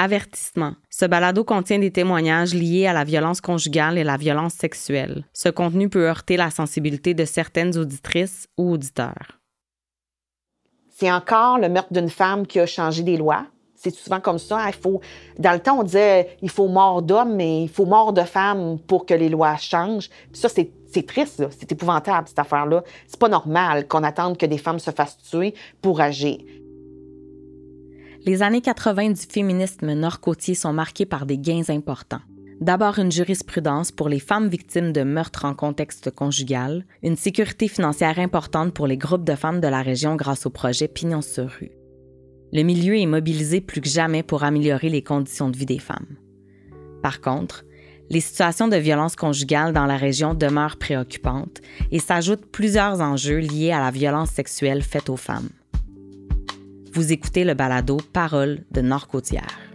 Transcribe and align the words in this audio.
Avertissement. 0.00 0.74
Ce 0.90 1.06
balado 1.06 1.42
contient 1.42 1.80
des 1.80 1.90
témoignages 1.90 2.54
liés 2.54 2.86
à 2.86 2.92
la 2.92 3.02
violence 3.02 3.40
conjugale 3.40 3.98
et 3.98 4.04
la 4.04 4.16
violence 4.16 4.54
sexuelle. 4.54 5.24
Ce 5.32 5.48
contenu 5.48 5.88
peut 5.88 6.06
heurter 6.06 6.36
la 6.36 6.50
sensibilité 6.50 7.14
de 7.14 7.24
certaines 7.24 7.76
auditrices 7.76 8.46
ou 8.56 8.70
auditeurs. 8.70 9.40
C'est 10.88 11.10
encore 11.10 11.58
le 11.58 11.68
meurtre 11.68 11.92
d'une 11.92 12.10
femme 12.10 12.46
qui 12.46 12.60
a 12.60 12.66
changé 12.66 13.02
des 13.02 13.16
lois. 13.16 13.46
C'est 13.74 13.92
souvent 13.92 14.20
comme 14.20 14.38
ça. 14.38 14.68
Il 14.68 14.74
faut, 14.74 15.00
dans 15.36 15.52
le 15.52 15.58
temps, 15.58 15.80
on 15.80 15.82
disait 15.82 16.36
il 16.42 16.50
faut 16.50 16.68
mort 16.68 17.02
d'homme, 17.02 17.34
mais 17.34 17.64
il 17.64 17.68
faut 17.68 17.86
mort 17.86 18.12
de 18.12 18.22
femme 18.22 18.78
pour 18.86 19.04
que 19.04 19.14
les 19.14 19.28
lois 19.28 19.56
changent. 19.56 20.10
Puis 20.30 20.40
ça, 20.40 20.48
c'est, 20.48 20.70
c'est 20.92 21.06
triste, 21.06 21.44
c'est 21.58 21.72
épouvantable, 21.72 22.28
cette 22.28 22.38
affaire-là. 22.38 22.84
C'est 23.08 23.18
pas 23.18 23.28
normal 23.28 23.88
qu'on 23.88 24.04
attende 24.04 24.38
que 24.38 24.46
des 24.46 24.58
femmes 24.58 24.78
se 24.78 24.92
fassent 24.92 25.18
tuer 25.18 25.54
pour 25.82 26.00
agir. 26.00 26.38
Les 28.26 28.42
années 28.42 28.60
80 28.60 29.10
du 29.10 29.20
féminisme 29.20 29.92
nord-côtier 29.92 30.54
sont 30.54 30.72
marquées 30.72 31.06
par 31.06 31.24
des 31.24 31.38
gains 31.38 31.68
importants. 31.68 32.20
D'abord 32.60 32.98
une 32.98 33.12
jurisprudence 33.12 33.92
pour 33.92 34.08
les 34.08 34.18
femmes 34.18 34.48
victimes 34.48 34.92
de 34.92 35.02
meurtres 35.02 35.44
en 35.44 35.54
contexte 35.54 36.10
conjugal, 36.10 36.84
une 37.04 37.16
sécurité 37.16 37.68
financière 37.68 38.18
importante 38.18 38.74
pour 38.74 38.88
les 38.88 38.96
groupes 38.96 39.24
de 39.24 39.36
femmes 39.36 39.60
de 39.60 39.68
la 39.68 39.82
région 39.82 40.16
grâce 40.16 40.44
au 40.46 40.50
projet 40.50 40.88
Pignon 40.88 41.22
sur 41.22 41.48
rue. 41.48 41.70
Le 42.52 42.62
milieu 42.62 42.96
est 42.96 43.06
mobilisé 43.06 43.60
plus 43.60 43.80
que 43.80 43.88
jamais 43.88 44.24
pour 44.24 44.42
améliorer 44.42 44.88
les 44.88 45.02
conditions 45.02 45.50
de 45.50 45.56
vie 45.56 45.66
des 45.66 45.78
femmes. 45.78 46.16
Par 47.02 47.20
contre, 47.20 47.64
les 48.10 48.20
situations 48.20 48.68
de 48.68 48.76
violence 48.76 49.14
conjugale 49.14 49.72
dans 49.72 49.86
la 49.86 49.96
région 49.96 50.34
demeurent 50.34 50.78
préoccupantes 50.78 51.60
et 51.92 52.00
s'ajoutent 52.00 52.46
plusieurs 52.50 53.00
enjeux 53.00 53.38
liés 53.38 53.70
à 53.70 53.80
la 53.80 53.90
violence 53.90 54.30
sexuelle 54.30 54.82
faite 54.82 55.10
aux 55.10 55.16
femmes. 55.16 55.50
Vous 56.98 57.12
écoutez 57.12 57.44
le 57.44 57.54
balado 57.54 57.98
Parole 58.12 58.64
de 58.72 58.80
Nord-Côtière. 58.80 59.67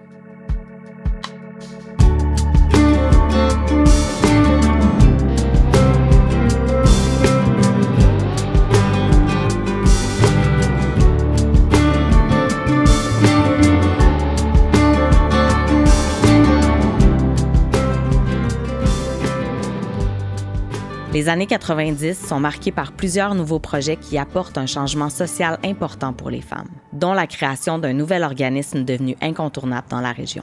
Les 21.13 21.29
années 21.29 21.45
90 21.45 22.27
sont 22.27 22.39
marquées 22.39 22.71
par 22.71 22.91
plusieurs 22.91 23.35
nouveaux 23.35 23.59
projets 23.59 23.97
qui 23.97 24.17
apportent 24.17 24.57
un 24.57 24.65
changement 24.65 25.11
social 25.11 25.59
important 25.63 26.11
pour 26.11 26.31
les 26.31 26.41
femmes, 26.41 26.69
dont 26.91 27.13
la 27.13 27.27
création 27.27 27.77
d'un 27.77 27.93
nouvel 27.93 28.23
organisme 28.23 28.83
devenu 28.83 29.15
incontournable 29.21 29.85
dans 29.91 30.01
la 30.01 30.11
région. 30.11 30.41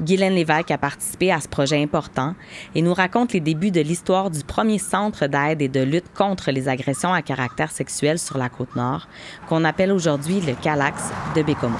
Guylaine 0.00 0.32
Lévesque 0.32 0.70
a 0.70 0.78
participé 0.78 1.30
à 1.30 1.40
ce 1.42 1.48
projet 1.48 1.82
important 1.82 2.34
et 2.74 2.80
nous 2.80 2.94
raconte 2.94 3.34
les 3.34 3.40
débuts 3.40 3.72
de 3.72 3.82
l'histoire 3.82 4.30
du 4.30 4.42
premier 4.42 4.78
centre 4.78 5.26
d'aide 5.26 5.60
et 5.60 5.68
de 5.68 5.82
lutte 5.82 6.10
contre 6.16 6.50
les 6.50 6.66
agressions 6.66 7.12
à 7.12 7.20
caractère 7.20 7.70
sexuel 7.70 8.18
sur 8.18 8.38
la 8.38 8.48
côte 8.48 8.74
nord, 8.76 9.06
qu'on 9.50 9.64
appelle 9.64 9.92
aujourd'hui 9.92 10.40
le 10.40 10.54
CALAX 10.54 11.10
de 11.36 11.42
Bécomo. 11.42 11.76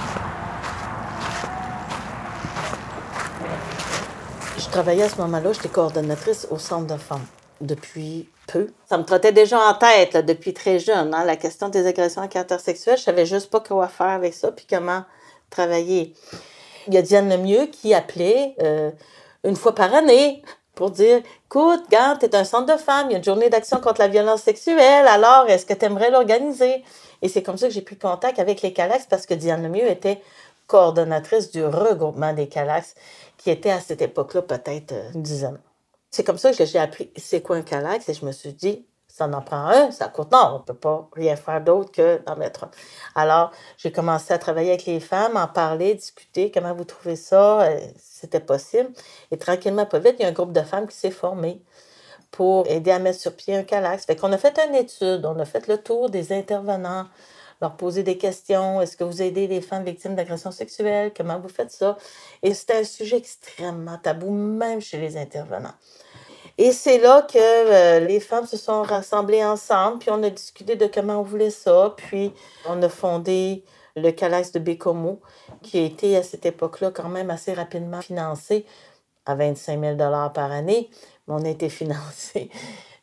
Je 4.58 4.68
travaillais 4.68 5.04
à 5.04 5.08
ce 5.08 5.16
moment-là, 5.22 5.54
j'étais 5.54 5.70
coordonnatrice 5.70 6.46
au 6.50 6.58
centre 6.58 6.94
de 6.94 7.00
femmes 7.00 7.24
depuis 7.66 8.28
peu. 8.46 8.68
Ça 8.88 8.98
me 8.98 9.04
trottait 9.04 9.32
déjà 9.32 9.58
en 9.58 9.74
tête 9.74 10.16
depuis 10.24 10.54
très 10.54 10.78
jeune, 10.78 11.14
hein, 11.14 11.24
la 11.24 11.36
question 11.36 11.68
des 11.68 11.86
agressions 11.86 12.22
à 12.22 12.28
caractère 12.28 12.60
sexuel. 12.60 12.96
Je 12.98 13.02
savais 13.02 13.26
juste 13.26 13.50
pas 13.50 13.60
quoi 13.60 13.88
faire 13.88 14.08
avec 14.08 14.34
ça, 14.34 14.52
puis 14.52 14.66
comment 14.68 15.04
travailler. 15.50 16.14
Il 16.86 16.94
y 16.94 16.98
a 16.98 17.02
Diane 17.02 17.28
Lemieux 17.28 17.66
qui 17.66 17.94
appelait 17.94 18.54
euh, 18.62 18.90
une 19.44 19.56
fois 19.56 19.74
par 19.74 19.94
année 19.94 20.42
pour 20.74 20.90
dire 20.90 21.22
Écoute, 21.46 21.84
Gant, 21.90 22.16
tu 22.18 22.26
es 22.26 22.36
un 22.36 22.44
centre 22.44 22.72
de 22.74 22.78
femmes, 22.78 23.06
il 23.08 23.12
y 23.12 23.14
a 23.14 23.18
une 23.18 23.24
journée 23.24 23.48
d'action 23.48 23.78
contre 23.80 24.00
la 24.00 24.08
violence 24.08 24.42
sexuelle, 24.42 25.06
alors 25.06 25.46
est-ce 25.48 25.64
que 25.64 25.74
tu 25.74 25.84
aimerais 25.84 26.10
l'organiser? 26.10 26.82
Et 27.22 27.28
c'est 27.28 27.42
comme 27.42 27.56
ça 27.56 27.68
que 27.68 27.72
j'ai 27.72 27.82
pris 27.82 27.96
contact 27.96 28.38
avec 28.38 28.60
les 28.62 28.72
Calax 28.72 29.06
parce 29.06 29.24
que 29.24 29.34
Diane 29.34 29.62
Lemieux 29.62 29.88
était 29.88 30.20
coordonnatrice 30.66 31.50
du 31.50 31.64
regroupement 31.64 32.32
des 32.32 32.48
Calax, 32.48 32.94
qui 33.38 33.50
était 33.50 33.70
à 33.70 33.80
cette 33.80 34.02
époque-là 34.02 34.42
peut-être 34.42 34.92
euh, 34.92 35.10
une 35.14 35.22
dizaine. 35.22 35.58
C'est 36.14 36.22
comme 36.22 36.38
ça 36.38 36.52
que 36.52 36.64
j'ai 36.64 36.78
appris 36.78 37.10
c'est 37.16 37.42
quoi 37.42 37.56
un 37.56 37.62
calax 37.62 38.08
et 38.08 38.14
je 38.14 38.24
me 38.24 38.30
suis 38.30 38.52
dit, 38.52 38.86
ça 39.08 39.26
en 39.26 39.42
prend 39.42 39.66
un, 39.66 39.90
ça 39.90 40.06
coûte. 40.06 40.30
Non, 40.30 40.48
on 40.52 40.58
ne 40.58 40.62
peut 40.62 40.72
pas 40.72 41.08
rien 41.12 41.34
faire 41.34 41.60
d'autre 41.60 41.90
que 41.90 42.22
d'en 42.24 42.36
mettre 42.36 42.62
un. 42.62 42.70
Alors, 43.16 43.50
j'ai 43.78 43.90
commencé 43.90 44.32
à 44.32 44.38
travailler 44.38 44.68
avec 44.68 44.86
les 44.86 45.00
femmes, 45.00 45.36
en 45.36 45.48
parler, 45.48 45.94
discuter, 45.94 46.52
comment 46.52 46.72
vous 46.72 46.84
trouvez 46.84 47.16
ça, 47.16 47.62
euh, 47.62 47.80
c'était 47.98 48.38
possible. 48.38 48.90
Et 49.32 49.38
tranquillement, 49.38 49.86
pas 49.86 49.98
vite, 49.98 50.14
il 50.20 50.22
y 50.22 50.24
a 50.24 50.28
un 50.28 50.32
groupe 50.32 50.52
de 50.52 50.62
femmes 50.62 50.86
qui 50.86 50.96
s'est 50.96 51.10
formé 51.10 51.60
pour 52.30 52.68
aider 52.68 52.92
à 52.92 53.00
mettre 53.00 53.18
sur 53.18 53.34
pied 53.34 53.56
un 53.56 53.64
calax. 53.64 54.06
Fait 54.06 54.14
qu'on 54.14 54.30
a 54.32 54.38
fait 54.38 54.56
une 54.68 54.76
étude, 54.76 55.26
on 55.26 55.36
a 55.40 55.44
fait 55.44 55.66
le 55.66 55.78
tour 55.78 56.10
des 56.10 56.32
intervenants, 56.32 57.06
leur 57.60 57.76
poser 57.76 58.02
des 58.02 58.18
questions. 58.18 58.80
Est-ce 58.80 58.96
que 58.96 59.04
vous 59.04 59.22
aidez 59.22 59.46
les 59.46 59.60
femmes 59.60 59.84
victimes 59.84 60.14
d'agressions 60.14 60.50
sexuelles? 60.50 61.12
Comment 61.16 61.38
vous 61.38 61.48
faites 61.48 61.70
ça? 61.70 61.96
Et 62.42 62.54
c'était 62.54 62.78
un 62.78 62.84
sujet 62.84 63.16
extrêmement 63.16 63.98
tabou, 63.98 64.30
même 64.30 64.80
chez 64.80 64.98
les 64.98 65.16
intervenants. 65.16 65.74
Et 66.56 66.70
c'est 66.72 66.98
là 66.98 67.22
que 67.22 67.38
euh, 67.38 68.00
les 68.00 68.20
femmes 68.20 68.46
se 68.46 68.56
sont 68.56 68.82
rassemblées 68.82 69.44
ensemble, 69.44 69.98
puis 69.98 70.10
on 70.10 70.22
a 70.22 70.30
discuté 70.30 70.76
de 70.76 70.86
comment 70.86 71.20
on 71.20 71.22
voulait 71.22 71.50
ça, 71.50 71.94
puis 71.96 72.32
on 72.68 72.80
a 72.82 72.88
fondé 72.88 73.64
le 73.96 74.10
Calax 74.10 74.52
de 74.52 74.60
Bécomo, 74.60 75.20
qui 75.62 75.78
a 75.78 75.82
été 75.82 76.16
à 76.16 76.22
cette 76.22 76.46
époque-là 76.46 76.90
quand 76.90 77.08
même 77.08 77.30
assez 77.30 77.52
rapidement 77.52 78.00
financé 78.00 78.66
à 79.26 79.34
25 79.34 79.80
000 79.80 79.96
par 79.96 80.52
année, 80.52 80.90
mais 81.26 81.34
on 81.34 81.44
a 81.44 81.48
été 81.48 81.68
financé. 81.68 82.50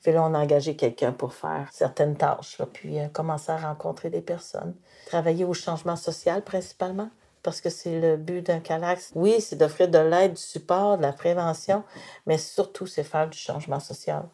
Puis 0.01 0.11
là, 0.11 0.23
on 0.23 0.33
a 0.33 0.39
engagé 0.39 0.75
quelqu'un 0.75 1.11
pour 1.11 1.33
faire 1.33 1.67
certaines 1.71 2.15
tâches, 2.15 2.57
puis 2.73 2.99
euh, 2.99 3.07
commencer 3.07 3.51
à 3.51 3.57
rencontrer 3.57 4.09
des 4.09 4.21
personnes. 4.21 4.73
Travailler 5.05 5.45
au 5.45 5.53
changement 5.53 5.95
social 5.95 6.43
principalement 6.43 7.09
parce 7.43 7.61
que 7.61 7.69
c'est 7.69 7.99
le 7.99 8.17
but 8.17 8.45
d'un 8.45 8.59
CALAX. 8.59 9.11
Oui, 9.15 9.41
c'est 9.41 9.55
d'offrir 9.55 9.87
de 9.87 9.97
l'aide, 9.97 10.33
du 10.33 10.41
support, 10.41 10.97
de 10.97 11.03
la 11.03 11.13
prévention, 11.13 11.83
mais 12.25 12.37
surtout, 12.37 12.85
c'est 12.85 13.03
faire 13.03 13.29
du 13.29 13.37
changement 13.37 13.79
social. 13.79 14.25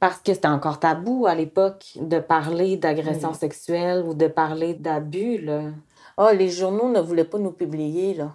Parce 0.00 0.18
que 0.18 0.34
c'était 0.34 0.48
encore 0.48 0.80
tabou 0.80 1.26
à 1.26 1.34
l'époque 1.34 1.92
de 1.96 2.18
parler 2.18 2.76
d'agression 2.76 3.34
sexuelle 3.34 4.02
ou 4.04 4.14
de 4.14 4.26
parler 4.26 4.74
d'abus. 4.74 5.48
Ah, 6.16 6.32
les 6.32 6.48
journaux 6.48 6.88
ne 6.90 7.00
voulaient 7.00 7.24
pas 7.24 7.38
nous 7.38 7.52
publier, 7.52 8.14
là. 8.14 8.32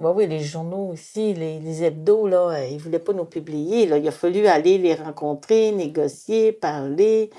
Oui, 0.00 0.10
oui, 0.14 0.26
les 0.26 0.40
journaux 0.40 0.90
aussi, 0.92 1.34
les, 1.34 1.60
les 1.60 1.82
hebdos, 1.82 2.28
là, 2.28 2.66
ils 2.66 2.76
ne 2.76 2.80
voulaient 2.80 2.98
pas 2.98 3.12
nous 3.12 3.24
publier. 3.24 3.86
Là. 3.86 3.98
Il 3.98 4.06
a 4.06 4.12
fallu 4.12 4.46
aller 4.46 4.78
les 4.78 4.94
rencontrer, 4.94 5.72
négocier, 5.72 6.52
parler 6.52 7.30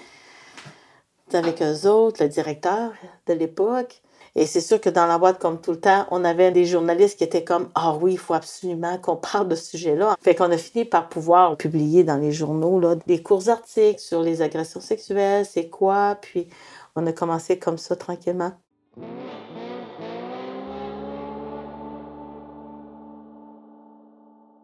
avec 1.33 1.61
eux 1.61 1.87
autres, 1.87 2.23
le 2.23 2.29
directeur 2.29 2.91
de 3.27 3.33
l'époque. 3.33 4.01
Et 4.35 4.45
c'est 4.45 4.61
sûr 4.61 4.79
que 4.79 4.89
dans 4.89 5.05
la 5.05 5.17
boîte, 5.17 5.39
comme 5.39 5.59
tout 5.59 5.71
le 5.71 5.79
temps, 5.79 6.05
on 6.11 6.23
avait 6.23 6.51
des 6.51 6.65
journalistes 6.65 7.17
qui 7.17 7.23
étaient 7.23 7.43
comme 7.43 7.69
Ah 7.75 7.95
oui, 7.99 8.13
il 8.13 8.17
faut 8.17 8.33
absolument 8.33 8.97
qu'on 8.97 9.15
parle 9.33 9.47
de 9.47 9.55
ce 9.55 9.71
sujet-là. 9.71 10.15
Fait 10.21 10.35
qu'on 10.35 10.51
a 10.51 10.57
fini 10.57 10.85
par 10.85 11.09
pouvoir 11.09 11.57
publier 11.57 12.03
dans 12.03 12.17
les 12.17 12.31
journaux 12.31 12.79
là, 12.79 12.95
des 13.07 13.21
courts 13.21 13.49
articles 13.49 13.99
sur 13.99 14.21
les 14.21 14.41
agressions 14.41 14.81
sexuelles, 14.81 15.45
c'est 15.45 15.69
quoi, 15.69 16.17
puis 16.21 16.47
on 16.95 17.05
a 17.07 17.13
commencé 17.13 17.59
comme 17.59 17.77
ça 17.77 17.95
tranquillement. 17.95 18.51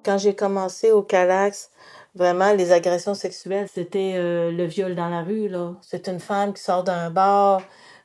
Quand 0.06 0.20
j'ai 0.20 0.36
commencé 0.36 0.92
au 0.92 1.02
Calax, 1.02 1.72
vraiment, 2.14 2.54
les 2.54 2.72
agressions 2.72 3.16
sexuelles, 3.16 3.68
c'était 3.74 4.14
euh, 4.16 4.52
le 4.52 4.66
viol 4.66 4.94
dans 4.94 5.10
la 5.10 5.24
rue. 5.24 5.48
là. 5.48 5.74
C'est 5.82 6.08
une 6.08 6.20
femme 6.20 6.54
qui 6.54 6.62
sort 6.62 6.84
d'un 6.84 7.10
bar, 7.10 7.62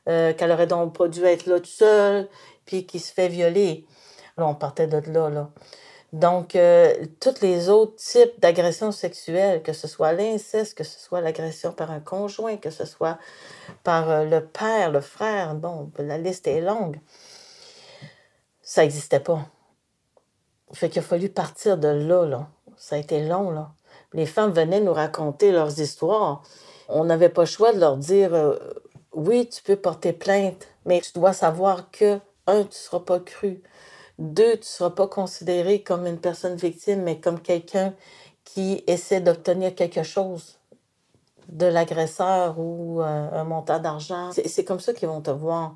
euh, 0.09 0.33
qu'elle 0.33 0.51
aurait 0.51 0.67
donc 0.67 0.97
pas 0.97 1.07
dû 1.07 1.23
être 1.23 1.45
là 1.45 1.57
toute 1.57 1.67
seule, 1.67 2.27
puis 2.65 2.87
qui 2.87 2.99
se 2.99 3.13
fait 3.13 3.27
violer. 3.27 3.85
Là, 4.37 4.47
on 4.47 4.55
partait 4.55 4.87
de 4.87 4.97
là, 5.11 5.29
là. 5.29 5.51
Donc, 6.13 6.55
euh, 6.55 6.93
tous 7.21 7.41
les 7.41 7.69
autres 7.69 7.95
types 7.95 8.39
d'agressions 8.39 8.91
sexuelles, 8.91 9.63
que 9.63 9.71
ce 9.71 9.87
soit 9.87 10.11
l'inceste, 10.11 10.77
que 10.77 10.83
ce 10.83 10.99
soit 10.99 11.21
l'agression 11.21 11.71
par 11.71 11.89
un 11.89 12.01
conjoint, 12.01 12.57
que 12.57 12.69
ce 12.69 12.85
soit 12.85 13.17
par 13.83 14.09
euh, 14.09 14.25
le 14.25 14.45
père, 14.45 14.91
le 14.91 14.99
frère, 14.99 15.55
bon, 15.55 15.89
la 15.97 16.17
liste 16.17 16.47
est 16.47 16.59
longue, 16.59 16.99
ça 18.61 18.81
n'existait 18.81 19.21
pas. 19.21 19.45
Fait 20.73 20.89
qu'il 20.89 20.99
a 20.99 21.03
fallu 21.03 21.29
partir 21.29 21.77
de 21.77 21.87
là, 21.87 22.25
là. 22.25 22.47
Ça 22.77 22.95
a 22.95 22.99
été 22.99 23.25
long. 23.27 23.67
Les 24.13 24.25
femmes 24.25 24.51
venaient 24.51 24.81
nous 24.81 24.93
raconter 24.93 25.51
leurs 25.51 25.79
histoires. 25.79 26.43
On 26.89 27.05
n'avait 27.05 27.29
pas 27.29 27.43
le 27.43 27.47
choix 27.47 27.73
de 27.73 27.79
leur 27.79 27.97
dire 27.97 28.31
oui, 29.13 29.49
tu 29.49 29.61
peux 29.63 29.75
porter 29.75 30.13
plainte, 30.13 30.67
mais 30.85 31.01
tu 31.01 31.11
dois 31.13 31.33
savoir 31.33 31.91
que, 31.91 32.19
un, 32.47 32.61
tu 32.61 32.67
ne 32.67 32.71
seras 32.71 32.99
pas 32.99 33.19
cru. 33.19 33.61
Deux, 34.19 34.53
tu 34.53 34.59
ne 34.59 34.63
seras 34.63 34.89
pas 34.91 35.07
considéré 35.07 35.81
comme 35.81 36.05
une 36.05 36.19
personne 36.19 36.55
victime, 36.55 37.01
mais 37.03 37.19
comme 37.19 37.39
quelqu'un 37.39 37.93
qui 38.45 38.83
essaie 38.87 39.21
d'obtenir 39.21 39.75
quelque 39.75 40.03
chose 40.03 40.59
de 41.49 41.65
l'agresseur 41.65 42.57
ou 42.59 43.01
euh, 43.01 43.29
un 43.31 43.43
montant 43.43 43.79
d'argent. 43.79 44.31
C'est 44.31 44.63
comme 44.63 44.79
ça 44.79 44.93
qu'ils 44.93 45.09
vont 45.09 45.21
te 45.21 45.31
voir. 45.31 45.75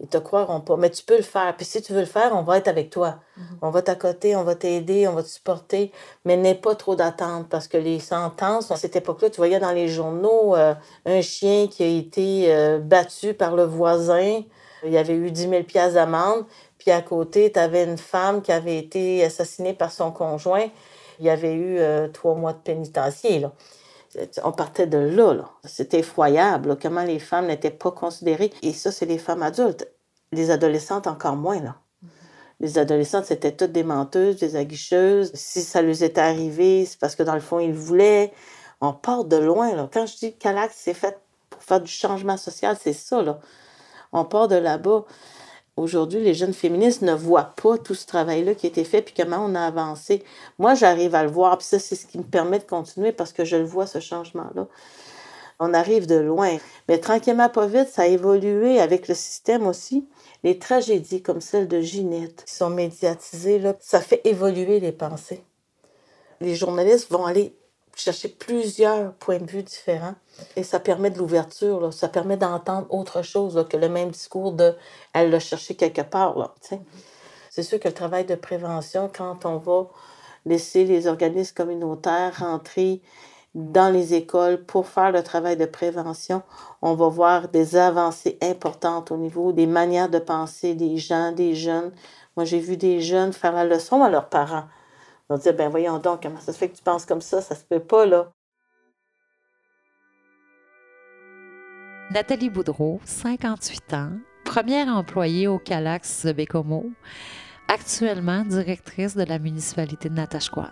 Ils 0.00 0.08
te 0.08 0.18
croiront 0.18 0.60
pas. 0.60 0.76
Mais 0.76 0.90
tu 0.90 1.02
peux 1.02 1.16
le 1.16 1.22
faire. 1.22 1.56
Puis 1.56 1.64
si 1.64 1.80
tu 1.80 1.94
veux 1.94 2.00
le 2.00 2.06
faire, 2.06 2.32
on 2.34 2.42
va 2.42 2.58
être 2.58 2.68
avec 2.68 2.90
toi. 2.90 3.16
Mhm. 3.36 3.44
On 3.62 3.70
va 3.70 3.80
t'accoter, 3.80 4.36
on 4.36 4.44
va 4.44 4.54
t'aider, 4.54 5.08
on 5.08 5.12
va 5.12 5.22
te 5.22 5.28
supporter. 5.28 5.90
Mais 6.24 6.36
n'aie 6.36 6.54
pas 6.54 6.74
trop 6.74 6.96
d'attente 6.96 7.48
parce 7.48 7.66
que 7.66 7.78
les 7.78 7.98
sentences, 7.98 8.70
à 8.70 8.76
cette 8.76 8.96
époque-là, 8.96 9.30
tu 9.30 9.38
voyais 9.38 9.58
dans 9.58 9.72
les 9.72 9.88
journaux 9.88 10.54
euh, 10.54 10.74
un 11.06 11.20
chien 11.22 11.66
qui 11.68 11.82
a 11.82 11.86
été 11.86 12.54
euh, 12.54 12.78
battu 12.78 13.32
par 13.32 13.56
le 13.56 13.64
voisin. 13.64 14.42
Il 14.84 14.92
y 14.92 14.98
avait 14.98 15.14
eu 15.14 15.30
10 15.30 15.48
000 15.48 15.62
pièces 15.62 15.94
d'amende. 15.94 16.44
Puis 16.78 16.90
à 16.90 17.00
côté, 17.00 17.50
tu 17.50 17.58
avais 17.58 17.84
une 17.84 17.98
femme 17.98 18.42
qui 18.42 18.52
avait 18.52 18.76
été 18.76 19.24
assassinée 19.24 19.72
par 19.72 19.90
son 19.90 20.12
conjoint. 20.12 20.66
Il 21.18 21.24
y 21.24 21.30
avait 21.30 21.54
eu 21.54 21.78
euh, 21.78 22.08
trois 22.08 22.34
mois 22.34 22.52
de 22.52 22.58
pénitencier. 22.58 23.38
Là 23.38 23.52
on 24.44 24.52
partait 24.52 24.86
de 24.86 24.98
là. 24.98 25.34
là. 25.34 25.50
C'était 25.64 26.00
effroyable, 26.00 26.78
comment 26.80 27.02
les 27.02 27.18
femmes 27.18 27.46
n'étaient 27.46 27.70
pas 27.70 27.90
considérées. 27.90 28.52
Et 28.62 28.72
ça, 28.72 28.92
c'est 28.92 29.06
les 29.06 29.18
femmes 29.18 29.42
adultes. 29.42 29.88
Les 30.32 30.50
adolescentes, 30.50 31.06
encore 31.06 31.36
moins. 31.36 31.60
là. 31.60 31.76
Les 32.60 32.78
adolescentes, 32.78 33.26
c'était 33.26 33.52
toutes 33.52 33.72
des 33.72 33.84
menteuses, 33.84 34.36
des 34.36 34.56
aguicheuses. 34.56 35.30
Si 35.34 35.60
ça 35.62 35.82
leur 35.82 36.02
était 36.02 36.20
arrivé, 36.20 36.86
c'est 36.86 36.98
parce 36.98 37.14
que 37.14 37.22
dans 37.22 37.34
le 37.34 37.40
fond, 37.40 37.58
ils 37.58 37.74
voulaient. 37.74 38.32
On 38.80 38.92
part 38.92 39.24
de 39.24 39.36
loin. 39.36 39.74
Là. 39.74 39.88
Quand 39.92 40.06
je 40.06 40.16
dis 40.16 40.36
Calax, 40.36 40.74
c'est 40.76 40.94
fait 40.94 41.18
pour 41.50 41.62
faire 41.62 41.80
du 41.80 41.90
changement 41.90 42.36
social, 42.36 42.76
c'est 42.80 42.92
ça. 42.92 43.22
Là. 43.22 43.40
On 44.12 44.24
part 44.24 44.48
de 44.48 44.56
là-bas 44.56 45.04
aujourd'hui, 45.76 46.20
les 46.20 46.34
jeunes 46.34 46.52
féministes 46.52 47.02
ne 47.02 47.12
voient 47.12 47.54
pas 47.60 47.78
tout 47.78 47.94
ce 47.94 48.06
travail-là 48.06 48.54
qui 48.54 48.66
a 48.66 48.70
été 48.70 48.84
fait, 48.84 49.02
puis 49.02 49.14
comment 49.16 49.44
on 49.44 49.54
a 49.54 49.66
avancé. 49.66 50.22
Moi, 50.58 50.74
j'arrive 50.74 51.14
à 51.14 51.22
le 51.22 51.30
voir, 51.30 51.58
puis 51.58 51.66
ça, 51.66 51.78
c'est 51.78 51.96
ce 51.96 52.06
qui 52.06 52.18
me 52.18 52.24
permet 52.24 52.58
de 52.58 52.64
continuer 52.64 53.12
parce 53.12 53.32
que 53.32 53.44
je 53.44 53.56
le 53.56 53.64
vois, 53.64 53.86
ce 53.86 54.00
changement-là. 54.00 54.66
On 55.58 55.72
arrive 55.72 56.06
de 56.06 56.16
loin. 56.16 56.56
Mais 56.88 56.98
tranquillement, 56.98 57.48
pas 57.48 57.66
vite, 57.66 57.88
ça 57.88 58.02
a 58.02 58.06
évolué 58.06 58.78
avec 58.78 59.08
le 59.08 59.14
système 59.14 59.66
aussi. 59.66 60.06
Les 60.44 60.58
tragédies 60.58 61.22
comme 61.22 61.40
celle 61.40 61.66
de 61.68 61.80
Ginette, 61.80 62.44
qui 62.44 62.54
sont 62.54 62.70
médiatisées, 62.70 63.58
là, 63.58 63.74
ça 63.80 64.00
fait 64.00 64.20
évoluer 64.24 64.80
les 64.80 64.92
pensées. 64.92 65.42
Les 66.40 66.54
journalistes 66.54 67.10
vont 67.10 67.24
aller 67.24 67.56
chercher 67.96 68.28
plusieurs 68.28 69.14
points 69.14 69.38
de 69.38 69.50
vue 69.50 69.62
différents. 69.62 70.14
Et 70.54 70.62
ça 70.62 70.78
permet 70.78 71.10
de 71.10 71.18
l'ouverture, 71.18 71.92
ça 71.92 72.08
permet 72.08 72.36
d'entendre 72.36 72.86
autre 72.90 73.22
chose 73.22 73.66
que 73.70 73.76
le 73.76 73.88
même 73.88 74.10
discours 74.10 74.52
de 74.52 74.74
elle 75.14 75.30
l'a 75.30 75.40
cherché 75.40 75.74
quelque 75.74 76.02
part. 76.02 76.38
Là, 76.38 76.54
C'est 77.50 77.62
sûr 77.62 77.80
que 77.80 77.88
le 77.88 77.94
travail 77.94 78.26
de 78.26 78.34
prévention, 78.34 79.10
quand 79.12 79.46
on 79.46 79.56
va 79.56 79.88
laisser 80.44 80.84
les 80.84 81.06
organismes 81.06 81.54
communautaires 81.54 82.38
rentrer 82.38 83.00
dans 83.54 83.90
les 83.90 84.12
écoles 84.12 84.62
pour 84.64 84.86
faire 84.86 85.10
le 85.10 85.22
travail 85.22 85.56
de 85.56 85.64
prévention, 85.64 86.42
on 86.82 86.94
va 86.94 87.08
voir 87.08 87.48
des 87.48 87.76
avancées 87.76 88.36
importantes 88.42 89.10
au 89.10 89.16
niveau 89.16 89.52
des 89.52 89.66
manières 89.66 90.10
de 90.10 90.18
penser 90.18 90.74
des 90.74 90.98
gens, 90.98 91.32
des 91.32 91.54
jeunes. 91.54 91.92
Moi, 92.36 92.44
j'ai 92.44 92.58
vu 92.58 92.76
des 92.76 93.00
jeunes 93.00 93.32
faire 93.32 93.52
la 93.52 93.64
leçon 93.64 94.02
à 94.02 94.10
leurs 94.10 94.28
parents 94.28 94.64
ben 95.28 95.68
voyons 95.68 95.98
donc, 95.98 96.22
comment 96.22 96.40
ça 96.40 96.52
se 96.52 96.58
fait 96.58 96.68
que 96.68 96.76
tu 96.76 96.82
penses 96.82 97.04
comme 97.04 97.20
ça? 97.20 97.40
Ça 97.40 97.54
se 97.54 97.64
peut 97.64 97.80
pas, 97.80 98.06
là. 98.06 98.32
Nathalie 102.12 102.50
Boudreau, 102.50 103.00
58 103.04 103.94
ans, 103.94 104.12
première 104.44 104.86
employée 104.88 105.48
au 105.48 105.58
Calax 105.58 106.24
de 106.24 106.32
Bécomo, 106.32 106.86
actuellement 107.66 108.44
directrice 108.44 109.16
de 109.16 109.24
la 109.24 109.40
municipalité 109.40 110.08
de 110.08 110.14
Natashquan. 110.14 110.68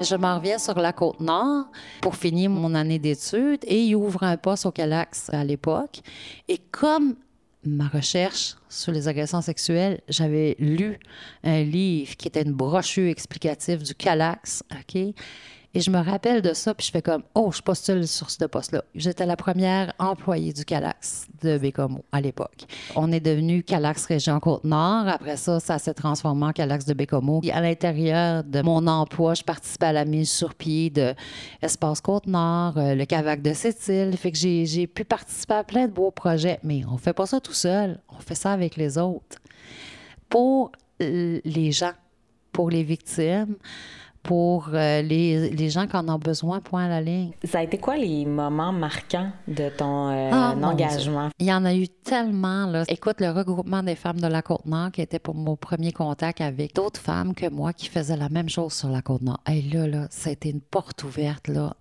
Je 0.00 0.14
m'en 0.14 0.36
reviens 0.36 0.58
sur 0.58 0.78
la 0.78 0.92
côte 0.92 1.20
nord 1.20 1.66
pour 2.00 2.14
finir 2.14 2.48
mon 2.48 2.74
année 2.74 2.98
d'études 2.98 3.64
et 3.64 3.82
il 3.82 3.96
ouvre 3.96 4.22
un 4.22 4.36
poste 4.36 4.64
au 4.64 4.70
Calax 4.70 5.28
à 5.30 5.44
l'époque. 5.44 6.00
Et 6.48 6.58
comme 6.58 7.16
ma 7.64 7.88
recherche 7.88 8.56
sur 8.68 8.92
les 8.92 9.08
agressions 9.08 9.42
sexuelles, 9.42 10.00
j'avais 10.08 10.56
lu 10.58 10.98
un 11.44 11.62
livre 11.62 12.16
qui 12.16 12.28
était 12.28 12.42
une 12.42 12.52
brochure 12.52 13.08
explicative 13.10 13.82
du 13.82 13.94
Calax? 13.94 14.62
Et 15.72 15.80
je 15.80 15.90
me 15.92 15.98
rappelle 15.98 16.42
de 16.42 16.52
ça, 16.52 16.74
puis 16.74 16.84
je 16.86 16.90
fais 16.90 17.00
comme, 17.02 17.22
oh, 17.36 17.52
je 17.52 17.62
postule 17.62 18.08
sur 18.08 18.28
ce 18.28 18.44
poste-là. 18.44 18.82
J'étais 18.96 19.24
la 19.24 19.36
première 19.36 19.92
employée 20.00 20.52
du 20.52 20.64
Calax 20.64 21.28
de 21.42 21.58
Bécomo 21.58 22.04
à 22.10 22.20
l'époque. 22.20 22.66
On 22.96 23.12
est 23.12 23.20
devenu 23.20 23.62
Calax 23.62 24.06
Région 24.06 24.40
Côte-Nord. 24.40 25.06
Après 25.06 25.36
ça, 25.36 25.60
ça 25.60 25.78
s'est 25.78 25.94
transformé 25.94 26.46
en 26.46 26.52
Calax 26.52 26.86
de 26.86 26.94
Bécomo. 26.94 27.40
À 27.52 27.60
l'intérieur 27.60 28.42
de 28.42 28.62
mon 28.62 28.88
emploi, 28.88 29.34
je 29.34 29.44
participais 29.44 29.86
à 29.86 29.92
la 29.92 30.04
mise 30.04 30.30
sur 30.30 30.56
pied 30.56 30.90
de 30.90 31.14
Espace 31.62 32.00
Côte-Nord, 32.00 32.76
euh, 32.76 32.96
le 32.96 33.04
Cavac 33.04 33.40
de 33.40 33.52
Sept-Îles. 33.52 34.16
Fait 34.16 34.32
que 34.32 34.38
j'ai 34.38 34.86
pu 34.88 35.04
participer 35.04 35.54
à 35.54 35.62
plein 35.62 35.86
de 35.86 35.92
beaux 35.92 36.10
projets. 36.10 36.58
Mais 36.64 36.82
on 36.90 36.96
fait 36.96 37.12
pas 37.12 37.26
ça 37.26 37.40
tout 37.40 37.52
seul. 37.52 38.00
On 38.08 38.18
fait 38.18 38.34
ça 38.34 38.52
avec 38.52 38.76
les 38.76 38.98
autres. 38.98 39.38
Pour 40.28 40.72
les 40.98 41.72
gens, 41.72 41.92
pour 42.52 42.70
les 42.70 42.82
victimes, 42.82 43.56
pour 44.22 44.70
euh, 44.72 45.02
les, 45.02 45.50
les, 45.50 45.70
gens 45.70 45.86
qui 45.86 45.96
en 45.96 46.08
ont 46.08 46.18
besoin, 46.18 46.60
point 46.60 46.84
à 46.84 46.88
la 46.88 47.00
ligne. 47.00 47.30
Ça 47.44 47.60
a 47.60 47.62
été 47.62 47.78
quoi 47.78 47.96
les 47.96 48.26
moments 48.26 48.72
marquants 48.72 49.30
de 49.48 49.70
ton 49.70 50.10
euh, 50.10 50.30
ah, 50.32 50.54
engagement? 50.62 51.30
Il 51.38 51.46
y 51.46 51.52
en 51.52 51.64
a 51.64 51.74
eu 51.74 51.88
tellement. 51.88 52.66
Là. 52.66 52.84
Écoute, 52.88 53.20
le 53.20 53.30
regroupement 53.30 53.82
des 53.82 53.94
femmes 53.94 54.20
de 54.20 54.26
la 54.26 54.42
Côte-Nord, 54.42 54.92
qui 54.92 55.00
était 55.00 55.18
pour 55.18 55.34
mon 55.34 55.56
premier 55.56 55.92
contact 55.92 56.40
avec 56.40 56.74
d'autres 56.74 57.00
femmes 57.00 57.34
que 57.34 57.48
moi 57.48 57.72
qui 57.72 57.88
faisaient 57.88 58.16
la 58.16 58.28
même 58.28 58.48
chose 58.48 58.74
sur 58.74 58.88
la 58.88 59.02
Côte-Nord. 59.02 59.40
Et 59.50 59.62
là, 59.62 59.86
là, 59.86 60.06
ça 60.10 60.30
a 60.30 60.32
été 60.32 60.50
une 60.50 60.60
porte 60.60 61.02
ouverte. 61.04 61.48
là 61.48 61.74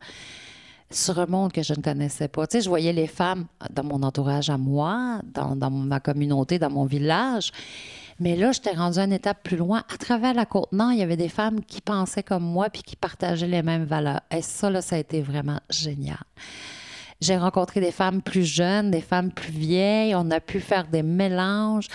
sur 0.92 1.19
un 1.19 1.27
monde 1.27 1.51
que 1.51 1.62
je 1.62 1.74
ne 1.74 1.81
connaissais 1.81 2.27
pas. 2.27 2.47
Tu 2.47 2.57
sais, 2.57 2.63
je 2.63 2.69
voyais 2.69 2.94
les 2.94 3.07
femmes 3.07 3.45
dans 3.69 3.83
mon 3.83 4.01
entourage 4.01 4.50
à 4.50 4.57
moi, 4.57 5.21
dans, 5.24 5.56
dans 5.56 5.69
ma 5.69 6.00
communauté, 6.00 6.57
dans 6.57 6.71
mon 6.71 6.85
village, 6.85 7.51
mais 8.19 8.36
là, 8.36 8.51
j'étais 8.51 8.71
rendue 8.71 9.00
une 9.00 9.13
étape 9.13 9.44
plus 9.44 9.57
loin. 9.57 9.83
À 9.94 9.98
travers 9.98 10.33
la 10.33 10.45
Côte-Nord, 10.45 10.92
il 10.92 11.00
y 11.00 11.04
avait 11.04 11.18
des 11.18 11.30
femmes 11.30 11.62
qui 11.63 11.81
pensaient 11.81 12.24
comme 12.24 12.44
moi 12.44 12.69
puis 12.69 12.83
qui 12.83 12.95
partageaient 12.95 13.48
les 13.48 13.63
mêmes 13.63 13.86
valeurs. 13.86 14.21
Et 14.31 14.42
ça, 14.42 14.69
là, 14.69 14.81
ça 14.81 14.95
a 14.95 15.00
été 15.00 15.21
vraiment 15.21 15.60
génial. 15.69 16.19
J'ai 17.21 17.38
rencontré 17.38 17.81
des 17.81 17.92
femmes 17.92 18.21
plus 18.21 18.45
jeunes, 18.45 18.92
des 18.92 19.01
femmes 19.01 19.31
plus 19.31 19.51
vieilles. 19.51 20.16
On 20.16 20.31
a 20.31 20.39
pu 20.39 20.60
faire 20.60 20.88
des 20.88 21.04
mélanges. 21.04 21.88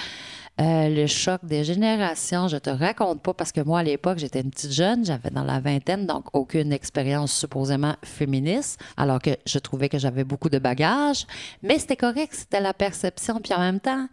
Euh, 0.60 0.88
le 0.88 1.08
choc 1.08 1.44
des 1.44 1.64
générations, 1.64 2.46
je 2.46 2.56
te 2.58 2.70
raconte 2.70 3.20
pas 3.22 3.34
parce 3.34 3.50
que 3.50 3.60
moi, 3.60 3.80
à 3.80 3.82
l'époque, 3.82 4.18
j'étais 4.18 4.40
une 4.40 4.50
petite 4.50 4.72
jeune, 4.72 5.04
j'avais 5.04 5.30
dans 5.30 5.42
la 5.42 5.58
vingtaine, 5.58 6.06
donc 6.06 6.26
aucune 6.32 6.72
expérience 6.72 7.32
supposément 7.32 7.96
féministe, 8.04 8.80
alors 8.96 9.20
que 9.20 9.30
je 9.46 9.58
trouvais 9.58 9.88
que 9.88 9.98
j'avais 9.98 10.22
beaucoup 10.22 10.48
de 10.48 10.60
bagages. 10.60 11.26
Mais 11.62 11.78
c'était 11.80 11.96
correct, 11.96 12.34
c'était 12.34 12.60
la 12.60 12.72
perception. 12.72 13.40
Puis 13.42 13.52
en 13.52 13.58
même 13.58 13.80
temps, 13.80 14.06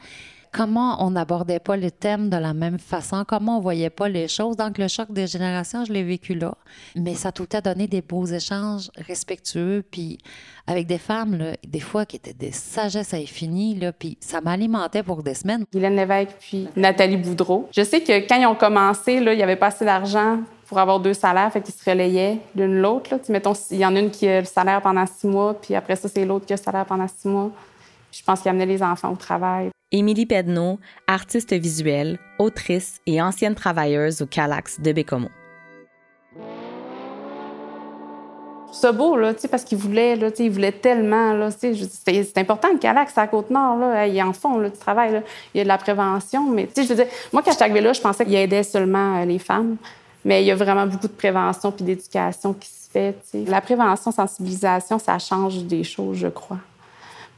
comment 0.51 1.03
on 1.05 1.11
n'abordait 1.11 1.59
pas 1.59 1.77
les 1.77 1.91
thèmes 1.91 2.29
de 2.29 2.37
la 2.37 2.53
même 2.53 2.79
façon, 2.79 3.23
comment 3.25 3.57
on 3.57 3.61
voyait 3.61 3.89
pas 3.89 4.09
les 4.09 4.27
choses. 4.27 4.57
Donc, 4.57 4.77
le 4.77 4.87
choc 4.87 5.11
des 5.11 5.27
générations, 5.27 5.85
je 5.85 5.93
l'ai 5.93 6.03
vécu 6.03 6.33
là. 6.35 6.55
Mais 6.95 7.15
ça 7.15 7.29
a 7.29 7.31
tout 7.31 7.47
à 7.53 7.61
donné 7.61 7.87
des 7.87 8.01
beaux 8.01 8.25
échanges 8.25 8.91
respectueux, 8.97 9.83
puis 9.89 10.17
avec 10.67 10.87
des 10.87 10.97
femmes, 10.97 11.53
des 11.65 11.79
fois, 11.79 12.05
qui 12.05 12.17
étaient 12.17 12.33
des 12.33 12.51
sagesses 12.51 13.13
infinies, 13.13 13.75
là, 13.75 13.91
puis 13.91 14.17
ça 14.19 14.41
m'alimentait 14.41 15.03
pour 15.03 15.23
des 15.23 15.33
semaines. 15.33 15.65
Hélène 15.73 15.95
Lévesque, 15.95 16.35
puis 16.39 16.67
Nathalie 16.75 17.17
Boudreau. 17.17 17.69
Je 17.71 17.83
sais 17.83 18.01
que 18.01 18.27
quand 18.27 18.35
ils 18.35 18.45
ont 18.45 18.55
commencé, 18.55 19.19
là, 19.19 19.33
il 19.33 19.37
n'y 19.37 19.43
avait 19.43 19.55
pas 19.55 19.67
assez 19.67 19.85
d'argent 19.85 20.39
pour 20.67 20.79
avoir 20.79 20.99
deux 20.99 21.13
salaires, 21.13 21.51
fait 21.51 21.61
qu'ils 21.61 21.73
se 21.73 21.89
relayaient 21.89 22.37
l'une 22.55 22.81
l'autre. 22.81 23.09
Mettons, 23.29 23.53
il 23.71 23.77
y 23.77 23.85
en 23.85 23.93
a 23.95 23.99
une 23.99 24.09
qui 24.09 24.27
a 24.27 24.39
le 24.39 24.45
salaire 24.45 24.81
pendant 24.81 25.05
six 25.05 25.27
mois, 25.27 25.53
puis 25.53 25.75
après 25.75 25.97
ça, 25.97 26.07
c'est 26.07 26.25
l'autre 26.25 26.45
qui 26.45 26.53
a 26.53 26.55
le 26.55 26.61
salaire 26.61 26.85
pendant 26.85 27.07
six 27.07 27.27
mois. 27.27 27.51
Je 28.11 28.23
pense 28.23 28.41
qu'ils 28.41 28.49
amenaient 28.49 28.65
les 28.65 28.83
enfants 28.83 29.11
au 29.11 29.15
travail. 29.15 29.69
Émilie 29.91 30.25
Pedneau, 30.25 30.79
artiste 31.07 31.53
visuelle, 31.53 32.17
autrice 32.39 32.99
et 33.05 33.21
ancienne 33.21 33.55
travailleuse 33.55 34.21
au 34.21 34.25
Calax 34.25 34.79
de 34.79 34.91
Bécomo. 34.93 35.27
C'est 38.71 38.93
beau, 38.93 39.17
là, 39.17 39.33
parce 39.49 39.65
qu'ils 39.65 39.77
voulaient, 39.77 40.15
là, 40.15 40.29
ils 40.39 40.49
voulaient 40.49 40.71
tellement. 40.71 41.33
Là, 41.33 41.49
c'est, 41.51 42.37
important, 42.37 42.69
le 42.71 42.79
Calax, 42.79 43.17
à 43.17 43.27
Côte-Nord. 43.27 43.77
Là, 43.77 44.07
ils 44.07 44.21
en 44.23 44.31
font 44.31 44.57
là, 44.59 44.69
du 44.69 44.77
travail. 44.77 45.11
Là. 45.11 45.21
Il 45.53 45.57
y 45.57 45.61
a 45.61 45.63
de 45.63 45.67
la 45.67 45.77
prévention. 45.77 46.49
Mais 46.49 46.69
je 46.75 46.81
veux 46.83 46.95
dire, 46.95 47.07
moi, 47.33 47.41
quand 47.43 47.51
je 47.51 47.57
suis 47.57 47.63
arrivée 47.63 47.81
là, 47.81 47.91
je 47.91 48.01
pensais 48.01 48.23
qu'il 48.23 48.35
aidait 48.35 48.63
seulement 48.63 49.19
euh, 49.19 49.25
les 49.25 49.39
femmes. 49.39 49.75
Mais 50.23 50.41
il 50.41 50.47
y 50.47 50.51
a 50.51 50.55
vraiment 50.55 50.87
beaucoup 50.87 51.07
de 51.07 51.13
prévention 51.13 51.71
puis 51.71 51.83
d'éducation 51.83 52.53
qui 52.53 52.69
se 52.69 52.89
fait. 52.89 53.15
La 53.47 53.59
prévention, 53.59 54.11
sensibilisation, 54.11 54.99
ça 54.99 55.19
change 55.19 55.63
des 55.63 55.83
choses, 55.83 56.17
je 56.17 56.27
crois. 56.27 56.59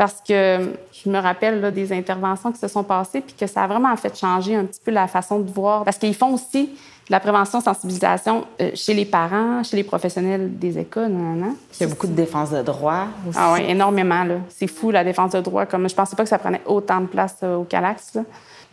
Parce 0.04 0.22
que 0.28 0.74
je 0.92 1.10
me 1.10 1.18
rappelle 1.18 1.72
des 1.72 1.94
interventions 1.94 2.52
qui 2.52 2.60
se 2.60 2.68
sont 2.68 2.84
passées, 2.84 3.22
puis 3.22 3.34
que 3.40 3.48
ça 3.48 3.64
a 3.64 3.68
vraiment 3.68 3.96
fait 3.96 4.14
changer 4.20 4.54
un 4.54 4.66
petit 4.66 4.82
peu 4.84 4.92
la 4.92 5.08
façon 5.08 5.40
de 5.40 5.50
voir. 5.50 5.86
Parce 5.86 5.98
qu'ils 5.98 6.14
font 6.14 6.34
aussi 6.34 6.64
de 6.64 7.12
la 7.12 7.22
prévention, 7.22 7.62
sensibilisation 7.62 8.44
euh, 8.60 8.72
chez 8.74 8.94
les 8.96 9.06
parents, 9.06 9.64
chez 9.64 9.78
les 9.78 9.86
professionnels 9.86 10.60
des 10.60 10.78
écoles. 10.78 11.10
Il 11.10 11.80
y 11.80 11.84
a 11.86 11.88
beaucoup 11.88 12.08
de 12.08 12.12
défense 12.12 12.52
de 12.52 12.62
droit 12.62 13.06
aussi. 13.30 13.40
Ah 13.40 13.54
oui, 13.54 13.62
énormément. 13.66 14.26
C'est 14.50 14.68
fou, 14.68 14.92
la 14.92 15.06
défense 15.06 15.32
de 15.32 15.40
droit. 15.40 15.66
Comme, 15.66 15.88
je 15.88 15.96
pensais 15.96 16.18
pas 16.18 16.24
que 16.24 16.30
ça 16.30 16.38
prenait 16.38 16.62
autant 16.66 17.00
de 17.00 17.08
place 17.08 17.38
euh, 17.44 17.56
au 17.56 17.64
Calax. 17.64 18.18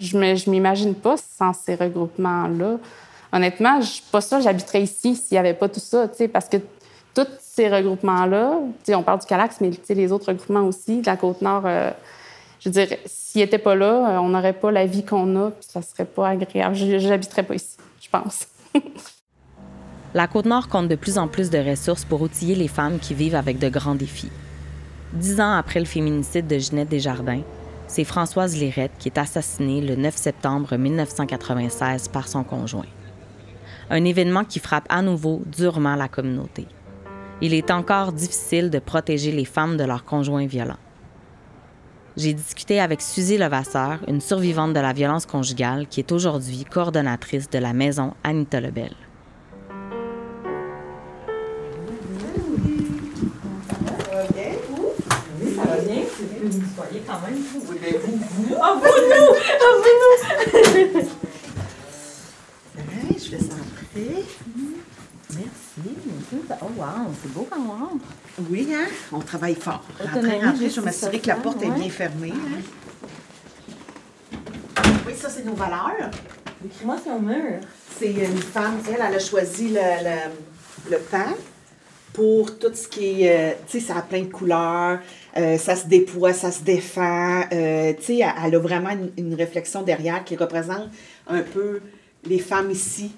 Je 0.00 0.16
ne 0.16 0.50
m'imagine 0.50 0.96
pas 0.96 1.14
sans 1.16 1.52
ces 1.52 1.76
regroupements-là. 1.76 2.78
Honnêtement, 3.32 3.80
je 3.80 4.00
pas 4.10 4.20
ça 4.20 4.40
j'habiterais 4.40 4.82
ici 4.82 5.14
s'il 5.14 5.36
n'y 5.36 5.38
avait 5.38 5.54
pas 5.54 5.68
tout 5.68 5.78
ça, 5.78 6.08
parce 6.32 6.48
que 6.48 6.56
tous 7.14 7.26
ces 7.40 7.68
regroupements-là, 7.68 8.58
on 8.88 9.02
parle 9.02 9.20
du 9.20 9.26
Calax, 9.26 9.60
mais 9.60 9.70
les 9.88 10.12
autres 10.12 10.28
regroupements 10.28 10.62
aussi, 10.62 11.00
de 11.00 11.06
la 11.06 11.16
Côte-Nord, 11.16 11.62
euh, 11.66 11.90
Je 12.60 12.68
veux 12.68 12.72
dire, 12.72 12.96
s'il 13.06 13.40
n'était 13.40 13.58
pas 13.58 13.74
là, 13.74 13.86
euh, 13.86 14.18
on 14.18 14.28
n'aurait 14.28 14.52
pas 14.52 14.70
la 14.70 14.86
vie 14.86 15.04
qu'on 15.04 15.36
a, 15.36 15.50
puis 15.50 15.66
ça 15.68 15.82
serait 15.82 16.04
pas 16.04 16.28
agréable. 16.28 16.74
Je 16.74 17.08
n'habiterais 17.08 17.42
pas 17.42 17.54
ici, 17.54 17.76
je 18.00 18.08
pense. 18.08 18.46
La 20.12 20.26
Côte-Nord 20.26 20.68
compte 20.68 20.88
de 20.88 20.96
plus 20.96 21.18
en 21.18 21.28
plus 21.28 21.50
de 21.50 21.58
ressources 21.58 22.04
pour 22.04 22.20
outiller 22.20 22.56
les 22.56 22.66
femmes 22.66 22.98
qui 22.98 23.14
vivent 23.14 23.36
avec 23.36 23.60
de 23.60 23.68
grands 23.68 23.94
défis. 23.94 24.32
Dix 25.12 25.40
ans 25.40 25.52
après 25.52 25.78
le 25.78 25.86
féminicide 25.86 26.48
de 26.48 26.58
Ginette 26.58 26.88
Desjardins, 26.88 27.42
c'est 27.86 28.02
Françoise 28.02 28.56
Lérette 28.58 28.90
qui 28.98 29.08
est 29.08 29.18
assassinée 29.18 29.80
le 29.80 29.94
9 29.94 30.16
septembre 30.16 30.76
1996 30.76 32.08
par 32.08 32.26
son 32.26 32.42
conjoint. 32.42 32.86
Un 33.88 34.04
événement 34.04 34.44
qui 34.44 34.58
frappe 34.58 34.86
à 34.88 35.00
nouveau 35.00 35.42
durement 35.46 35.94
la 35.94 36.08
communauté. 36.08 36.66
Il 37.42 37.54
est 37.54 37.70
encore 37.70 38.12
difficile 38.12 38.70
de 38.70 38.78
protéger 38.78 39.32
les 39.32 39.44
femmes 39.44 39.76
de 39.76 39.84
leurs 39.84 40.04
conjoints 40.04 40.46
violents. 40.46 40.78
J'ai 42.16 42.34
discuté 42.34 42.80
avec 42.80 43.00
Suzy 43.00 43.38
Levasseur, 43.38 44.00
une 44.08 44.20
survivante 44.20 44.74
de 44.74 44.80
la 44.80 44.92
violence 44.92 45.26
conjugale 45.26 45.86
qui 45.86 46.00
est 46.00 46.12
aujourd'hui 46.12 46.64
coordonnatrice 46.64 47.48
de 47.48 47.58
la 47.58 47.72
maison 47.72 48.14
Anita 48.24 48.60
Lebel. 48.60 48.94
quand 57.06 57.20
même. 57.26 57.42
Vous 57.52 57.60
voulez 57.60 57.98
vous, 58.04 58.16
vous. 58.16 58.44
Vous, 58.44 58.54
nous! 58.54 59.28
Vous, 59.60 59.92
nous! 60.00 61.10
je 63.18 63.30
vais 63.30 63.38
s'entrer. 63.38 64.24
Merci. 65.34 65.90
Oh, 66.62 66.66
wow, 66.76 67.12
c'est 67.22 67.32
beau 67.32 67.46
quand 67.50 67.60
on 67.60 67.72
rentre. 67.72 68.04
Oui, 68.48 68.68
hein? 68.72 68.86
On 69.12 69.20
travaille 69.20 69.54
fort. 69.54 69.84
Rentrer, 69.98 70.40
rentrer, 70.40 70.70
je 70.70 70.80
vais 70.80 70.86
m'assurer 70.86 71.18
que 71.20 71.28
la 71.28 71.36
porte 71.36 71.62
est 71.62 71.70
bien 71.70 71.90
fermée. 71.90 72.32
Hein? 72.32 72.60
Oui, 75.06 75.12
ça, 75.16 75.28
c'est 75.28 75.44
nos 75.44 75.54
valeurs. 75.54 76.10
Écris-moi 76.64 76.96
sur 77.02 77.14
le 77.14 77.20
mur. 77.20 77.60
C'est 77.98 78.12
une 78.12 78.38
femme, 78.38 78.78
elle, 78.88 79.02
elle 79.06 79.14
a 79.14 79.18
choisi 79.18 79.68
le, 79.68 79.74
le, 79.74 80.90
le 80.90 80.98
pain 80.98 81.34
pour 82.12 82.58
tout 82.58 82.74
ce 82.74 82.88
qui 82.88 83.22
est, 83.22 83.52
euh, 83.52 83.54
tu 83.68 83.80
sais, 83.80 83.86
ça 83.86 83.98
a 83.98 84.02
plein 84.02 84.22
de 84.22 84.32
couleurs, 84.32 84.98
euh, 85.36 85.56
ça 85.58 85.76
se 85.76 85.86
déploie, 85.86 86.32
ça 86.32 86.50
se 86.50 86.62
défend, 86.62 87.42
euh, 87.52 87.92
tu 87.94 88.02
sais, 88.02 88.18
elle, 88.18 88.54
a 88.54 88.58
vraiment 88.58 88.90
une, 89.16 89.34
réflexion 89.34 89.82
derrière 89.82 90.24
qui 90.24 90.36
représente 90.36 90.88
un 91.28 91.42
peu 91.42 91.80
les 92.24 92.38
femmes 92.38 92.70
ici, 92.70 93.12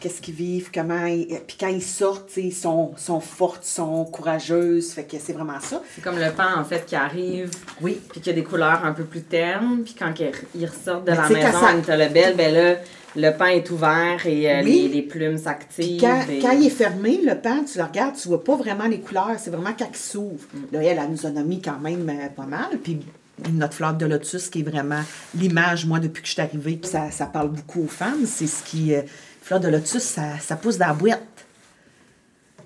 qu'est-ce 0.00 0.20
qu'ils 0.20 0.34
vivent, 0.34 0.70
comment, 0.72 1.06
puis 1.46 1.56
quand 1.58 1.68
ils 1.68 1.82
sortent, 1.82 2.36
ils 2.36 2.52
sont, 2.52 2.92
sont 2.96 3.20
fortes, 3.20 3.64
sont 3.64 4.04
courageuses, 4.06 4.92
fait 4.92 5.04
que 5.04 5.16
c'est 5.20 5.32
vraiment 5.32 5.60
ça. 5.60 5.82
C'est 5.94 6.02
comme 6.02 6.18
le 6.18 6.30
pan, 6.32 6.58
en 6.58 6.64
fait, 6.64 6.86
qui 6.86 6.96
arrive, 6.96 7.50
oui. 7.80 8.00
puis 8.10 8.20
qui 8.20 8.30
a 8.30 8.32
des 8.32 8.42
couleurs 8.42 8.84
un 8.84 8.92
peu 8.92 9.04
plus 9.04 9.22
ternes, 9.22 9.82
puis 9.84 9.94
quand 9.98 10.12
ils 10.54 10.66
ressortent 10.66 11.06
de 11.06 11.12
la 11.12 11.28
maison, 11.28 11.82
ça... 11.84 11.96
le 11.96 12.08
belle, 12.08 12.34
ben 12.36 12.52
là, 12.52 12.76
le 13.16 13.30
pain 13.32 13.48
est 13.48 13.70
ouvert 13.70 14.24
et 14.26 14.50
euh, 14.50 14.62
les, 14.62 15.02
plumes 15.02 15.38
s'activent. 15.38 16.00
Quand, 16.00 16.22
quand, 16.40 16.52
il 16.52 16.66
est 16.66 16.70
fermé, 16.70 17.20
le 17.24 17.34
pain, 17.34 17.64
tu 17.64 17.78
le 17.78 17.84
regardes, 17.84 18.16
tu 18.16 18.28
vois 18.28 18.42
pas 18.42 18.56
vraiment 18.56 18.86
les 18.86 19.00
couleurs. 19.00 19.36
C'est 19.38 19.50
vraiment 19.50 19.74
quand 19.76 19.88
il 19.90 19.96
s'ouvre. 19.96 20.46
Mm. 20.54 20.58
Là, 20.72 20.82
elle, 20.82 21.10
nous 21.10 21.26
a 21.26 21.42
mis 21.42 21.60
quand 21.60 21.78
même 21.80 22.08
euh, 22.08 22.28
pas 22.28 22.46
mal. 22.46 22.78
Puis 22.82 23.00
notre 23.52 23.74
fleur 23.74 23.94
de 23.94 24.06
lotus, 24.06 24.48
qui 24.48 24.60
est 24.60 24.68
vraiment 24.70 25.02
l'image, 25.34 25.86
moi, 25.86 25.98
depuis 25.98 26.22
que 26.22 26.28
je 26.28 26.32
suis 26.32 26.42
arrivée, 26.42 26.80
ça, 26.84 27.10
ça 27.10 27.26
parle 27.26 27.48
beaucoup 27.48 27.82
aux 27.84 27.88
femmes. 27.88 28.26
C'est 28.26 28.46
ce 28.46 28.62
qui. 28.62 28.94
Euh, 28.94 29.02
fleur 29.50 29.60
de 29.60 29.66
lotus, 29.66 30.02
ça, 30.02 30.38
ça 30.38 30.54
pousse 30.54 30.78
dans 30.78 30.86
la 30.86 30.94
boîte. 30.94 31.20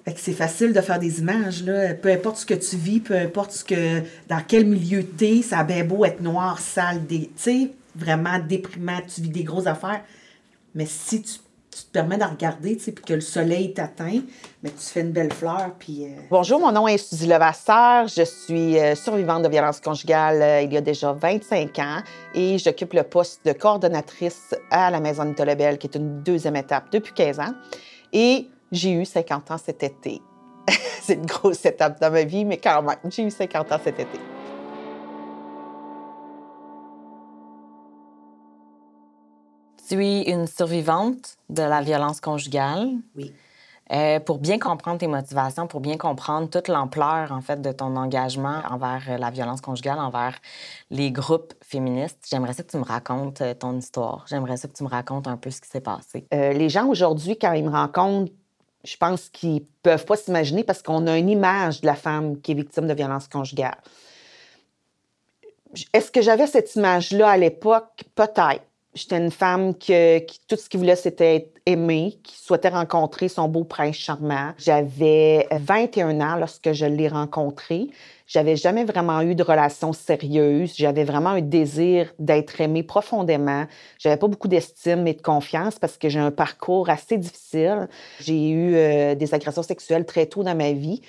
Fait 0.05 0.13
que 0.13 0.21
c'est 0.21 0.35
facile 0.35 0.75
de 0.75 0.81
faire 0.83 0.99
des 0.99 1.21
images, 1.21 1.65
là. 1.65 1.95
Peu 1.95 2.11
importe 2.11 2.37
ce 2.37 2.45
que 2.45 2.53
tu 2.53 2.77
vis, 2.77 3.01
peu 3.01 3.15
importe 3.15 3.53
ce 3.53 3.65
que, 3.65 4.03
dans 4.29 4.43
quel 4.47 4.67
milieu 4.67 5.03
tu 5.03 5.25
es, 5.25 5.43
ça 5.43 5.61
a 5.61 5.65
bien 5.65 5.83
beau 5.83 6.05
être 6.05 6.21
noir, 6.21 6.59
sale, 6.59 7.01
tu 7.09 7.71
vraiment 7.97 8.39
déprimant, 8.39 9.01
tu 9.03 9.23
vis 9.23 9.31
des 9.31 9.45
grosses 9.45 9.67
affaires 9.67 10.03
mais 10.75 10.87
si 10.87 11.23
tu, 11.23 11.35
te 11.83 11.91
permets 11.91 12.19
de 12.19 12.25
regarder, 12.25 12.77
tu 12.77 12.85
sais, 12.85 12.93
puis 12.93 13.05
que 13.05 13.15
le 13.15 13.21
soleil 13.21 13.75
t'atteint, 13.75 14.21
mais 14.63 14.71
tu 14.71 14.79
fais 14.79 15.01
une 15.01 15.11
belle 15.11 15.33
fleur. 15.33 15.73
Euh, 15.89 16.07
Bonjour, 16.31 16.61
mon 16.61 16.71
nom 16.71 16.87
est 16.87 16.99
Suzy 16.99 17.27
Levasseur. 17.27 18.07
Je 18.07 18.23
suis 18.23 18.79
euh, 18.79 18.95
survivante 18.95 19.43
de 19.43 19.49
violence 19.49 19.81
conjugale 19.81 20.43
euh, 20.43 20.61
il 20.63 20.73
y 20.73 20.77
a 20.77 20.81
déjà 20.81 21.13
25 21.13 21.79
ans 21.81 22.03
et 22.35 22.59
j'occupe 22.59 22.93
le 22.93 23.03
poste 23.03 23.45
de 23.45 23.53
coordonnatrice 23.53 24.55
à 24.71 24.91
la 24.91 25.01
Maison 25.01 25.25
Lebel, 25.37 25.79
qui 25.79 25.89
est 25.89 25.97
une 25.97 26.23
deuxième 26.23 26.57
étape 26.57 26.91
depuis 26.93 27.13
15 27.13 27.41
ans. 27.41 27.55
Et 28.13 28.47
j'ai 28.71 28.93
eu 28.93 29.05
50 29.05 29.51
ans 29.51 29.59
cet 29.59 29.83
été. 29.83 30.23
C'est 31.03 31.15
une 31.15 31.27
grosse 31.27 31.65
étape 31.67 32.01
dans 32.01 32.11
ma 32.11 32.25
vie, 32.25 32.45
mais 32.45 32.59
quand 32.59 32.83
même, 32.83 32.97
j'ai 33.11 33.25
eu 33.25 33.31
50 33.31 33.73
ans 33.73 33.81
cet 33.83 33.99
été. 33.99 34.34
Tu 39.89 40.05
es 40.05 40.31
une 40.31 40.47
survivante 40.47 41.37
de 41.51 41.63
la 41.63 41.83
violence 41.83 42.21
conjugale. 42.21 42.91
Oui. 43.17 43.33
Euh, 43.93 44.19
pour 44.19 44.39
bien 44.39 44.59
comprendre 44.59 44.99
tes 44.99 45.07
motivations, 45.07 45.67
pour 45.67 45.81
bien 45.81 45.99
comprendre 45.99 46.49
toute 46.49 46.69
l'ampleur 46.69 47.33
en 47.33 47.43
fait 47.43 47.61
de 47.61 47.71
ton 47.71 47.97
engagement 47.97 48.63
envers 48.71 49.03
euh, 49.09 49.19
la 49.19 49.31
violence 49.31 49.61
conjugale, 49.61 49.99
envers 49.99 50.39
les 50.91 51.11
groupes 51.11 51.53
féministes, 51.63 52.19
j'aimerais 52.31 52.55
ça 52.55 52.63
que 52.63 52.71
tu 52.71 52.79
me 52.79 52.85
racontes 52.85 53.43
euh, 53.43 53.53
ton 53.53 53.77
histoire. 53.77 54.25
J'aimerais 54.27 54.57
ça 54.57 54.69
que 54.69 54.73
tu 54.73 54.85
me 54.85 54.89
racontes 54.89 55.29
un 55.29 55.37
peu 55.37 55.51
ce 55.51 55.61
qui 55.61 55.69
s'est 55.69 55.83
passé. 55.83 56.27
les 56.33 56.69
gens 56.71 56.87
aujourd'hui, 56.87 57.37
quand 57.39 57.53
ils 57.53 57.65
me 57.65 57.71
rencontrent, 57.71 58.33
je 58.85 58.97
pense 58.97 59.29
qu'ils 59.29 59.65
peuvent 59.83 60.07
pas 60.07 60.17
s'imaginer 60.17 60.65
parce 60.65 60.83
qu'on 60.83 61.07
a 61.07 61.19
une 61.19 61.29
image 61.29 61.83
de 61.83 61.87
la 61.87 61.95
femme 61.95 62.41
qui 62.41 62.53
est 62.53 62.55
victime 62.55 62.87
de 62.87 62.95
violence 62.95 63.29
conjugale. 63.29 63.77
Est-ce 65.93 66.11
que 66.11 66.23
j'avais 66.23 66.47
cette 66.47 66.75
image-là 66.75 67.31
à 67.31 67.37
l'époque? 67.37 68.05
Peut-être. 68.15 68.63
J'étais 68.95 69.19
une 69.19 69.33
femme 69.33 69.75
qui, 69.75 69.93
tout 70.47 70.57
ce 70.57 70.69
qu'il 70.69 70.79
voulait, 70.79 70.95
c'était 70.95 71.37
être 71.37 71.61
aimée, 71.67 72.21
qui 72.23 72.37
souhaitait 72.37 72.69
rencontrer 72.69 73.29
son 73.29 73.49
beau 73.49 73.65
prince 73.65 73.97
charmant. 73.97 74.53
J'avais 74.57 75.49
21 75.51 76.21
ans 76.21 76.37
lorsque 76.37 76.73
je 76.73 76.87
l'ai 76.87 77.09
rencontré. 77.09 77.89
J'avais 78.27 78.57
jamais 78.57 78.85
vraiment 78.85 79.21
eu 79.21 79.35
de 79.35 79.43
relation 79.43 79.93
sérieuse. 79.93 80.73
J'avais 80.77 81.05
vraiment 81.05 81.31
un 81.31 81.43
désir 81.43 82.13
d'être 82.19 82.59
aimée 82.61 82.83
profondément. 82.83 83.67
J'avais 83.99 84.17
pas 84.17 84.29
beaucoup 84.29 84.49
d'estime 84.49 85.07
et 85.07 85.13
de 85.13 85.21
confiance 85.21 85.79
parce 85.79 85.99
que 85.99 86.09
j'ai 86.09 86.21
un 86.21 86.31
parcours 86.31 86.89
assez 86.89 87.19
difficile. 87.19 87.89
J'ai 88.21 88.49
eu 88.49 88.75
euh, 88.75 89.15
des 89.15 89.35
agressions 89.35 89.63
sexuelles 89.63 90.07
très 90.07 90.27
tôt 90.27 90.43
dans 90.43 90.55
ma 90.55 90.73
vie. 90.73 91.03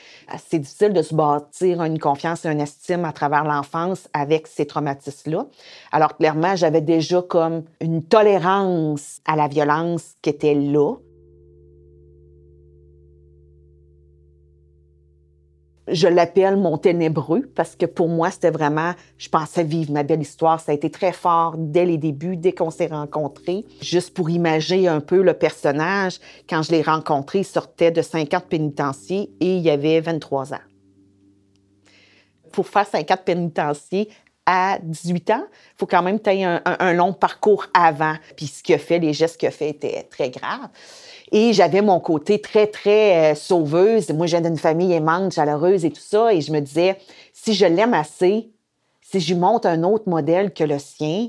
C'est 0.45 0.59
difficile 0.59 0.91
de 0.91 1.01
se 1.01 1.15
bâtir 1.15 1.81
une 1.83 1.99
confiance 1.99 2.43
et 2.45 2.49
une 2.49 2.61
estime 2.61 3.05
à 3.05 3.13
travers 3.13 3.45
l'enfance 3.45 4.09
avec 4.13 4.47
ces 4.47 4.65
traumatismes-là. 4.65 5.45
Alors 5.93 6.17
clairement, 6.17 6.55
j'avais 6.57 6.81
déjà 6.81 7.21
comme 7.21 7.63
une 7.79 8.03
tolérance 8.03 9.21
à 9.25 9.37
la 9.37 9.47
violence 9.47 10.15
qui 10.21 10.29
était 10.29 10.53
là. 10.53 10.95
Je 15.87 16.07
l'appelle 16.07 16.57
mon 16.57 16.77
ténébreux 16.77 17.43
parce 17.55 17.75
que 17.75 17.85
pour 17.85 18.09
moi, 18.09 18.31
c'était 18.31 18.49
vraiment, 18.49 18.93
je 19.17 19.29
pensais 19.29 19.63
vivre 19.63 19.91
ma 19.91 20.03
belle 20.03 20.21
histoire. 20.21 20.59
Ça 20.59 20.71
a 20.71 20.75
été 20.75 20.89
très 20.89 21.11
fort 21.11 21.55
dès 21.57 21.85
les 21.85 21.97
débuts, 21.97 22.37
dès 22.37 22.53
qu'on 22.53 22.71
s'est 22.71 22.87
rencontrés. 22.87 23.65
Juste 23.81 24.13
pour 24.13 24.29
imaginer 24.29 24.87
un 24.87 25.01
peu 25.01 25.21
le 25.21 25.33
personnage, 25.33 26.19
quand 26.49 26.63
je 26.63 26.71
l'ai 26.71 26.81
rencontré, 26.81 27.39
il 27.39 27.45
sortait 27.45 27.91
de 27.91 28.01
50 28.01 28.45
pénitenciers 28.45 29.29
et 29.39 29.57
il 29.57 29.69
avait 29.69 30.01
23 30.01 30.53
ans. 30.53 30.59
Pour 32.51 32.67
faire 32.67 32.87
50 32.87 33.21
pénitenciers 33.23 34.09
à 34.45 34.77
18 34.81 35.31
ans, 35.31 35.45
il 35.51 35.77
faut 35.77 35.87
quand 35.87 36.03
même 36.03 36.19
que 36.19 36.29
un, 36.29 36.61
un, 36.63 36.93
long 36.93 37.13
parcours 37.13 37.65
avant. 37.73 38.15
Puis 38.35 38.47
ce 38.47 38.63
qu'il 38.63 38.75
a 38.75 38.77
fait, 38.77 38.99
les 38.99 39.13
gestes 39.13 39.37
qu'il 39.37 39.47
a 39.47 39.51
fait 39.51 39.69
étaient 39.69 40.03
très 40.03 40.29
graves. 40.29 40.69
Et 41.37 41.51
j'avais 41.51 41.81
mon 41.81 41.99
côté 41.99 42.39
très, 42.39 42.65
très 42.65 43.33
euh, 43.33 43.35
sauveuse. 43.35 44.09
Moi, 44.11 44.25
j'ai 44.25 44.39
d'une 44.39 44.57
famille 44.57 44.93
aimante, 44.93 45.33
chaleureuse 45.33 45.83
et 45.83 45.91
tout 45.91 45.99
ça. 45.99 46.33
Et 46.33 46.39
je 46.39 46.49
me 46.53 46.61
disais, 46.61 46.97
si 47.33 47.53
je 47.53 47.65
l'aime 47.65 47.93
assez, 47.93 48.53
si 49.01 49.19
je 49.19 49.33
lui 49.33 49.39
montre 49.41 49.67
un 49.67 49.83
autre 49.83 50.07
modèle 50.07 50.53
que 50.53 50.63
le 50.63 50.79
sien, 50.79 51.27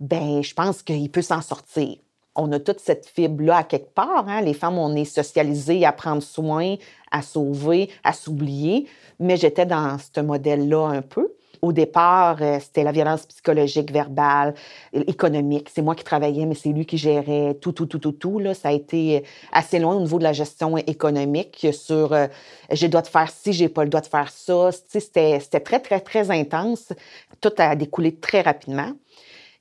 ben 0.00 0.42
je 0.42 0.54
pense 0.54 0.82
qu'il 0.82 1.10
peut 1.10 1.20
s'en 1.20 1.42
sortir. 1.42 1.98
On 2.34 2.50
a 2.52 2.58
toute 2.58 2.80
cette 2.80 3.06
fibre-là 3.06 3.58
à 3.58 3.64
quelque 3.64 3.92
part. 3.92 4.24
Hein? 4.28 4.40
Les 4.40 4.54
femmes, 4.54 4.78
on 4.78 4.96
est 4.96 5.04
socialisées 5.04 5.84
à 5.84 5.92
prendre 5.92 6.22
soin, 6.22 6.76
à 7.10 7.20
sauver, 7.20 7.90
à 8.02 8.14
s'oublier. 8.14 8.88
Mais 9.20 9.36
j'étais 9.36 9.66
dans 9.66 9.98
ce 9.98 10.22
modèle-là 10.22 10.86
un 10.86 11.02
peu. 11.02 11.34
Au 11.64 11.72
départ, 11.72 12.42
euh, 12.42 12.58
c'était 12.60 12.84
la 12.84 12.92
violence 12.92 13.24
psychologique, 13.24 13.90
verbale, 13.90 14.52
économique. 14.92 15.70
C'est 15.74 15.80
moi 15.80 15.94
qui 15.94 16.04
travaillais, 16.04 16.44
mais 16.44 16.54
c'est 16.54 16.68
lui 16.68 16.84
qui 16.84 16.98
gérait 16.98 17.54
tout, 17.54 17.72
tout, 17.72 17.86
tout, 17.86 17.98
tout, 17.98 18.12
tout. 18.12 18.38
Là. 18.38 18.52
Ça 18.52 18.68
a 18.68 18.72
été 18.72 19.24
assez 19.50 19.78
loin 19.78 19.94
au 19.94 20.00
niveau 20.00 20.18
de 20.18 20.24
la 20.24 20.34
gestion 20.34 20.76
économique 20.76 21.66
sur 21.72 22.12
euh, 22.12 22.26
j'ai 22.70 22.88
le 22.88 22.90
droit 22.90 23.00
de 23.00 23.06
faire 23.06 23.30
ci, 23.30 23.54
j'ai 23.54 23.70
pas 23.70 23.82
le 23.82 23.88
droit 23.88 24.02
de 24.02 24.06
faire 24.06 24.28
ça. 24.28 24.72
C'était, 24.88 25.40
c'était 25.40 25.60
très, 25.60 25.80
très, 25.80 26.00
très 26.00 26.30
intense. 26.30 26.92
Tout 27.40 27.54
a 27.56 27.74
découlé 27.74 28.14
très 28.14 28.42
rapidement. 28.42 28.92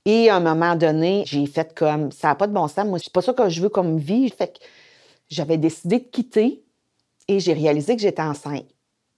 Et 0.03 0.29
à 0.29 0.35
un 0.35 0.41
moment 0.41 0.75
donné, 0.75 1.23
j'ai 1.25 1.45
fait 1.45 1.73
comme 1.73 2.11
ça 2.11 2.27
n'a 2.27 2.35
pas 2.35 2.47
de 2.47 2.53
bon 2.53 2.67
sens. 2.67 2.85
Moi, 2.85 2.99
c'est 2.99 3.13
pas 3.13 3.21
ça 3.21 3.31
que 3.31 3.47
je 3.47 3.61
veux 3.61 3.69
comme 3.69 3.97
vie. 3.97 4.29
Que 4.29 4.43
j'avais 5.29 5.55
décidé 5.55 5.99
de 5.99 6.03
quitter 6.11 6.65
et 7.29 7.39
j'ai 7.39 7.53
réalisé 7.53 7.95
que 7.95 8.01
j'étais 8.01 8.21
enceinte, 8.21 8.65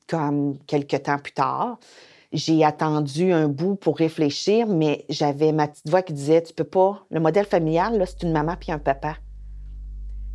comme 0.07 0.59
quelques 0.67 1.01
temps 1.01 1.17
plus 1.17 1.33
tard 1.33 1.79
J'ai 2.35 2.65
attendu 2.65 3.31
un 3.31 3.47
bout 3.47 3.75
pour 3.75 3.95
réfléchir, 3.95 4.67
mais 4.67 5.05
j'avais 5.07 5.53
ma 5.53 5.69
petite 5.69 5.89
voix 5.89 6.01
qui 6.01 6.11
disait 6.11 6.43
Tu 6.43 6.53
peux 6.53 6.65
pas. 6.65 7.05
Le 7.09 7.21
modèle 7.21 7.45
familial, 7.45 8.03
c'est 8.05 8.23
une 8.23 8.33
maman 8.33 8.57
puis 8.59 8.73
un 8.73 8.77
papa. 8.77 9.15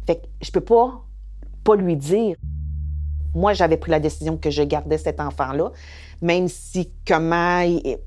Fait 0.06 0.16
que 0.16 0.26
je 0.40 0.50
peux 0.50 0.62
pas, 0.62 1.04
pas 1.62 1.76
lui 1.76 1.96
dire. 1.96 2.36
Moi, 3.34 3.52
j'avais 3.52 3.76
pris 3.76 3.90
la 3.90 4.00
décision 4.00 4.38
que 4.38 4.48
je 4.48 4.62
gardais 4.62 4.96
cet 4.96 5.20
enfant-là, 5.20 5.72
même 6.22 6.48
si 6.48 6.90
comment 7.06 7.64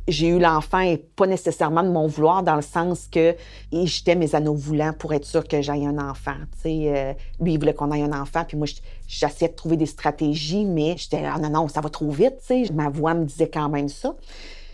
j'ai 0.08 0.28
eu 0.28 0.40
l'enfant 0.40 0.80
et 0.80 0.98
pas 0.98 1.26
nécessairement 1.26 1.84
de 1.84 1.90
mon 1.90 2.08
vouloir, 2.08 2.44
dans 2.44 2.56
le 2.56 2.62
sens 2.62 3.08
que 3.12 3.36
j'étais 3.72 4.16
mes 4.16 4.36
anneaux 4.36 4.54
voulants 4.54 4.94
pour 4.94 5.14
être 5.14 5.26
sûr 5.26 5.48
que 5.48 5.62
j'aille 5.62 5.86
un 5.86 5.98
enfant. 5.98 6.36
Euh, 6.66 7.14
lui, 7.40 7.54
il 7.54 7.60
voulait 7.60 7.74
qu'on 7.74 7.92
aille 7.92 8.04
un 8.04 8.20
enfant, 8.20 8.44
puis 8.48 8.58
moi, 8.58 8.68
j'essayais 9.08 9.50
de 9.50 9.56
trouver 9.56 9.78
des 9.78 9.86
stratégies, 9.86 10.66
mais 10.66 10.96
j'étais 10.98 11.24
ah, 11.26 11.40
non, 11.40 11.50
non, 11.50 11.68
ça 11.68 11.82
va 11.82 11.90
trop 11.90 12.10
vite. 12.12 12.36
Ma 12.74 12.90
voix 12.90 13.14
me 13.14 13.26
disait 13.26 13.50
quand 13.50 13.70
même 13.70 13.90
ça. 13.90 14.16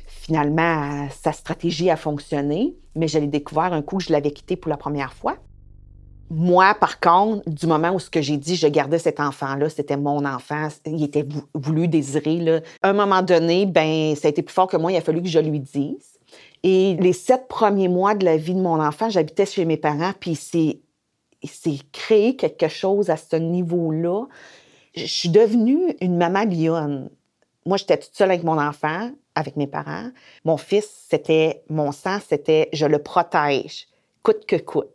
Finalement, 0.05 1.07
sa 1.09 1.31
stratégie 1.31 1.89
a 1.89 1.95
fonctionné, 1.95 2.75
mais 2.95 3.07
je 3.07 3.17
l'ai 3.19 3.27
découvert 3.27 3.73
un 3.73 3.81
coup 3.81 3.99
je 3.99 4.11
l'avais 4.11 4.31
quitté 4.31 4.55
pour 4.55 4.69
la 4.69 4.77
première 4.77 5.13
fois. 5.13 5.37
Moi, 6.31 6.75
par 6.75 6.99
contre, 6.99 7.49
du 7.49 7.65
moment 7.65 7.91
où 7.91 7.99
ce 7.99 8.09
que 8.09 8.21
j'ai 8.21 8.37
dit, 8.37 8.55
je 8.55 8.67
gardais 8.67 8.99
cet 8.99 9.19
enfant-là, 9.19 9.67
c'était 9.69 9.97
mon 9.97 10.25
enfant, 10.25 10.67
il 10.85 11.03
était 11.03 11.25
voulu, 11.55 11.87
désiré. 11.87 12.37
Là. 12.37 12.61
À 12.83 12.89
un 12.89 12.93
moment 12.93 13.23
donné, 13.23 13.65
ben, 13.65 14.15
ça 14.15 14.27
a 14.27 14.29
été 14.29 14.43
plus 14.43 14.53
fort 14.53 14.67
que 14.67 14.77
moi, 14.77 14.91
il 14.91 14.97
a 14.97 15.01
fallu 15.01 15.23
que 15.23 15.27
je 15.27 15.39
lui 15.39 15.59
dise. 15.59 16.19
Et 16.61 16.97
les 16.99 17.13
sept 17.13 17.47
premiers 17.47 17.87
mois 17.87 18.13
de 18.13 18.25
la 18.25 18.37
vie 18.37 18.53
de 18.53 18.59
mon 18.59 18.79
enfant, 18.79 19.09
j'habitais 19.09 19.45
chez 19.45 19.65
mes 19.65 19.77
parents, 19.77 20.11
puis 20.19 20.35
c'est 20.35 20.79
s'est 21.47 21.79
créé 21.93 22.35
quelque 22.35 22.67
chose 22.67 23.09
à 23.09 23.17
ce 23.17 23.37
niveau-là. 23.37 24.25
Je 24.95 25.05
suis 25.05 25.29
devenue 25.29 25.95
une 26.01 26.17
maman 26.17 26.43
lionne. 26.43 27.09
Moi, 27.65 27.77
j'étais 27.77 27.97
toute 27.97 28.13
seule 28.13 28.31
avec 28.31 28.43
mon 28.43 28.59
enfant, 28.59 29.09
avec 29.35 29.55
mes 29.55 29.67
parents. 29.67 30.09
Mon 30.43 30.57
fils, 30.57 31.05
c'était 31.09 31.63
mon 31.69 31.91
sang, 31.91 32.17
c'était 32.27 32.69
je 32.73 32.85
le 32.85 32.99
protège, 32.99 33.87
coûte 34.21 34.45
que 34.45 34.57
coûte. 34.57 34.89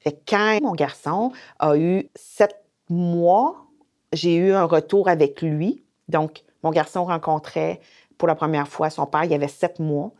Fait 0.00 0.18
quand 0.26 0.60
mon 0.62 0.72
garçon 0.72 1.32
a 1.58 1.76
eu 1.76 2.08
sept 2.14 2.56
mois, 2.88 3.66
j'ai 4.12 4.34
eu 4.34 4.52
un 4.52 4.64
retour 4.64 5.08
avec 5.08 5.42
lui. 5.42 5.84
Donc, 6.08 6.42
mon 6.62 6.70
garçon 6.70 7.04
rencontrait 7.04 7.80
pour 8.18 8.28
la 8.28 8.34
première 8.34 8.68
fois 8.68 8.90
son 8.90 9.06
père, 9.06 9.24
il 9.24 9.30
y 9.30 9.34
avait 9.34 9.48
sept 9.48 9.78
mois. 9.78 10.12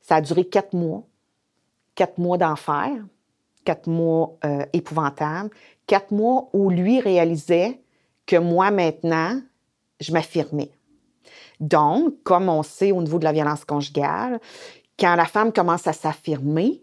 Ça 0.00 0.16
a 0.16 0.20
duré 0.20 0.44
quatre 0.44 0.74
mois. 0.74 1.02
Quatre 1.94 2.18
mois 2.18 2.38
d'enfer, 2.38 2.90
quatre 3.64 3.88
mois 3.88 4.36
euh, 4.44 4.64
épouvantables, 4.72 5.50
quatre 5.86 6.12
mois 6.12 6.48
où 6.52 6.70
lui 6.70 7.00
réalisait 7.00 7.80
que 8.26 8.36
moi, 8.36 8.70
maintenant, 8.70 9.40
je 9.98 10.12
m'affirmais. 10.12 10.70
Donc, 11.58 12.22
comme 12.22 12.48
on 12.48 12.62
sait 12.62 12.92
au 12.92 13.02
niveau 13.02 13.18
de 13.18 13.24
la 13.24 13.32
violence 13.32 13.64
conjugale, 13.64 14.40
quand 14.98 15.14
la 15.14 15.26
femme 15.26 15.52
commence 15.52 15.86
à 15.86 15.92
s'affirmer, 15.92 16.82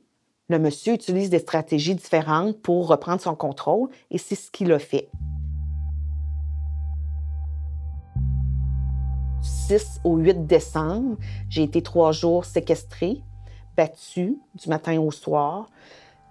le 0.49 0.59
monsieur 0.59 0.93
utilise 0.93 1.29
des 1.29 1.39
stratégies 1.39 1.95
différentes 1.95 2.61
pour 2.61 2.87
reprendre 2.87 3.21
son 3.21 3.35
contrôle 3.35 3.89
et 4.11 4.17
c'est 4.17 4.35
ce 4.35 4.49
qu'il 4.49 4.71
a 4.71 4.79
fait. 4.79 5.09
6 9.41 9.99
au 10.05 10.15
8 10.15 10.47
décembre, 10.47 11.17
j'ai 11.49 11.63
été 11.63 11.81
trois 11.81 12.13
jours 12.13 12.45
séquestrée, 12.45 13.21
battue 13.75 14.37
du 14.55 14.69
matin 14.69 14.97
au 14.99 15.11
soir, 15.11 15.69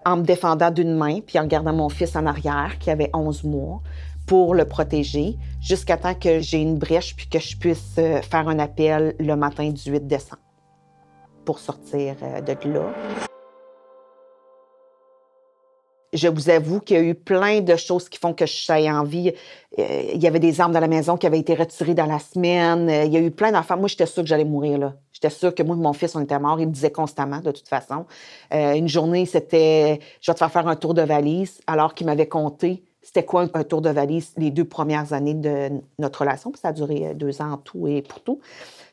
en 0.06 0.16
me 0.16 0.22
défendant 0.22 0.70
d'une 0.70 0.94
main 0.94 1.20
puis 1.20 1.38
en 1.38 1.46
gardant 1.46 1.74
mon 1.74 1.90
fils 1.90 2.16
en 2.16 2.24
arrière 2.24 2.78
qui 2.78 2.90
avait 2.90 3.10
11 3.12 3.44
mois 3.44 3.82
pour 4.26 4.54
le 4.54 4.64
protéger 4.64 5.36
jusqu'à 5.60 5.98
temps 5.98 6.14
que 6.14 6.40
j'ai 6.40 6.58
une 6.58 6.78
brèche 6.78 7.14
puis 7.16 7.28
que 7.28 7.38
je 7.38 7.56
puisse 7.56 7.96
euh, 7.98 8.22
faire 8.22 8.48
un 8.48 8.58
appel 8.58 9.14
le 9.20 9.36
matin 9.36 9.70
du 9.70 9.90
8 9.90 10.06
décembre 10.06 10.42
pour 11.44 11.58
sortir 11.58 12.16
euh, 12.22 12.40
de 12.40 12.68
là 12.70 12.92
je 16.16 16.28
vous 16.28 16.50
avoue 16.50 16.80
qu'il 16.80 16.96
y 16.96 17.00
a 17.00 17.02
eu 17.02 17.14
plein 17.14 17.60
de 17.60 17.76
choses 17.76 18.08
qui 18.08 18.18
font 18.18 18.32
que 18.32 18.46
je 18.46 18.52
suis 18.52 18.90
en 18.90 19.04
vie. 19.04 19.32
Euh, 19.78 20.02
il 20.14 20.22
y 20.22 20.26
avait 20.26 20.38
des 20.38 20.60
armes 20.60 20.72
dans 20.72 20.80
la 20.80 20.88
maison 20.88 21.16
qui 21.16 21.26
avaient 21.26 21.38
été 21.38 21.54
retirées 21.54 21.94
dans 21.94 22.06
la 22.06 22.18
semaine. 22.18 22.88
Euh, 22.88 23.04
il 23.04 23.12
y 23.12 23.16
a 23.16 23.20
eu 23.20 23.30
plein 23.30 23.52
d'enfants. 23.52 23.76
Moi, 23.76 23.88
j'étais 23.88 24.06
sûre 24.06 24.22
que 24.22 24.28
j'allais 24.28 24.44
mourir. 24.44 24.78
là. 24.78 24.94
J'étais 25.12 25.30
sûre 25.30 25.54
que 25.54 25.62
moi 25.62 25.76
et 25.76 25.78
mon 25.78 25.92
fils, 25.92 26.16
on 26.16 26.20
était 26.20 26.38
morts. 26.38 26.58
Il 26.60 26.68
me 26.68 26.72
disait 26.72 26.90
constamment, 26.90 27.40
de 27.40 27.50
toute 27.50 27.68
façon. 27.68 28.06
Euh, 28.54 28.74
une 28.74 28.88
journée, 28.88 29.26
c'était 29.26 30.00
je 30.20 30.30
vais 30.30 30.34
te 30.34 30.38
faire 30.38 30.50
faire 30.50 30.68
un 30.68 30.76
tour 30.76 30.94
de 30.94 31.02
valise, 31.02 31.60
alors 31.66 31.94
qu'il 31.94 32.06
m'avait 32.06 32.28
compté 32.28 32.82
c'était 33.02 33.24
quoi 33.24 33.46
un, 33.54 33.62
tour 33.62 33.82
de 33.82 33.88
valise 33.88 34.32
les 34.36 34.50
deux 34.50 34.64
premières 34.64 35.12
années 35.12 35.34
de 35.34 35.70
notre 36.00 36.22
relation. 36.22 36.50
Puis 36.50 36.60
ça 36.60 36.68
a 36.68 36.72
duré 36.72 37.14
deux 37.14 37.40
ans 37.40 37.52
en 37.52 37.56
tout 37.56 37.86
et 37.86 38.02
pour 38.02 38.20
tout. 38.20 38.40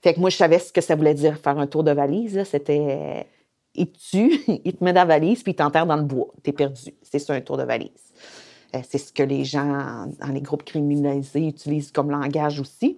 Fait 0.03 0.13
que 0.13 0.19
moi, 0.19 0.29
je 0.29 0.37
savais 0.37 0.59
ce 0.59 0.71
que 0.71 0.81
ça 0.81 0.95
voulait 0.95 1.15
dire 1.15 1.39
faire 1.39 1.57
un 1.57 1.65
tour 1.65 1.83
de 1.83 1.89
valise. 1.89 2.43
C'était 2.43 3.25
il 3.75 3.87
te 3.87 3.97
tue, 4.11 4.39
il 4.65 4.73
te 4.73 4.83
met 4.83 4.93
dans 4.93 5.01
la 5.01 5.05
valise, 5.05 5.43
puis 5.43 5.53
il 5.53 5.55
t'enterre 5.55 5.85
dans 5.85 5.95
le 5.95 6.03
bois. 6.03 6.27
Tu 6.43 6.49
es 6.49 6.53
perdu. 6.53 6.93
C'est 7.01 7.19
ça, 7.19 7.33
un 7.33 7.41
tour 7.41 7.57
de 7.57 7.63
valise. 7.63 7.89
Euh, 8.75 8.79
c'est 8.87 8.97
ce 8.97 9.13
que 9.13 9.23
les 9.23 9.45
gens 9.45 10.07
dans 10.19 10.31
les 10.33 10.41
groupes 10.41 10.63
criminalisés 10.63 11.47
utilisent 11.47 11.91
comme 11.91 12.11
langage 12.11 12.59
aussi. 12.59 12.97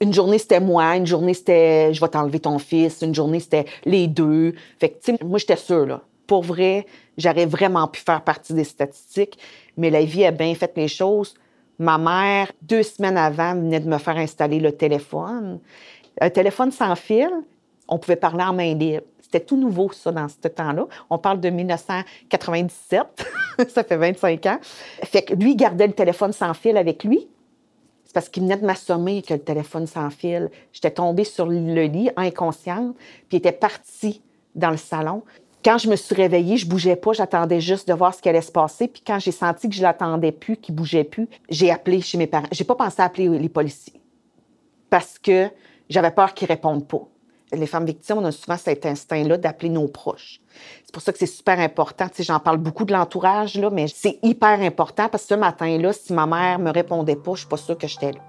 Une 0.00 0.12
journée, 0.12 0.38
c'était 0.38 0.60
moi. 0.60 0.96
Une 0.96 1.06
journée, 1.06 1.34
c'était 1.34 1.92
je 1.92 2.00
vais 2.00 2.08
t'enlever 2.08 2.40
ton 2.40 2.58
fils. 2.58 3.02
Une 3.02 3.14
journée, 3.14 3.40
c'était 3.40 3.64
les 3.84 4.08
deux. 4.08 4.54
Fait 4.78 4.90
que, 4.90 4.98
tu 5.02 5.12
sais, 5.12 5.24
moi, 5.24 5.38
j'étais 5.38 5.56
sûre, 5.56 5.86
là. 5.86 6.02
Pour 6.26 6.42
vrai, 6.42 6.86
j'aurais 7.16 7.46
vraiment 7.46 7.86
pu 7.86 8.00
faire 8.00 8.22
partie 8.22 8.52
des 8.52 8.64
statistiques, 8.64 9.38
mais 9.76 9.90
la 9.90 10.04
vie 10.04 10.24
a 10.24 10.32
bien 10.32 10.54
fait 10.56 10.72
les 10.76 10.88
choses. 10.88 11.34
Ma 11.78 11.98
mère, 11.98 12.50
deux 12.62 12.82
semaines 12.82 13.16
avant, 13.16 13.54
venait 13.54 13.80
de 13.80 13.88
me 13.88 13.98
faire 13.98 14.16
installer 14.16 14.58
le 14.58 14.72
téléphone. 14.72 15.60
Un 16.20 16.30
téléphone 16.30 16.72
sans 16.72 16.96
fil, 16.96 17.30
on 17.86 17.98
pouvait 17.98 18.16
parler 18.16 18.42
en 18.42 18.52
main 18.52 18.74
libre. 18.74 19.04
C'était 19.26 19.44
tout 19.44 19.56
nouveau, 19.56 19.90
ça, 19.90 20.12
dans 20.12 20.28
ce 20.28 20.46
temps-là. 20.46 20.86
On 21.10 21.18
parle 21.18 21.40
de 21.40 21.50
1997. 21.50 23.26
ça 23.68 23.82
fait 23.82 23.96
25 23.96 24.46
ans. 24.46 24.58
Fait 25.02 25.22
que 25.22 25.34
lui, 25.34 25.50
il 25.50 25.56
gardait 25.56 25.88
le 25.88 25.94
téléphone 25.94 26.32
sans 26.32 26.54
fil 26.54 26.76
avec 26.76 27.02
lui. 27.02 27.26
C'est 28.04 28.14
parce 28.14 28.28
qu'il 28.28 28.44
venait 28.44 28.56
de 28.56 28.64
m'assommer 28.64 29.22
que 29.22 29.34
le 29.34 29.40
téléphone 29.40 29.88
sans 29.88 30.10
fil. 30.10 30.48
J'étais 30.72 30.92
tombée 30.92 31.24
sur 31.24 31.46
le 31.46 31.86
lit, 31.86 32.08
inconsciente, 32.14 32.94
puis 33.28 33.32
il 33.32 33.36
était 33.38 33.50
parti 33.50 34.22
dans 34.54 34.70
le 34.70 34.76
salon. 34.76 35.24
Quand 35.64 35.78
je 35.78 35.90
me 35.90 35.96
suis 35.96 36.14
réveillée, 36.14 36.56
je 36.56 36.68
bougeais 36.68 36.94
pas, 36.94 37.12
j'attendais 37.12 37.60
juste 37.60 37.88
de 37.88 37.94
voir 37.94 38.14
ce 38.14 38.22
qui 38.22 38.28
allait 38.28 38.40
se 38.42 38.52
passer. 38.52 38.86
Puis 38.86 39.02
quand 39.04 39.18
j'ai 39.18 39.32
senti 39.32 39.68
que 39.68 39.74
je 39.74 39.82
l'attendais 39.82 40.30
plus, 40.30 40.56
qu'il 40.56 40.76
bougeait 40.76 41.02
plus, 41.02 41.28
j'ai 41.48 41.72
appelé 41.72 42.00
chez 42.00 42.16
mes 42.16 42.28
parents. 42.28 42.46
J'ai 42.52 42.62
pas 42.62 42.76
pensé 42.76 43.02
à 43.02 43.06
appeler 43.06 43.28
les 43.28 43.48
policiers 43.48 44.00
parce 44.88 45.18
que 45.18 45.50
j'avais 45.88 46.12
peur 46.12 46.32
qu'ils 46.32 46.46
répondent 46.46 46.86
pas 46.86 47.08
les 47.52 47.66
femmes 47.66 47.86
victimes, 47.86 48.18
on 48.18 48.24
a 48.24 48.32
souvent 48.32 48.56
cet 48.56 48.86
instinct-là 48.86 49.36
d'appeler 49.36 49.68
nos 49.68 49.88
proches. 49.88 50.40
C'est 50.84 50.92
pour 50.92 51.02
ça 51.02 51.12
que 51.12 51.18
c'est 51.18 51.26
super 51.26 51.58
important. 51.60 52.08
Tu 52.08 52.22
j'en 52.22 52.40
parle 52.40 52.58
beaucoup 52.58 52.84
de 52.84 52.92
l'entourage, 52.92 53.56
là, 53.56 53.70
mais 53.70 53.86
c'est 53.88 54.18
hyper 54.22 54.60
important 54.60 55.08
parce 55.08 55.24
que 55.24 55.28
ce 55.30 55.34
matin-là, 55.34 55.92
si 55.92 56.12
ma 56.12 56.26
mère 56.26 56.58
me 56.58 56.70
répondait 56.70 57.16
pas, 57.16 57.32
je 57.34 57.40
suis 57.40 57.48
pas 57.48 57.56
sûre 57.56 57.78
que 57.78 57.86
j'étais 57.86 58.12
là. 58.12 58.20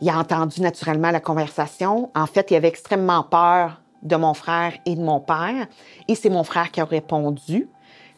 Il 0.00 0.08
a 0.08 0.18
entendu 0.18 0.62
naturellement 0.62 1.10
la 1.10 1.20
conversation. 1.20 2.10
En 2.14 2.26
fait, 2.26 2.50
il 2.50 2.56
avait 2.56 2.68
extrêmement 2.68 3.22
peur 3.22 3.82
de 4.02 4.16
mon 4.16 4.32
frère 4.32 4.72
et 4.86 4.96
de 4.96 5.02
mon 5.02 5.20
père. 5.20 5.66
Et 6.08 6.14
c'est 6.14 6.30
mon 6.30 6.42
frère 6.42 6.70
qui 6.70 6.80
a 6.80 6.86
répondu. 6.86 7.68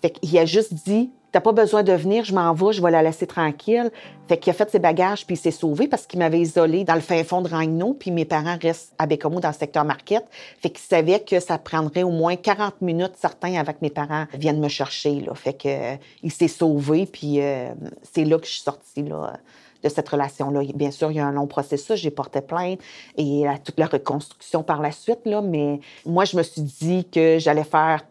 Fait 0.00 0.10
qu'il 0.10 0.38
a 0.38 0.46
juste 0.46 0.74
dit 0.74 1.12
T'as 1.32 1.40
pas 1.40 1.52
besoin 1.52 1.82
de 1.82 1.94
venir, 1.94 2.26
je 2.26 2.34
m'en 2.34 2.52
vais, 2.52 2.74
je 2.74 2.82
vais 2.82 2.90
la 2.90 3.02
laisser 3.02 3.26
tranquille. 3.26 3.90
Fait 4.28 4.36
qu'il 4.36 4.50
a 4.50 4.54
fait 4.54 4.70
ses 4.70 4.78
bagages 4.78 5.24
puis 5.26 5.34
il 5.34 5.38
s'est 5.38 5.50
sauvé 5.50 5.88
parce 5.88 6.06
qu'il 6.06 6.18
m'avait 6.18 6.40
isolé 6.40 6.84
dans 6.84 6.94
le 6.94 7.00
fin 7.00 7.24
fond 7.24 7.40
de 7.40 7.48
Ragno, 7.48 7.94
puis 7.94 8.10
mes 8.10 8.26
parents 8.26 8.58
restent 8.60 8.92
à 8.98 9.06
Bécomo 9.06 9.40
dans 9.40 9.48
le 9.48 9.54
secteur 9.54 9.86
Marquette. 9.86 10.26
Fait 10.60 10.68
qu'il 10.68 10.84
savait 10.84 11.20
que 11.20 11.40
ça 11.40 11.56
prendrait 11.56 12.02
au 12.02 12.10
moins 12.10 12.36
40 12.36 12.82
minutes, 12.82 13.12
certains, 13.16 13.54
avec 13.54 13.80
mes 13.80 13.88
parents 13.88 14.26
viennent 14.34 14.60
me 14.60 14.68
chercher. 14.68 15.20
Là. 15.20 15.34
Fait 15.34 15.54
que 15.54 15.68
euh, 15.68 15.96
il 16.22 16.30
s'est 16.30 16.48
sauvé, 16.48 17.06
puis 17.06 17.40
euh, 17.40 17.70
c'est 18.02 18.24
là 18.24 18.38
que 18.38 18.44
je 18.44 18.52
suis 18.52 18.62
sortie 18.62 19.02
là, 19.02 19.32
de 19.82 19.88
cette 19.88 20.10
relation-là. 20.10 20.60
Bien 20.74 20.90
sûr, 20.90 21.10
il 21.10 21.16
y 21.16 21.20
a 21.20 21.26
un 21.26 21.32
long 21.32 21.46
processus, 21.46 21.96
j'ai 21.96 22.10
porté 22.10 22.42
plainte 22.42 22.78
et 23.16 23.44
toute 23.64 23.78
la 23.78 23.86
reconstruction 23.86 24.62
par 24.62 24.82
la 24.82 24.92
suite, 24.92 25.20
là, 25.24 25.40
mais 25.40 25.80
moi, 26.04 26.26
je 26.26 26.36
me 26.36 26.42
suis 26.42 26.62
dit 26.62 27.06
que 27.10 27.38
j'allais 27.38 27.64
faire 27.64 28.02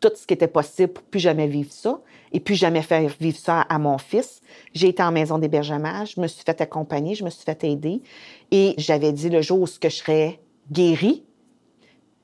tout 0.00 0.12
ce 0.14 0.26
qui 0.26 0.34
était 0.34 0.48
possible 0.48 0.92
pour 0.92 1.04
plus 1.04 1.20
jamais 1.20 1.46
vivre 1.46 1.72
ça 1.72 2.00
et 2.32 2.40
puis 2.40 2.54
jamais 2.54 2.82
faire 2.82 3.10
vivre 3.18 3.38
ça 3.38 3.62
à 3.62 3.78
mon 3.78 3.98
fils. 3.98 4.40
J'ai 4.74 4.88
été 4.88 5.02
en 5.02 5.12
maison 5.12 5.38
d'hébergement, 5.38 6.04
je 6.04 6.20
me 6.20 6.26
suis 6.26 6.42
fait 6.44 6.60
accompagner, 6.60 7.14
je 7.14 7.24
me 7.24 7.30
suis 7.30 7.44
fait 7.44 7.64
aider 7.64 8.02
et 8.50 8.74
j'avais 8.78 9.12
dit 9.12 9.30
le 9.30 9.42
jour 9.42 9.60
où 9.60 9.66
je 9.66 9.88
serais 9.88 10.40
guérie, 10.70 11.24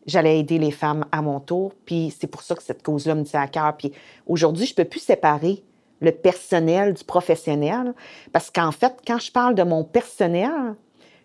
j'allais 0.07 0.41
aider 0.41 0.59
les 0.59 0.71
femmes 0.71 1.07
à 1.13 1.23
mon 1.23 1.41
tour. 1.41 1.73
Puis 1.87 2.15
c'est 2.19 2.27
pour 2.27 2.43
ça 2.43 2.55
que 2.55 2.63
cette 2.63 2.83
cause-là 2.83 3.15
me 3.15 3.25
tient 3.25 3.43
à 3.43 3.49
cœur. 3.49 3.77
Puis 3.77 3.93
aujourd'hui, 4.27 4.67
je 4.67 4.75
peux 4.75 4.85
plus 4.85 5.01
séparer 5.01 5.63
le 6.01 6.13
personnel 6.13 6.95
du 6.95 7.05
professionnel 7.05 7.95
parce 8.33 8.51
qu'en 8.51 8.73
fait, 8.73 8.95
quand 9.07 9.19
je 9.19 9.31
parle 9.31 9.55
de 9.55 9.63
mon 9.63 9.85
personnel, 9.85 10.75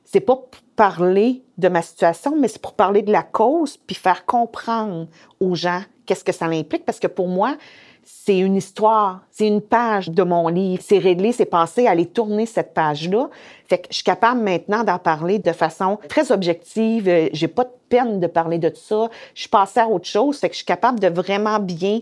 c'est 0.06 0.22
pas 0.22 0.36
pour 0.36 0.62
parler 0.76 1.44
de 1.58 1.68
ma 1.68 1.82
situation, 1.82 2.38
mais 2.40 2.48
c'est 2.48 2.62
pour 2.62 2.74
parler 2.74 3.02
de 3.02 3.12
la 3.12 3.24
cause 3.24 3.78
puis 3.78 3.96
faire 3.96 4.26
comprendre 4.26 5.08
aux 5.40 5.56
gens 5.56 5.82
qu'est-ce 6.08 6.24
que 6.24 6.32
ça 6.32 6.46
implique? 6.46 6.86
Parce 6.86 7.00
que 7.00 7.06
pour 7.06 7.28
moi, 7.28 7.56
c'est 8.04 8.40
une 8.40 8.56
histoire, 8.56 9.22
c'est 9.30 9.48
une 9.48 9.62
page 9.62 10.10
de 10.10 10.24
mon 10.24 10.48
livre. 10.48 10.82
C'est 10.84 10.98
réglé, 10.98 11.34
c'est 11.34 11.46
passé, 11.46 11.88
aller 11.88 12.06
tourner 12.06 12.46
cette 12.46 12.74
page-là. 12.74 13.30
Fait 13.68 13.80
que 13.80 13.88
je 13.90 13.96
suis 13.96 14.04
capable 14.04 14.42
maintenant 14.42 14.84
d'en 14.84 14.98
parler 14.98 15.40
de 15.40 15.52
façon 15.52 16.00
très 16.08 16.32
objective. 16.32 17.30
J'ai 17.34 17.48
pas 17.50 17.66
de 17.66 17.74
peine 17.90 18.20
de 18.20 18.28
parler 18.28 18.60
de 18.60 18.72
ça. 18.74 19.10
Je 19.36 19.42
suis 19.42 19.50
passée 19.50 19.82
à 19.82 19.88
autre 19.88 20.08
chose. 20.08 20.40
Fait 20.40 20.48
que 20.48 20.54
je 20.54 20.60
suis 20.60 20.66
capable 20.66 21.00
de 21.02 21.10
vraiment 21.10 21.60
bien 21.60 22.00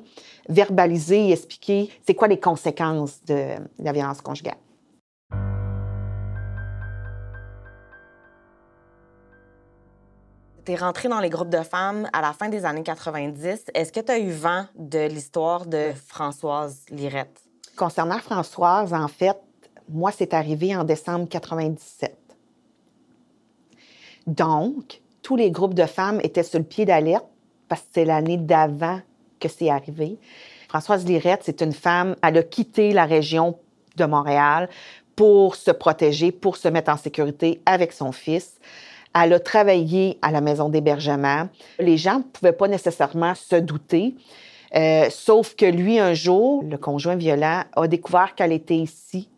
verbaliser 0.48 1.30
et 1.30 1.32
expliquer 1.32 1.90
c'est 2.06 2.14
quoi 2.14 2.28
les 2.28 2.40
conséquences 2.40 3.20
de 3.26 3.56
la 3.80 3.92
violence 3.92 4.22
conjugale. 4.22 4.58
Tu 10.66 10.72
es 10.72 10.76
rentrée 10.76 11.10
dans 11.10 11.20
les 11.20 11.30
groupes 11.30 11.50
de 11.50 11.62
femmes 11.62 12.10
à 12.12 12.22
la 12.22 12.34
fin 12.34 12.50
des 12.50 12.66
années 12.66 12.84
90. 12.84 13.66
Est-ce 13.74 13.92
que 13.92 14.00
tu 14.00 14.12
as 14.12 14.18
eu 14.18 14.32
vent 14.32 14.66
de 14.76 15.08
l'histoire 15.08 15.66
de 15.66 15.92
Françoise 16.08 16.84
Lirette? 16.90 17.40
Concernant 17.76 18.20
Françoise, 18.20 18.94
en 18.94 19.08
fait, 19.08 19.38
moi, 19.90 20.12
c'est 20.12 20.34
arrivé 20.34 20.76
en 20.76 20.84
décembre 20.84 21.28
97. 21.30 22.18
Donc, 24.26 25.02
tous 25.22 25.36
les 25.36 25.52
groupes 25.52 25.76
de 25.76 25.86
femmes 25.86 26.20
étaient 26.24 26.44
sur 26.44 26.60
le 26.60 26.66
pied 26.66 26.86
d'alerte 26.86 27.26
parce 27.68 27.82
que 27.82 27.88
c'est 27.94 28.06
l'année 28.06 28.38
d'avant 28.38 29.02
que 29.40 29.48
c'est 29.48 29.70
arrivé. 29.70 30.18
Françoise 30.68 31.06
Lirette, 31.06 31.42
c'est 31.44 31.62
une 31.62 31.74
femme, 31.74 32.16
elle 32.24 32.38
a 32.38 32.44
quitté 32.44 32.92
la 32.92 33.06
région 33.06 33.60
de 33.98 34.06
Montréal 34.06 34.70
pour 35.16 35.56
se 35.56 35.72
protéger, 35.72 36.32
pour 36.32 36.58
se 36.58 36.68
mettre 36.68 36.92
en 36.92 36.98
sécurité 36.98 37.62
avec 37.66 37.94
son 37.94 38.12
fils. 38.12 38.60
Elle 39.18 39.32
a 39.32 39.40
travaillé 39.40 40.20
à 40.22 40.30
la 40.30 40.42
maison 40.42 40.68
d'hébergement. 40.68 41.48
Les 41.80 41.96
gens 41.96 42.18
ne 42.18 42.24
pouvaient 42.24 42.52
pas 42.52 42.68
nécessairement 42.68 43.34
se 43.34 43.56
douter. 43.56 44.16
Euh, 44.76 45.08
sauf 45.10 45.56
que 45.56 45.66
lui, 45.66 46.00
un 46.00 46.14
jour, 46.14 46.64
le 46.70 46.78
conjoint 46.78 47.16
violent 47.16 47.64
a 47.78 47.88
découvert 47.88 48.36
qu'elle 48.36 48.52
était 48.52 48.76
ici. 48.76 49.30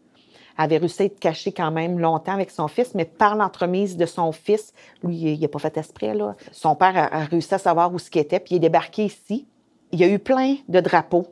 Elle 0.58 0.63
avait 0.63 0.78
réussi 0.78 1.04
à 1.04 1.06
être 1.06 1.20
cachée 1.20 1.52
quand 1.52 1.70
même 1.70 2.00
longtemps 2.00 2.34
avec 2.34 2.50
son 2.50 2.68
fils, 2.68 2.96
mais 2.96 3.06
par 3.06 3.36
l'entremise 3.36 3.98
de 3.98 4.08
son 4.08 4.32
fils, 4.32 4.74
lui, 5.04 5.34
il 5.34 5.40
n'a 5.40 5.48
pas 5.48 5.60
fait 5.60 5.78
esprit, 5.78 6.12
là. 6.18 6.36
Son 6.52 6.76
père 6.76 6.98
a, 6.98 7.26
réussi 7.26 7.54
à 7.54 7.60
savoir 7.60 7.94
où 7.94 8.00
ce 8.00 8.10
qu'il 8.10 8.22
était, 8.22 8.40
puis 8.40 8.56
il 8.56 8.58
est 8.58 8.62
débarqué 8.62 9.06
ici. 9.06 9.46
Il 9.92 10.00
y 10.00 10.04
a 10.04 10.08
eu 10.08 10.18
plein 10.18 10.56
de 10.68 10.80
drapeaux, 10.80 11.28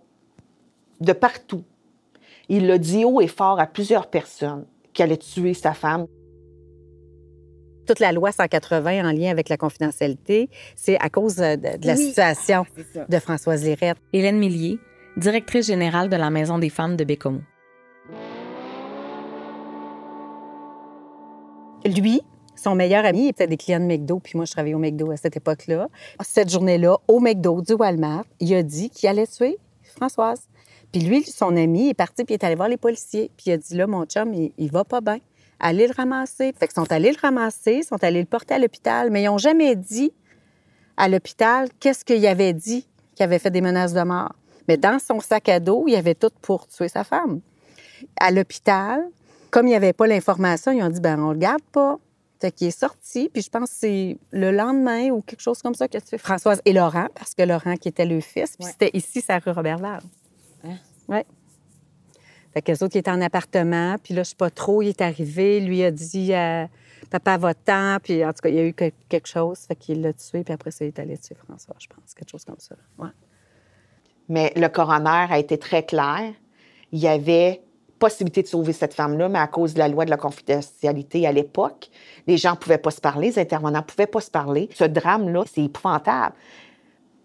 de 1.01 1.13
partout. 1.13 1.63
Il 2.47 2.67
l'a 2.67 2.77
dit 2.77 3.05
haut 3.05 3.21
et 3.21 3.27
fort 3.27 3.59
à 3.59 3.65
plusieurs 3.65 4.05
personnes 4.05 4.67
qu'elle 4.93 5.05
allait 5.09 5.17
tuer 5.17 5.55
sa 5.55 5.73
femme 5.73 6.05
toute 7.85 7.99
la 7.99 8.11
loi 8.11 8.31
180 8.31 9.07
en 9.07 9.11
lien 9.11 9.29
avec 9.29 9.49
la 9.49 9.57
confidentialité, 9.57 10.49
c'est 10.75 10.97
à 10.99 11.09
cause 11.09 11.35
de, 11.35 11.85
la 11.85 11.95
situation 11.95 12.65
de 13.07 13.19
Françoise 13.19 13.63
Lirette. 13.63 13.97
Hélène 14.13 14.37
Millier, 14.37 14.79
directrice 15.17 15.67
générale 15.67 16.09
de 16.09 16.15
la 16.15 16.29
Maison 16.29 16.57
des 16.57 16.69
femmes 16.69 16.95
de 16.95 17.03
Bécomo. 17.03 17.41
Lui, 21.85 22.21
son 22.55 22.73
meilleur 22.73 23.05
ami, 23.05 23.27
était 23.27 23.47
des 23.47 23.57
clients 23.57 23.79
de 23.79 23.85
McDo, 23.85 24.19
puis 24.19 24.33
moi, 24.35 24.45
je 24.45 24.51
travaillais 24.51 24.73
au 24.73 24.79
McDo 24.79 25.11
à 25.11 25.17
cette 25.17 25.37
époque-là. 25.37 25.87
Cette 26.23 26.49
journée-là, 26.49 26.97
au 27.07 27.19
McDo 27.19 27.61
du 27.61 27.73
Walmart, 27.73 28.25
il 28.39 28.53
a 28.55 28.63
dit 28.63 28.89
qu'il 28.89 29.07
allait 29.07 29.27
tuer 29.27 29.59
Françoise. 29.83 30.47
Puis 30.91 31.01
lui, 31.01 31.23
son 31.23 31.55
ami, 31.55 31.89
est 31.89 31.93
parti, 31.93 32.23
puis 32.23 32.33
il 32.33 32.41
est 32.41 32.43
allé 32.43 32.55
voir 32.55 32.69
les 32.69 32.77
policiers. 32.77 33.29
Puis 33.37 33.47
il 33.47 33.51
a 33.51 33.57
dit, 33.57 33.75
là, 33.75 33.85
mon 33.85 34.05
chum, 34.05 34.33
il, 34.33 34.51
il 34.57 34.71
va 34.71 34.83
pas 34.83 35.01
bien 35.01 35.19
aller 35.59 35.87
le 35.87 35.93
ramasser. 35.93 36.53
Fait 36.57 36.67
qu'ils 36.67 36.75
sont 36.75 36.91
allés 36.91 37.11
le 37.11 37.19
ramasser, 37.19 37.83
sont 37.83 38.03
allés 38.03 38.21
le 38.21 38.27
porter 38.27 38.55
à 38.55 38.59
l'hôpital, 38.59 39.09
mais 39.11 39.23
ils 39.23 39.27
n'ont 39.27 39.37
jamais 39.37 39.75
dit 39.75 40.11
à 40.97 41.07
l'hôpital 41.09 41.69
qu'est-ce 41.79 42.05
qu'il 42.05 42.25
avait 42.27 42.53
dit 42.53 42.87
qu'il 43.15 43.23
avait 43.23 43.39
fait 43.39 43.51
des 43.51 43.61
menaces 43.61 43.93
de 43.93 44.01
mort. 44.01 44.35
Mais 44.67 44.77
dans 44.77 44.99
son 44.99 45.19
sac 45.19 45.49
à 45.49 45.59
dos, 45.59 45.85
il 45.87 45.93
y 45.93 45.95
avait 45.95 46.15
tout 46.15 46.31
pour 46.41 46.67
tuer 46.67 46.89
sa 46.89 47.03
femme. 47.03 47.41
À 48.19 48.31
l'hôpital, 48.31 49.05
comme 49.51 49.67
il 49.67 49.69
n'y 49.69 49.75
avait 49.75 49.93
pas 49.93 50.07
l'information, 50.07 50.71
ils 50.71 50.83
ont 50.83 50.89
dit 50.89 50.99
ben 50.99 51.19
on 51.19 51.31
le 51.31 51.37
garde 51.37 51.61
pas. 51.71 51.97
Fait 52.41 52.51
qu'il 52.51 52.67
est 52.67 52.77
sorti, 52.77 53.29
puis 53.29 53.41
je 53.41 53.49
pense 53.49 53.69
que 53.69 53.75
c'est 53.77 54.17
le 54.31 54.51
lendemain 54.51 55.09
ou 55.09 55.21
quelque 55.21 55.39
chose 55.39 55.61
comme 55.61 55.73
ça 55.73 55.87
que 55.87 55.97
tu 55.97 56.05
fais 56.05 56.17
Françoise 56.17 56.61
et 56.65 56.73
Laurent, 56.73 57.07
parce 57.15 57.33
que 57.33 57.43
Laurent 57.43 57.77
qui 57.77 57.87
était 57.87 58.05
le 58.05 58.19
fils, 58.19 58.57
puis 58.57 58.67
c'était 58.67 58.91
ici, 58.93 59.21
sa 59.21 59.39
rue 59.39 59.51
Robert 59.51 59.79
Lalle. 59.79 60.03
Hein? 60.65 60.75
Oui. 61.07 61.19
Fait 62.55 62.61
qu'eux 62.61 62.73
autres, 62.75 62.93
qui 62.93 62.97
étaient 62.97 63.11
en 63.11 63.19
appartement, 63.19 63.97
puis 64.01 64.13
là, 64.13 64.23
je 64.23 64.29
sais 64.29 64.35
pas 64.35 64.49
trop, 64.49 64.81
il 64.81 64.87
est 64.87 65.01
arrivé, 65.01 65.59
lui 65.59 65.83
a 65.83 65.91
dit 65.91 66.33
euh, 66.33 66.65
Papa, 67.09 67.37
va-t'en, 67.37 67.97
puis 68.01 68.23
en 68.23 68.29
tout 68.29 68.39
cas, 68.43 68.47
il 68.47 68.55
y 68.55 68.59
a 68.59 68.65
eu 68.65 68.73
quelque 68.73 69.27
chose, 69.27 69.59
fait 69.67 69.75
qu'il 69.75 70.01
l'a 70.01 70.13
tué, 70.13 70.45
puis 70.45 70.53
après 70.53 70.71
ça, 70.71 70.85
il 70.85 70.87
est 70.87 70.99
allé 70.99 71.17
tuer 71.17 71.35
François, 71.35 71.75
je 71.79 71.87
pense, 71.87 72.13
quelque 72.13 72.29
chose 72.29 72.45
comme 72.45 72.59
ça. 72.59 72.75
Ouais. 72.97 73.09
Mais 74.29 74.53
le 74.55 74.69
coroner 74.69 75.27
a 75.29 75.37
été 75.37 75.57
très 75.57 75.83
clair. 75.83 76.31
Il 76.93 76.99
y 76.99 77.09
avait 77.09 77.61
possibilité 77.99 78.41
de 78.41 78.47
sauver 78.47 78.71
cette 78.71 78.93
femme-là, 78.93 79.27
mais 79.27 79.39
à 79.39 79.47
cause 79.47 79.73
de 79.73 79.79
la 79.79 79.89
loi 79.89 80.05
de 80.05 80.09
la 80.09 80.17
confidentialité 80.17 81.27
à 81.27 81.33
l'époque, 81.33 81.89
les 82.25 82.37
gens 82.37 82.51
ne 82.51 82.55
pouvaient 82.55 82.77
pas 82.77 82.91
se 82.91 83.01
parler, 83.01 83.31
les 83.31 83.39
intervenants 83.39 83.79
ne 83.79 83.83
pouvaient 83.83 84.07
pas 84.07 84.21
se 84.21 84.31
parler. 84.31 84.69
Ce 84.73 84.85
drame-là, 84.85 85.43
c'est 85.53 85.63
épouvantable. 85.63 86.35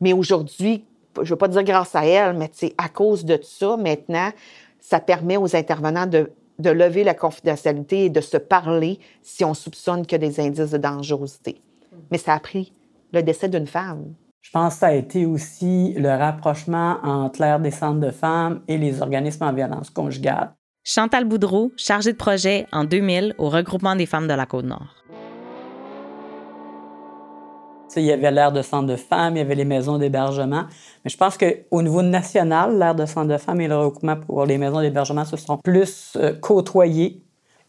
Mais 0.01 0.13
aujourd'hui, 0.13 0.85
je 1.17 1.21
ne 1.21 1.29
veux 1.29 1.37
pas 1.37 1.49
dire 1.49 1.63
grâce 1.63 1.95
à 1.95 2.05
elle, 2.05 2.37
mais 2.37 2.51
à 2.79 2.89
cause 2.89 3.25
de 3.25 3.39
ça, 3.43 3.77
maintenant, 3.77 4.31
ça 4.81 5.01
permet 5.01 5.37
aux 5.37 5.57
intervenants 5.57 6.07
de, 6.07 6.31
lever 6.59 7.05
la 7.05 7.15
confidentialité 7.15 8.07
et 8.07 8.11
de 8.11 8.21
se 8.21 8.37
parler 8.37 8.99
si 9.23 9.45
on 9.45 9.55
soupçonne 9.55 10.05
qu'il 10.05 10.21
y 10.21 10.25
a 10.25 10.29
des 10.29 10.41
indices 10.41 10.71
de 10.71 10.79
dangerosité. 10.79 11.61
Mais 12.11 12.19
ça 12.19 12.35
a 12.35 12.41
pris 12.41 12.73
le 13.13 13.23
décès 13.23 13.49
d'une 13.49 13.67
femme. 13.67 14.15
Je 14.43 14.51
pense 14.51 14.75
que 14.75 14.81
ça 14.81 14.87
a 14.89 14.95
été 14.95 15.27
aussi 15.27 15.95
le 15.97 16.11
rapprochement 16.11 16.99
entre 17.03 17.41
l'ère 17.41 17.61
des 17.61 17.71
centres 17.71 18.01
de 18.01 18.11
femmes 18.11 18.63
et 18.69 18.79
les 18.79 19.01
organismes 19.01 19.45
en 19.45 19.53
violence 19.53 19.91
conjugale. 19.91 20.53
Chantal 20.83 21.25
Boudreau, 21.25 21.73
chargée 21.77 22.13
de 22.13 22.17
projet 22.17 22.67
en 22.73 22.85
2000 22.85 23.35
au 23.39 23.49
regroupement 23.49 23.97
des 23.97 24.07
femmes 24.07 24.29
de 24.29 24.35
la 24.35 24.47
Côte-Nord 24.47 25.01
il 27.97 28.05
y 28.05 28.13
avait 28.13 28.31
l'ère 28.31 28.53
de 28.53 28.63
centre 28.63 28.87
de 28.87 28.97
femmes, 28.97 29.37
il 29.37 29.39
y 29.39 29.43
avait 29.43 29.55
les 29.55 29.65
maisons 29.65 29.99
d'hébergement. 29.99 30.65
Mais 31.05 31.11
je 31.11 31.17
pense 31.17 31.37
qu'au 31.37 31.83
niveau 31.83 32.03
national, 32.03 32.79
l'ère 32.79 32.95
de 32.95 33.07
centre 33.07 33.29
de 33.29 33.37
femmes 33.37 33.61
et 33.61 33.69
le 33.69 33.77
recoupement 33.77 34.17
pour 34.17 34.47
les 34.47 34.59
maisons 34.59 34.81
d'hébergement 34.81 35.25
se 35.25 35.37
sont 35.37 35.59
plus 35.59 36.13
euh, 36.17 36.35
côtoyés. 36.35 37.23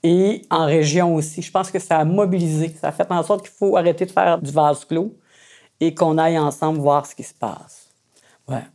Et 0.03 0.41
en 0.49 0.65
région 0.65 1.13
aussi. 1.13 1.43
Je 1.43 1.51
pense 1.51 1.69
que 1.69 1.77
ça 1.77 1.99
a 1.99 2.05
mobilisé. 2.05 2.73
Ça 2.79 2.87
a 2.87 2.91
fait 2.91 3.05
en 3.11 3.21
sorte 3.21 3.43
qu'il 3.43 3.53
faut 3.53 3.77
arrêter 3.77 4.05
de 4.05 4.11
faire 4.11 4.41
du 4.41 4.51
vase 4.51 4.83
clos 4.85 5.15
et 5.79 5.93
qu'on 5.93 6.17
aille 6.17 6.39
ensemble 6.39 6.79
voir 6.79 7.05
ce 7.05 7.13
qui 7.13 7.23
se 7.23 7.35
passe. 7.35 7.91
Ouais. 8.47 8.65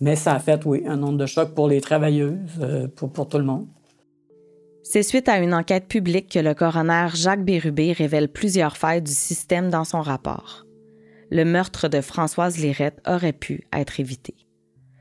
Mais 0.00 0.16
ça 0.16 0.34
a 0.34 0.40
fait, 0.40 0.66
oui, 0.66 0.82
un 0.86 0.96
nombre 0.96 1.18
de 1.18 1.26
chocs 1.26 1.54
pour 1.54 1.68
les 1.68 1.80
travailleuses, 1.80 2.36
euh, 2.60 2.88
pour, 2.88 3.10
pour 3.10 3.28
tout 3.28 3.38
le 3.38 3.44
monde. 3.44 3.66
C'est 4.82 5.04
suite 5.04 5.28
à 5.28 5.38
une 5.38 5.54
enquête 5.54 5.86
publique 5.86 6.28
que 6.28 6.40
le 6.40 6.54
coroner 6.54 7.06
Jacques 7.14 7.44
Bérubé 7.44 7.92
révèle 7.92 8.28
plusieurs 8.28 8.76
failles 8.76 9.00
du 9.00 9.12
système 9.14 9.70
dans 9.70 9.84
son 9.84 10.02
rapport 10.02 10.64
le 11.34 11.44
meurtre 11.44 11.88
de 11.88 12.00
Françoise 12.00 12.58
Lirette 12.58 13.02
aurait 13.08 13.32
pu 13.32 13.66
être 13.72 13.98
évité. 13.98 14.36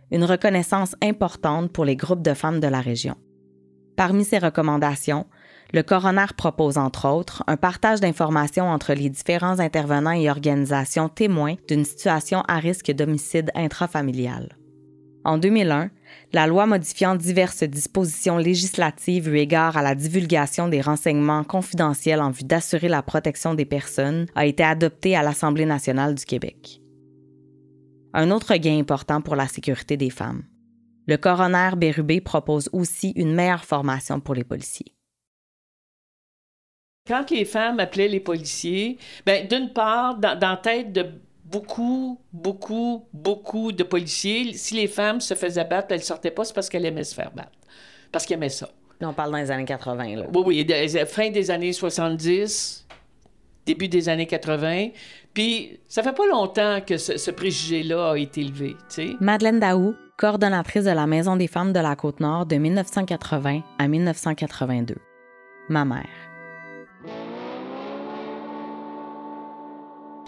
Une 0.09 0.23
reconnaissance 0.23 0.95
importante 1.03 1.71
pour 1.71 1.85
les 1.85 1.95
groupes 1.95 2.23
de 2.23 2.33
femmes 2.33 2.59
de 2.59 2.67
la 2.67 2.81
région. 2.81 3.15
Parmi 3.95 4.25
ces 4.25 4.39
recommandations, 4.39 5.27
le 5.73 5.83
coroner 5.83 6.25
propose 6.35 6.79
entre 6.79 7.07
autres 7.07 7.43
un 7.45 7.55
partage 7.55 7.99
d'informations 7.99 8.67
entre 8.67 8.93
les 8.93 9.11
différents 9.11 9.59
intervenants 9.59 10.11
et 10.11 10.27
organisations 10.27 11.07
témoins 11.07 11.53
d'une 11.67 11.85
situation 11.85 12.41
à 12.47 12.57
risque 12.57 12.91
d'homicide 12.91 13.51
intrafamilial. 13.53 14.57
En 15.25 15.37
2001, 15.37 15.91
la 16.31 16.47
loi 16.47 16.65
modifiant 16.65 17.15
diverses 17.15 17.63
dispositions 17.63 18.37
législatives 18.37 19.29
eu 19.29 19.37
égard 19.37 19.77
à 19.77 19.81
la 19.81 19.95
divulgation 19.95 20.67
des 20.67 20.81
renseignements 20.81 21.43
confidentiels 21.43 22.21
en 22.21 22.31
vue 22.31 22.43
d'assurer 22.43 22.89
la 22.89 23.03
protection 23.03 23.53
des 23.53 23.65
personnes 23.65 24.25
a 24.35 24.45
été 24.45 24.63
adoptée 24.63 25.15
à 25.15 25.23
l'Assemblée 25.23 25.65
nationale 25.65 26.15
du 26.15 26.25
Québec. 26.25 26.81
Un 28.13 28.31
autre 28.31 28.55
gain 28.55 28.79
important 28.79 29.21
pour 29.21 29.35
la 29.35 29.47
sécurité 29.47 29.97
des 29.97 30.09
femmes. 30.09 30.43
Le 31.07 31.17
coroner 31.17 31.71
Bérubé 31.75 32.21
propose 32.21 32.69
aussi 32.71 33.11
une 33.15 33.33
meilleure 33.33 33.65
formation 33.65 34.19
pour 34.19 34.35
les 34.35 34.43
policiers. 34.43 34.93
Quand 37.05 37.29
les 37.31 37.43
femmes 37.43 37.79
appelaient 37.79 38.07
les 38.07 38.21
policiers, 38.21 38.97
ben, 39.25 39.45
d'une 39.47 39.73
part, 39.73 40.17
dans, 40.17 40.39
dans 40.39 40.55
tête 40.55 40.93
de 40.93 41.05
beaucoup, 41.53 42.19
beaucoup, 42.33 43.05
beaucoup 43.13 43.71
de 43.71 43.83
policiers, 43.83 44.53
si 44.53 44.73
les 44.73 44.87
femmes 44.87 45.21
se 45.21 45.35
faisaient 45.35 45.63
battre, 45.63 45.89
elles 45.91 45.99
ne 45.99 46.03
sortaient 46.03 46.31
pas, 46.31 46.43
c'est 46.43 46.53
parce 46.53 46.67
qu'elles 46.67 46.85
aimaient 46.85 47.03
se 47.03 47.13
faire 47.13 47.31
battre. 47.31 47.51
Parce 48.11 48.25
qu'elles 48.25 48.37
aimaient 48.37 48.49
ça. 48.49 48.69
on 49.01 49.13
parle 49.13 49.31
dans 49.31 49.37
les 49.37 49.51
années 49.51 49.65
80, 49.65 50.15
là. 50.15 50.25
Oui, 50.33 50.65
oui, 50.65 51.05
fin 51.05 51.29
des 51.29 51.51
années 51.51 51.71
70, 51.71 52.87
début 53.67 53.87
des 53.87 54.09
années 54.09 54.25
80. 54.25 54.89
Puis, 55.33 55.79
ça 55.87 56.01
fait 56.01 56.13
pas 56.13 56.25
longtemps 56.25 56.81
que 56.81 56.97
ce, 56.97 57.31
préjugé-là 57.31 58.11
a 58.11 58.17
été 58.17 58.41
élevé, 58.41 58.75
tu 58.89 58.95
sais. 58.95 59.09
Madeleine 59.19 59.59
Daou, 59.59 59.93
coordonnatrice 60.17 60.85
de 60.85 60.91
la 60.91 61.05
Maison 61.05 61.35
des 61.35 61.47
femmes 61.47 61.71
de 61.73 61.79
la 61.79 61.95
Côte-Nord 61.95 62.47
de 62.47 62.55
1980 62.55 63.61
à 63.77 63.87
1982. 63.87 64.95
Ma 65.69 65.85
mère. 65.85 66.32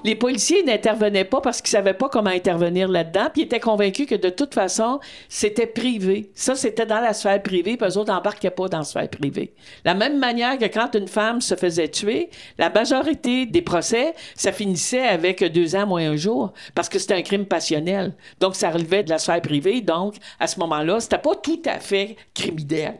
Les 0.05 0.13
policiers 0.13 0.61
n'intervenaient 0.61 1.25
pas 1.25 1.41
parce 1.41 1.63
qu'ils 1.63 1.71
savaient 1.71 1.95
pas 1.95 2.09
comment 2.09 2.29
intervenir 2.29 2.87
là-dedans, 2.87 3.29
puis 3.33 3.41
ils 3.41 3.45
étaient 3.45 3.59
convaincus 3.59 4.05
que 4.05 4.13
de 4.13 4.29
toute 4.29 4.53
façon, 4.53 4.99
c'était 5.29 5.65
privé. 5.65 6.29
Ça, 6.35 6.53
c'était 6.53 6.85
dans 6.85 6.99
la 6.99 7.11
sphère 7.13 7.41
privée, 7.41 7.75
puis 7.75 7.89
eux 7.89 7.97
autres 7.97 8.13
n'embarquaient 8.13 8.51
pas 8.51 8.67
dans 8.67 8.77
la 8.77 8.83
sphère 8.83 9.09
privée. 9.09 9.51
La 9.83 9.95
même 9.95 10.19
manière 10.19 10.59
que 10.59 10.65
quand 10.65 10.93
une 10.93 11.07
femme 11.07 11.41
se 11.41 11.55
faisait 11.55 11.87
tuer, 11.87 12.29
la 12.59 12.69
majorité 12.69 13.47
des 13.47 13.63
procès, 13.63 14.13
ça 14.35 14.51
finissait 14.51 15.07
avec 15.07 15.43
deux 15.43 15.75
ans 15.75 15.87
moins 15.87 16.11
un 16.11 16.15
jour, 16.17 16.53
parce 16.75 16.87
que 16.87 16.99
c'était 16.99 17.15
un 17.15 17.23
crime 17.23 17.47
passionnel. 17.47 18.13
Donc, 18.39 18.55
ça 18.55 18.69
relevait 18.69 19.01
de 19.01 19.09
la 19.09 19.17
sphère 19.17 19.41
privée. 19.41 19.81
Donc, 19.81 20.17
à 20.39 20.45
ce 20.45 20.59
moment-là, 20.59 20.99
c'était 20.99 21.17
pas 21.17 21.33
tout 21.33 21.63
à 21.65 21.79
fait 21.79 22.15
criminel. 22.35 22.99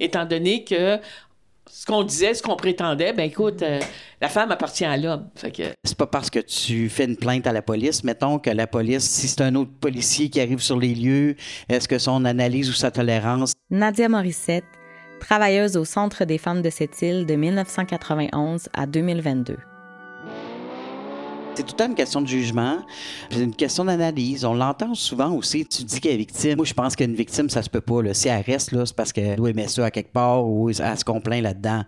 étant 0.00 0.24
donné 0.24 0.64
que 0.64 0.98
ce 1.74 1.86
qu'on 1.86 2.02
disait, 2.02 2.34
ce 2.34 2.42
qu'on 2.42 2.54
prétendait, 2.54 3.14
ben 3.14 3.24
écoute, 3.24 3.62
euh, 3.62 3.80
la 4.20 4.28
femme 4.28 4.52
appartient 4.52 4.84
à 4.84 4.98
l'homme. 4.98 5.30
Que... 5.40 5.62
C'est 5.82 5.96
pas 5.96 6.06
parce 6.06 6.28
que 6.28 6.38
tu 6.38 6.90
fais 6.90 7.06
une 7.06 7.16
plainte 7.16 7.46
à 7.46 7.52
la 7.52 7.62
police, 7.62 8.04
mettons 8.04 8.38
que 8.38 8.50
la 8.50 8.66
police, 8.66 9.04
si 9.04 9.26
c'est 9.26 9.40
un 9.40 9.54
autre 9.54 9.72
policier 9.80 10.28
qui 10.28 10.38
arrive 10.40 10.60
sur 10.60 10.78
les 10.78 10.94
lieux, 10.94 11.34
est-ce 11.70 11.88
que 11.88 11.98
son 11.98 12.26
analyse 12.26 12.68
ou 12.68 12.74
sa 12.74 12.90
tolérance? 12.90 13.54
Nadia 13.70 14.10
Morissette, 14.10 14.64
travailleuse 15.18 15.78
au 15.78 15.86
Centre 15.86 16.26
des 16.26 16.36
femmes 16.36 16.60
de 16.60 16.70
cette 16.70 17.00
île 17.00 17.24
de 17.24 17.34
1991 17.36 18.68
à 18.74 18.86
2022. 18.86 19.56
C'est 21.54 21.64
tout 21.64 21.74
le 21.74 21.76
temps 21.76 21.86
une 21.86 21.94
question 21.94 22.22
de 22.22 22.26
jugement, 22.26 22.78
c'est 23.30 23.40
une 23.40 23.54
question 23.54 23.84
d'analyse. 23.84 24.46
On 24.46 24.54
l'entend 24.54 24.94
souvent 24.94 25.32
aussi. 25.32 25.66
Tu 25.66 25.84
dis 25.84 26.00
qu'elle 26.00 26.12
est 26.12 26.16
victime. 26.16 26.56
Moi, 26.56 26.64
je 26.64 26.72
pense 26.72 26.96
qu'une 26.96 27.14
victime, 27.14 27.50
ça 27.50 27.62
se 27.62 27.68
peut 27.68 27.82
pas. 27.82 28.14
Si 28.14 28.28
elle 28.28 28.40
reste, 28.40 28.70
c'est 28.86 28.96
parce 28.96 29.12
qu'elle 29.12 29.36
doit 29.36 29.50
aimer 29.50 29.68
ça 29.68 29.84
à 29.84 29.90
quelque 29.90 30.12
part 30.12 30.46
ou 30.46 30.70
elle 30.70 30.98
se 30.98 31.04
complaint 31.04 31.42
là-dedans. 31.42 31.84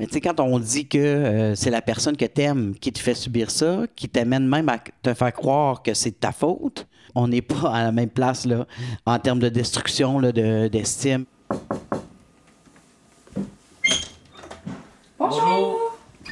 Mais 0.00 0.06
tu 0.06 0.14
sais, 0.14 0.20
quand 0.20 0.40
on 0.40 0.58
dit 0.58 0.88
que 0.88 0.98
euh, 0.98 1.54
c'est 1.54 1.70
la 1.70 1.80
personne 1.80 2.16
que 2.16 2.24
t'aimes 2.24 2.74
qui 2.80 2.92
te 2.92 2.98
fait 2.98 3.14
subir 3.14 3.52
ça, 3.52 3.82
qui 3.94 4.08
t'amène 4.08 4.48
même 4.48 4.68
à 4.68 4.78
te 4.78 5.14
faire 5.14 5.32
croire 5.32 5.82
que 5.84 5.94
c'est 5.94 6.18
ta 6.18 6.32
faute, 6.32 6.88
on 7.14 7.28
n'est 7.28 7.42
pas 7.42 7.70
à 7.72 7.84
la 7.84 7.92
même 7.92 8.10
place 8.10 8.44
là, 8.44 8.66
en 9.06 9.18
termes 9.20 9.38
de 9.38 9.48
destruction, 9.48 10.18
là, 10.18 10.32
d'estime. 10.32 11.24
Bonjour. 15.16 15.83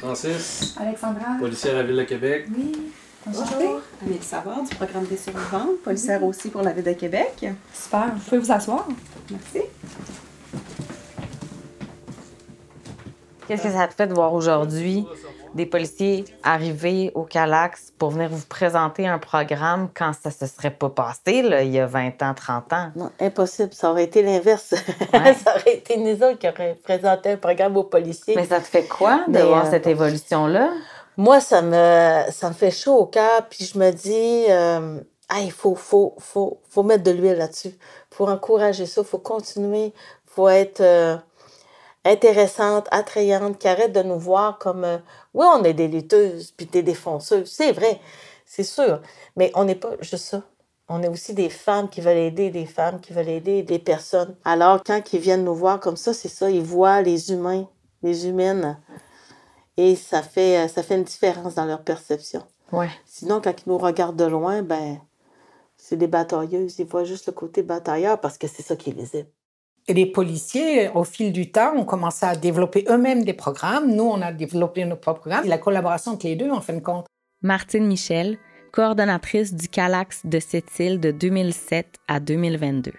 Francis. 0.03 0.75
Alexandra. 0.77 1.37
Policière 1.39 1.75
à 1.75 1.77
la 1.77 1.83
Ville 1.83 1.95
de 1.95 2.03
Québec. 2.03 2.47
Oui. 2.53 2.91
Bonjour. 3.25 3.81
Amélie 4.01 4.21
Savard 4.21 4.61
du 4.63 4.75
programme 4.75 5.05
des 5.05 5.15
survivantes, 5.15 5.79
policière 5.81 6.21
aussi 6.25 6.49
pour 6.49 6.61
la 6.61 6.73
Ville 6.73 6.83
de 6.83 6.91
Québec. 6.91 7.45
Super. 7.73 8.11
Vous 8.13 8.19
pouvez 8.19 8.37
vous 8.39 8.51
asseoir. 8.51 8.85
Merci. 9.31 9.61
Qu'est-ce 13.47 13.63
que 13.63 13.71
ça 13.71 13.87
te 13.87 13.93
fait 13.93 14.07
de 14.07 14.13
voir 14.13 14.33
aujourd'hui? 14.33 15.05
Des 15.53 15.65
policiers 15.65 16.25
arriver 16.43 17.11
au 17.15 17.23
Calax 17.23 17.93
pour 17.97 18.11
venir 18.11 18.29
vous 18.29 18.45
présenter 18.47 19.07
un 19.07 19.19
programme 19.19 19.89
quand 19.93 20.11
ça 20.13 20.31
se 20.31 20.47
serait 20.47 20.71
pas 20.71 20.89
passé 20.89 21.41
là, 21.41 21.63
il 21.63 21.71
y 21.71 21.79
a 21.79 21.85
20 21.85 22.21
ans, 22.23 22.33
30 22.33 22.73
ans? 22.73 22.91
Non, 22.95 23.11
impossible. 23.19 23.73
Ça 23.73 23.91
aurait 23.91 24.05
été 24.05 24.23
l'inverse. 24.23 24.73
ça 25.11 25.55
aurait 25.55 25.75
été 25.75 25.97
nous 25.97 26.15
autres 26.23 26.39
qui 26.39 26.47
auraient 26.47 26.77
présenté 26.83 27.31
un 27.31 27.37
programme 27.37 27.77
aux 27.77 27.83
policiers. 27.83 28.35
Mais 28.35 28.45
ça 28.45 28.59
te 28.59 28.65
fait 28.65 28.87
quoi 28.87 29.25
de 29.27 29.39
voir 29.39 29.65
euh, 29.65 29.69
cette 29.69 29.87
évolution-là? 29.87 30.71
Moi, 31.17 31.39
ça 31.39 31.61
me, 31.61 32.31
ça 32.31 32.49
me 32.49 32.53
fait 32.53 32.71
chaud 32.71 32.97
au 32.97 33.05
cœur, 33.05 33.47
puis 33.49 33.65
je 33.65 33.77
me 33.77 33.91
dis, 33.91 34.45
euh, 34.49 34.99
il 35.39 35.51
faut, 35.51 35.75
faut, 35.75 36.15
faut, 36.17 36.59
faut 36.69 36.83
mettre 36.83 37.03
de 37.03 37.11
l'huile 37.11 37.37
là-dessus. 37.37 37.75
pour 38.09 38.29
encourager 38.29 38.85
ça, 38.85 39.01
il 39.01 39.07
faut 39.07 39.19
continuer, 39.19 39.87
il 39.87 39.93
faut 40.25 40.49
être... 40.49 40.81
Euh, 40.81 41.17
intéressante, 42.05 42.87
attrayante, 42.91 43.57
qui 43.57 43.67
arrête 43.67 43.93
de 43.93 44.03
nous 44.03 44.19
voir 44.19 44.57
comme 44.57 44.83
euh, 44.83 44.97
oui, 45.33 45.45
on 45.53 45.63
est 45.63 45.73
des 45.73 45.87
lutteuses 45.87 46.51
puis 46.51 46.65
des 46.65 46.83
défonceuses. 46.83 47.49
C'est 47.49 47.71
vrai, 47.71 47.99
c'est 48.45 48.63
sûr. 48.63 49.01
Mais 49.35 49.51
on 49.55 49.65
n'est 49.65 49.75
pas 49.75 49.91
juste 50.01 50.25
ça. 50.25 50.43
On 50.89 51.01
est 51.01 51.07
aussi 51.07 51.33
des 51.33 51.49
femmes 51.49 51.89
qui 51.89 52.01
veulent 52.01 52.17
aider, 52.17 52.49
des 52.49 52.65
femmes 52.65 52.99
qui 52.99 53.13
veulent 53.13 53.29
aider 53.29 53.63
des 53.63 53.79
personnes. 53.79 54.35
Alors, 54.43 54.83
quand 54.83 55.13
ils 55.13 55.19
viennent 55.19 55.45
nous 55.45 55.55
voir 55.55 55.79
comme 55.79 55.95
ça, 55.95 56.13
c'est 56.13 56.27
ça, 56.27 56.49
ils 56.49 56.61
voient 56.61 57.01
les 57.01 57.31
humains, 57.31 57.67
les 58.01 58.27
humaines. 58.27 58.77
Et 59.77 59.95
ça 59.95 60.21
fait, 60.21 60.67
ça 60.67 60.83
fait 60.83 60.95
une 60.95 61.05
différence 61.05 61.55
dans 61.55 61.65
leur 61.65 61.81
perception. 61.83 62.43
Ouais. 62.71 62.89
Sinon, 63.05 63.39
quand 63.41 63.53
ils 63.65 63.69
nous 63.69 63.77
regardent 63.77 64.17
de 64.17 64.25
loin, 64.25 64.61
ben, 64.61 64.99
c'est 65.77 65.95
des 65.95 66.07
batailleuses. 66.07 66.79
Ils 66.79 66.85
voient 66.85 67.05
juste 67.05 67.27
le 67.27 67.33
côté 67.33 67.63
batailleur 67.63 68.19
parce 68.19 68.37
que 68.37 68.47
c'est 68.47 68.63
ça 68.63 68.75
qui 68.75 68.91
les 68.91 69.15
aide. 69.15 69.27
Et 69.85 69.93
les 69.93 70.05
policiers, 70.05 70.89
au 70.95 71.03
fil 71.03 71.33
du 71.33 71.51
temps, 71.51 71.75
ont 71.75 71.83
commencé 71.83 72.25
à 72.25 72.37
développer 72.37 72.85
eux-mêmes 72.87 73.25
des 73.25 73.33
programmes. 73.33 73.93
Nous, 73.93 74.03
on 74.03 74.21
a 74.21 74.31
développé 74.31 74.85
nos 74.85 74.95
propres 74.95 75.21
programmes. 75.21 75.45
Et 75.45 75.49
la 75.49 75.57
collaboration 75.57 76.13
entre 76.13 76.25
les 76.25 76.37
deux, 76.37 76.49
en 76.49 76.61
fin 76.61 76.73
de 76.73 76.79
compte. 76.79 77.05
Martine 77.41 77.85
Michel, 77.85 78.37
coordonnatrice 78.71 79.53
du 79.53 79.67
CALAX 79.67 80.21
de 80.25 80.39
cette 80.39 80.79
île 80.79 81.01
de 81.01 81.11
2007 81.11 81.97
à 82.07 82.21
2022. 82.21 82.93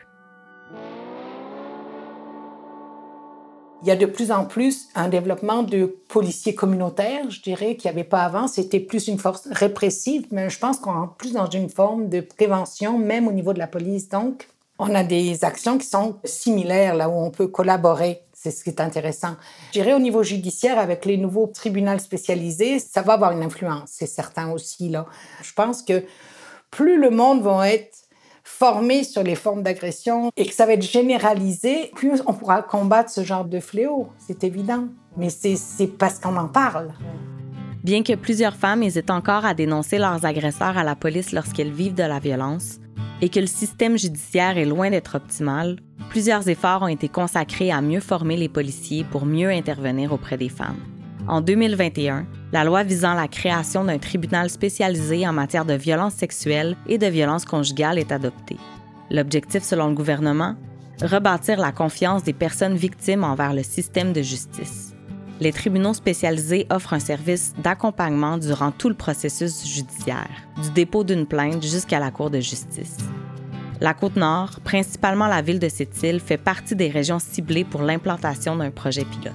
Il 3.81 3.88
y 3.88 3.90
a 3.90 3.97
de 3.97 4.07
plus 4.07 4.31
en 4.31 4.44
plus 4.44 4.88
un 4.94 5.09
développement 5.09 5.62
de 5.62 5.87
policiers 6.09 6.55
communautaires, 6.55 7.31
je 7.31 7.40
dirais, 7.40 7.77
qu'il 7.77 7.90
n'y 7.90 7.97
avait 7.99 8.09
pas 8.09 8.23
avant. 8.23 8.47
C'était 8.47 8.81
plus 8.81 9.09
une 9.09 9.18
force 9.18 9.49
répressive, 9.51 10.27
mais 10.31 10.51
je 10.51 10.59
pense 10.59 10.79
qu'on 10.79 11.05
est 11.05 11.09
plus 11.16 11.33
dans 11.33 11.49
une 11.49 11.70
forme 11.70 12.11
de 12.11 12.20
prévention, 12.20 12.99
même 12.99 13.27
au 13.27 13.33
niveau 13.33 13.55
de 13.55 13.59
la 13.59 13.66
police. 13.66 14.09
Donc, 14.11 14.49
on 14.78 14.94
a 14.94 15.04
des 15.04 15.44
actions 15.44 15.78
qui 15.78 15.87
sont 15.87 16.16
similaires, 16.24 16.94
là 16.94 17.08
où 17.08 17.12
on 17.12 17.30
peut 17.30 17.48
collaborer. 17.48 18.22
C'est 18.32 18.50
ce 18.50 18.64
qui 18.64 18.70
est 18.70 18.80
intéressant. 18.80 19.37
Je 19.68 19.80
dirais 19.80 19.94
au 19.94 19.98
niveau 19.98 20.22
judiciaire, 20.22 20.78
avec 20.78 21.04
les 21.04 21.16
nouveaux 21.16 21.46
tribunaux 21.46 21.98
spécialisés, 21.98 22.78
ça 22.78 23.02
va 23.02 23.14
avoir 23.14 23.32
une 23.32 23.42
influence, 23.42 23.90
c'est 23.92 24.06
certain 24.06 24.50
aussi. 24.50 24.88
Là. 24.88 25.06
Je 25.42 25.52
pense 25.52 25.82
que 25.82 26.04
plus 26.70 27.00
le 27.00 27.10
monde 27.10 27.42
va 27.42 27.70
être 27.70 27.96
formé 28.42 29.04
sur 29.04 29.22
les 29.22 29.37
formes 29.37 29.62
d'agression 29.62 30.30
et 30.37 30.44
que 30.44 30.52
ça 30.52 30.66
va 30.66 30.74
être 30.74 30.82
généralisé, 30.82 31.90
plus 31.94 32.22
on 32.26 32.34
pourra 32.34 32.62
combattre 32.62 33.10
ce 33.10 33.24
genre 33.24 33.46
de 33.46 33.60
fléau. 33.60 34.08
C'est 34.18 34.44
évident. 34.44 34.88
Mais 35.16 35.30
c'est 35.30 35.87
parce 35.98 36.18
qu'on 36.18 36.37
en 36.37 36.48
parle. 36.48 36.92
Bien 37.84 38.02
que 38.02 38.14
plusieurs 38.14 38.56
femmes 38.56 38.82
hésitent 38.82 39.10
encore 39.10 39.44
à 39.44 39.54
dénoncer 39.54 39.98
leurs 39.98 40.24
agresseurs 40.24 40.76
à 40.76 40.84
la 40.84 40.96
police 40.96 41.32
lorsqu'elles 41.32 41.72
vivent 41.72 41.94
de 41.94 42.02
la 42.02 42.18
violence, 42.18 42.80
et 43.20 43.28
que 43.28 43.40
le 43.40 43.46
système 43.46 43.98
judiciaire 43.98 44.59
est 44.59 44.64
loin 44.64 44.90
d'être 44.90 45.16
optimal, 45.16 45.76
plusieurs 46.11 46.48
efforts 46.48 46.83
ont 46.83 46.88
été 46.88 47.09
consacrés 47.09 47.70
à 47.70 47.80
mieux 47.80 48.00
former 48.00 48.37
les 48.37 48.48
policiers 48.48 49.04
pour 49.04 49.26
mieux 49.26 49.50
intervenir 49.50 50.12
auprès 50.12 50.37
des 50.37 50.48
femmes. 50.48 50.80
En 51.26 51.40
2021, 51.40 52.26
la 52.52 52.64
loi 52.64 52.83
visant 52.83 53.14
la 53.14 53.28
création 53.28 53.85
d'un 53.85 53.98
tribunal 53.98 54.50
spécialisé 54.50 55.26
en 55.26 55.33
matière 55.33 55.64
de 55.64 55.74
violences 55.74 56.14
sexuelles 56.14 56.76
et 56.87 56.98
de 56.98 57.07
violences 57.07 57.46
conjugales 57.46 57.98
est 57.98 58.12
adoptée. 58.12 58.59
L'objectif, 59.11 59.62
selon 59.62 59.88
le 59.88 59.94
gouvernement, 59.94 60.54
rebâtir 61.02 61.59
la 61.59 61.72
confiance 61.72 62.24
des 62.24 62.33
personnes 62.33 62.76
victimes 62.76 63.24
envers 63.24 63.54
le 63.54 63.62
système 63.62 64.12
de 64.12 64.22
justice. 64.22 64.93
Les 65.40 65.53
tribunaux 65.53 65.94
spécialisés 65.94 66.66
offrent 66.70 66.92
un 66.92 67.01
service 67.01 67.55
d'accompagnement 67.59 68.38
durant 68.38 68.70
tout 68.70 68.88
le 68.88 68.94
processus 68.94 69.66
judiciaire, 69.66 70.31
du 70.62 70.70
dépôt 70.70 71.03
d'une 71.03 71.27
plainte 71.27 71.62
jusqu'à 71.62 71.99
la 71.99 72.12
Cour 72.12 72.31
de 72.31 72.38
justice. 72.38 72.99
La 73.81 73.94
Côte-Nord, 73.94 74.61
principalement 74.62 75.27
la 75.27 75.42
ville 75.42 75.59
de 75.59 75.68
cette 75.68 76.01
île, 76.05 76.20
fait 76.20 76.37
partie 76.37 76.77
des 76.77 76.88
régions 76.88 77.18
ciblées 77.18 77.64
pour 77.64 77.83
l'implantation 77.83 78.55
d'un 78.55 78.70
projet 78.70 79.05
pilote. 79.05 79.33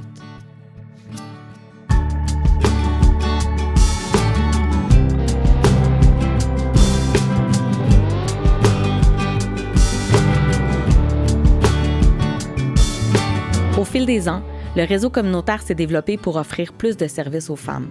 Au 13.78 13.84
fil 13.84 14.06
des 14.06 14.28
ans, 14.28 14.42
le 14.80 14.86
réseau 14.86 15.10
communautaire 15.10 15.62
s'est 15.62 15.76
développé 15.76 16.16
pour 16.16 16.38
offrir 16.38 16.72
plus 16.72 16.96
de 16.96 17.06
services 17.06 17.50
aux 17.50 17.58
femmes. 17.58 17.90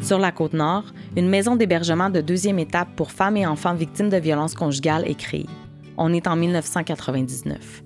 Sur 0.00 0.20
la 0.20 0.30
côte 0.30 0.52
nord, 0.52 0.84
une 1.16 1.28
maison 1.28 1.56
d'hébergement 1.56 2.10
de 2.10 2.20
deuxième 2.20 2.60
étape 2.60 2.94
pour 2.94 3.10
femmes 3.10 3.36
et 3.36 3.44
enfants 3.44 3.74
victimes 3.74 4.08
de 4.08 4.16
violences 4.16 4.54
conjugales 4.54 5.04
est 5.10 5.16
créée. 5.16 5.48
On 5.96 6.12
est 6.12 6.28
en 6.28 6.36
1999. 6.36 7.82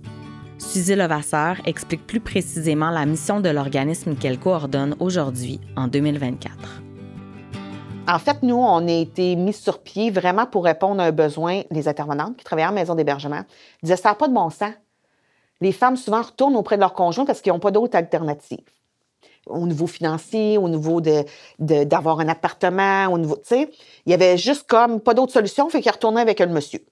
Suzy 0.59 0.96
Levasseur 0.96 1.56
explique 1.64 2.06
plus 2.06 2.20
précisément 2.20 2.90
la 2.90 3.06
mission 3.06 3.40
de 3.40 3.48
l'organisme 3.48 4.14
qu'elle 4.14 4.38
coordonne 4.38 4.96
aujourd'hui, 5.00 5.59
en 5.74 5.88
2024. 5.88 6.83
En 8.06 8.18
fait, 8.18 8.42
nous, 8.42 8.56
on 8.56 8.87
a 8.87 8.92
été 9.00 9.35
mis 9.35 9.54
sur 9.54 9.83
pied 9.83 10.11
vraiment 10.11 10.44
pour 10.44 10.64
répondre 10.64 11.00
à 11.00 11.06
un 11.06 11.12
besoin 11.12 11.62
des 11.70 11.88
intervenantes 11.88 12.37
qui 12.37 12.44
travaillaient 12.44 12.68
en 12.68 12.74
maison 12.74 12.94
d'hébergement. 12.94 13.44
Ils 13.83 13.87
disaient, 13.87 13.96
ça 13.96 14.14
pas 14.14 14.28
de 14.28 14.35
bon 14.35 14.50
sens 14.50 14.74
les 15.61 15.73
femmes 15.73 15.96
souvent 15.96 16.23
retournent 16.23 16.57
auprès 16.57 16.77
de 16.77 16.81
leur 16.81 16.94
conjoint 16.94 17.25
parce 17.25 17.40
qu'ils 17.40 17.53
n'ont 17.53 17.61
pas 17.61 17.70
d'autres 17.70 17.96
alternatives. 17.96 18.59
Au 19.46 19.66
niveau 19.66 19.87
financier, 19.87 20.59
au 20.59 20.68
niveau 20.68 21.01
de, 21.01 21.25
d'avoir 21.59 22.20
un 22.20 22.29
appartement, 22.29 23.07
au 23.07 23.18
niveau, 23.18 23.37
tu 23.37 23.49
sais, 23.49 23.70
il 24.07 24.11
y 24.11 24.14
avait 24.14 24.37
juste 24.37 24.66
comme 24.66 25.01
pas 25.01 25.14
d'autre 25.14 25.33
solution, 25.33 25.68
fait 25.70 25.81
qu'ils 25.81 25.92
retournaient 25.92 26.20
avec 26.20 26.40
un 26.40 26.46
monsieur. 26.46 26.85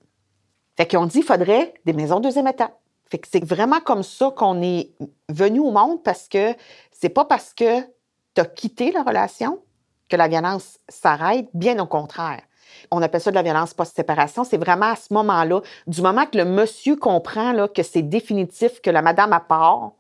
Fait 0.76 0.86
qu'ils 0.86 0.98
ont 0.98 1.06
dit 1.06 1.18
qu'il 1.18 1.24
faudrait 1.24 1.74
des 1.84 1.92
maisons 1.92 2.20
deuxième 2.20 2.46
état. 2.46 2.72
Fait 3.10 3.18
que 3.18 3.28
c'est 3.30 3.44
vraiment 3.44 3.80
comme 3.80 4.02
ça 4.02 4.30
qu'on 4.36 4.62
est 4.62 4.92
venu 5.28 5.60
au 5.60 5.70
monde 5.70 6.02
parce 6.02 6.28
que 6.28 6.54
c'est 6.92 7.08
pas 7.08 7.24
parce 7.24 7.54
que 7.54 7.80
tu 8.34 8.40
as 8.40 8.44
quitté 8.44 8.92
la 8.92 9.02
relation 9.02 9.60
que 10.08 10.16
la 10.16 10.28
violence 10.28 10.78
s'arrête, 10.88 11.48
bien 11.54 11.78
au 11.78 11.86
contraire. 11.86 12.42
On 12.90 13.02
appelle 13.02 13.20
ça 13.20 13.30
de 13.30 13.36
la 13.36 13.42
violence 13.42 13.74
post-séparation. 13.74 14.44
C'est 14.44 14.58
vraiment 14.58 14.86
à 14.86 14.96
ce 14.96 15.12
moment-là, 15.14 15.60
du 15.86 16.02
moment 16.02 16.26
que 16.26 16.38
le 16.38 16.44
monsieur 16.44 16.96
comprend 16.96 17.68
que 17.68 17.82
c'est 17.82 18.02
définitif, 18.02 18.80
que 18.80 18.90
la 18.90 19.02
madame 19.02 19.32
a 19.32 19.40
part, 19.40 19.92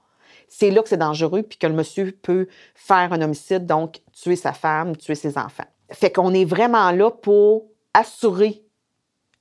c'est 0.48 0.70
là 0.70 0.82
que 0.82 0.88
c'est 0.88 0.96
dangereux, 0.96 1.42
puis 1.42 1.58
que 1.58 1.66
le 1.66 1.74
monsieur 1.74 2.12
peut 2.22 2.48
faire 2.74 3.12
un 3.12 3.20
homicide, 3.20 3.66
donc 3.66 4.00
tuer 4.12 4.36
sa 4.36 4.52
femme, 4.52 4.96
tuer 4.96 5.14
ses 5.14 5.36
enfants. 5.36 5.64
Fait 5.90 6.10
qu'on 6.10 6.32
est 6.34 6.44
vraiment 6.44 6.90
là 6.90 7.10
pour 7.10 7.66
assurer 7.94 8.62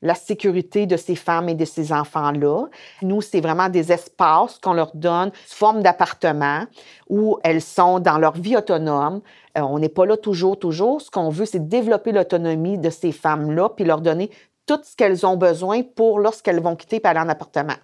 la 0.02 0.16
sécurité 0.16 0.86
de 0.86 0.98
ces 0.98 1.16
femmes 1.16 1.50
et 1.50 1.56
de 1.56 1.66
ces 1.66 1.92
enfants-là. 1.92 2.66
Nous, 3.02 3.22
c'est 3.22 3.42
vraiment 3.42 3.70
des 3.70 3.92
espaces 3.92 4.60
qu'on 4.60 4.74
leur 4.74 4.92
donne 4.96 5.32
forme 5.48 5.82
d'appartements 5.82 6.66
où 7.10 7.40
elles 7.44 7.62
sont 7.62 8.00
dans 8.00 8.18
leur 8.18 8.34
vie 8.34 8.56
autonome. 8.56 9.22
Euh, 9.58 9.62
on 9.62 9.80
n'est 9.80 9.90
pas 9.90 10.06
là 10.06 10.18
toujours, 10.18 10.60
toujours. 10.60 11.02
Ce 11.02 11.10
qu'on 11.10 11.30
veut, 11.30 11.46
c'est 11.46 11.68
développer 11.68 12.12
l'autonomie 12.12 12.78
de 12.78 12.90
ces 12.90 13.12
femmes-là 13.12 13.70
puis 13.70 13.86
leur 13.86 14.02
donner 14.02 14.30
tout 14.68 14.80
ce 14.84 14.96
qu'elles 14.96 15.26
ont 15.26 15.38
besoin 15.38 15.82
pour 15.82 16.20
lorsqu'elles 16.20 16.62
vont 16.62 16.76
quitter 16.76 17.02
et 17.04 17.08
aller 17.08 17.20
en 17.20 17.30
appartement. 17.30 17.76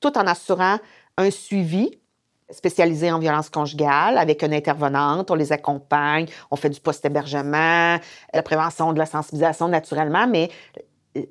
Tout 0.00 0.16
en 0.16 0.26
assurant 0.26 0.78
un 1.18 1.30
suivi 1.30 1.98
spécialisé 2.50 3.12
en 3.12 3.18
violence 3.18 3.48
conjugale 3.48 4.18
avec 4.18 4.42
une 4.42 4.52
intervenante, 4.52 5.30
on 5.30 5.34
les 5.34 5.52
accompagne, 5.52 6.26
on 6.50 6.56
fait 6.56 6.70
du 6.70 6.80
post-hébergement, 6.80 7.98
la 8.34 8.42
prévention 8.42 8.92
de 8.92 8.98
la 8.98 9.06
sensibilisation 9.06 9.68
naturellement, 9.68 10.26
mais 10.26 10.50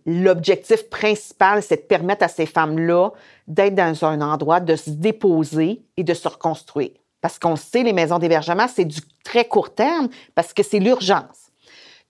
l'objectif 0.05 0.89
principal, 0.89 1.61
c'est 1.63 1.77
de 1.77 1.87
permettre 1.87 2.23
à 2.23 2.27
ces 2.27 2.45
femmes-là 2.45 3.11
d'être 3.47 3.75
dans 3.75 4.05
un 4.05 4.21
endroit, 4.21 4.59
de 4.59 4.75
se 4.75 4.89
déposer 4.89 5.81
et 5.97 6.03
de 6.03 6.13
se 6.13 6.27
reconstruire. 6.27 6.91
Parce 7.21 7.37
qu'on 7.37 7.55
sait, 7.55 7.83
les 7.83 7.93
maisons 7.93 8.19
d'hébergement, 8.19 8.67
c'est 8.67 8.85
du 8.85 9.01
très 9.23 9.45
court 9.45 9.73
terme 9.73 10.09
parce 10.35 10.53
que 10.53 10.63
c'est 10.63 10.79
l'urgence. 10.79 11.49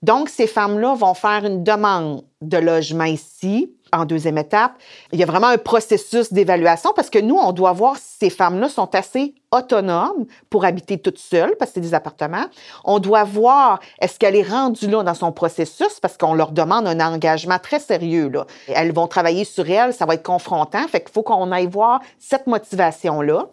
Donc, 0.02 0.28
ces 0.28 0.46
femmes-là 0.46 0.94
vont 0.94 1.14
faire 1.14 1.44
une 1.44 1.62
demande 1.62 2.24
de 2.40 2.56
logement 2.56 3.04
ici, 3.04 3.74
en 3.92 4.04
deuxième 4.04 4.38
étape. 4.38 4.72
Il 5.12 5.18
y 5.18 5.22
a 5.22 5.26
vraiment 5.26 5.48
un 5.48 5.58
processus 5.58 6.32
d'évaluation 6.32 6.92
parce 6.94 7.10
que 7.10 7.18
nous, 7.18 7.36
on 7.36 7.52
doit 7.52 7.72
voir 7.72 7.96
si 7.96 8.18
ces 8.20 8.30
femmes-là 8.30 8.68
sont 8.68 8.94
assez 8.94 9.34
autonomes 9.52 10.26
pour 10.48 10.64
habiter 10.64 10.98
toutes 10.98 11.18
seules 11.18 11.56
parce 11.58 11.72
que 11.72 11.76
c'est 11.76 11.80
des 11.80 11.94
appartements. 11.94 12.46
On 12.84 12.98
doit 12.98 13.24
voir 13.24 13.80
est-ce 14.00 14.18
qu'elle 14.18 14.36
est 14.36 14.48
rendue 14.48 14.88
là 14.88 15.02
dans 15.02 15.14
son 15.14 15.32
processus 15.32 15.98
parce 16.00 16.16
qu'on 16.16 16.34
leur 16.34 16.52
demande 16.52 16.86
un 16.86 17.00
engagement 17.00 17.58
très 17.58 17.80
sérieux. 17.80 18.28
Là. 18.28 18.46
Elles 18.68 18.92
vont 18.92 19.06
travailler 19.06 19.44
sur 19.44 19.68
elles, 19.68 19.92
ça 19.92 20.06
va 20.06 20.14
être 20.14 20.22
confrontant. 20.22 20.86
Fait 20.88 21.00
qu'il 21.00 21.12
faut 21.12 21.22
qu'on 21.22 21.50
aille 21.52 21.66
voir 21.66 22.00
cette 22.18 22.46
motivation-là. 22.46 23.46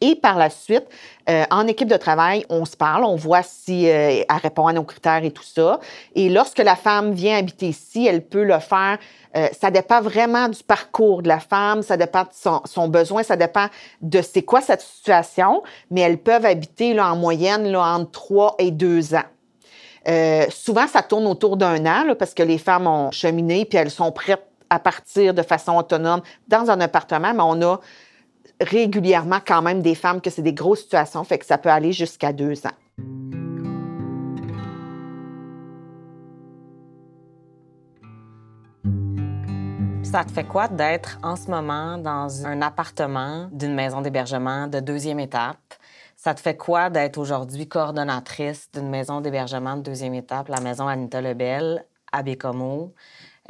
Et 0.00 0.16
par 0.16 0.36
la 0.36 0.50
suite, 0.50 0.84
euh, 1.30 1.44
en 1.50 1.66
équipe 1.66 1.88
de 1.88 1.96
travail, 1.96 2.44
on 2.48 2.64
se 2.64 2.76
parle, 2.76 3.04
on 3.04 3.16
voit 3.16 3.42
si 3.42 3.88
euh, 3.88 4.22
elle 4.28 4.36
répond 4.42 4.66
à 4.66 4.72
nos 4.72 4.82
critères 4.82 5.24
et 5.24 5.30
tout 5.30 5.44
ça. 5.44 5.80
Et 6.14 6.28
lorsque 6.28 6.58
la 6.58 6.76
femme 6.76 7.12
vient 7.12 7.38
habiter 7.38 7.68
ici, 7.68 8.06
elle 8.06 8.22
peut 8.22 8.44
le 8.44 8.58
faire. 8.58 8.98
Euh, 9.36 9.48
ça 9.58 9.70
dépend 9.70 10.00
vraiment 10.00 10.48
du 10.48 10.62
parcours 10.62 11.22
de 11.22 11.28
la 11.28 11.40
femme, 11.40 11.82
ça 11.82 11.96
dépend 11.96 12.22
de 12.22 12.60
son, 12.66 12.88
besoin, 12.88 13.22
ça 13.22 13.36
dépend 13.36 13.66
de 14.02 14.20
c'est 14.20 14.42
quoi 14.42 14.60
cette 14.60 14.82
situation, 14.82 15.62
mais 15.90 16.02
elles 16.02 16.18
peuvent 16.18 16.44
habiter 16.44 16.92
là, 16.94 17.12
en 17.12 17.16
moyenne 17.16 17.74
entre 17.74 18.10
3 18.10 18.56
et 18.58 18.70
2 18.70 19.14
ans. 19.14 19.24
Souvent, 20.50 20.86
ça 20.86 21.02
tourne 21.02 21.26
autour 21.26 21.56
d'un 21.56 21.86
an 21.86 22.14
parce 22.18 22.34
que 22.34 22.42
les 22.42 22.58
femmes 22.58 22.86
ont 22.86 23.10
cheminé 23.10 23.64
puis 23.64 23.78
elles 23.78 23.90
sont 23.90 24.12
prêtes 24.12 24.46
à 24.70 24.78
partir 24.78 25.34
de 25.34 25.42
façon 25.42 25.76
autonome 25.76 26.20
dans 26.48 26.70
un 26.70 26.80
appartement, 26.80 27.32
mais 27.32 27.42
on 27.42 27.62
a 27.62 27.80
régulièrement 28.64 29.40
quand 29.46 29.62
même 29.62 29.82
des 29.82 29.94
femmes 29.94 30.20
que 30.20 30.30
c'est 30.30 30.42
des 30.42 30.54
grosses 30.54 30.80
situations, 30.80 31.24
fait 31.24 31.38
que 31.38 31.46
ça 31.46 31.58
peut 31.58 31.70
aller 31.70 31.92
jusqu'à 31.92 32.32
deux 32.32 32.66
ans. 32.66 32.70
Ça 40.02 40.22
te 40.22 40.30
fait 40.30 40.44
quoi 40.44 40.68
d'être 40.68 41.18
en 41.24 41.34
ce 41.34 41.50
moment 41.50 41.98
dans 41.98 42.46
un 42.46 42.62
appartement 42.62 43.48
d'une 43.50 43.74
maison 43.74 44.00
d'hébergement 44.00 44.68
de 44.68 44.78
deuxième 44.78 45.18
étape? 45.18 45.74
Ça 46.16 46.34
te 46.34 46.40
fait 46.40 46.56
quoi 46.56 46.88
d'être 46.88 47.18
aujourd'hui 47.18 47.66
coordonnatrice 47.66 48.70
d'une 48.72 48.88
maison 48.88 49.20
d'hébergement 49.20 49.76
de 49.76 49.82
deuxième 49.82 50.14
étape, 50.14 50.48
la 50.48 50.60
maison 50.60 50.86
Anita 50.86 51.20
Lebel 51.20 51.84
à 52.12 52.22
Bécomo? 52.22 52.94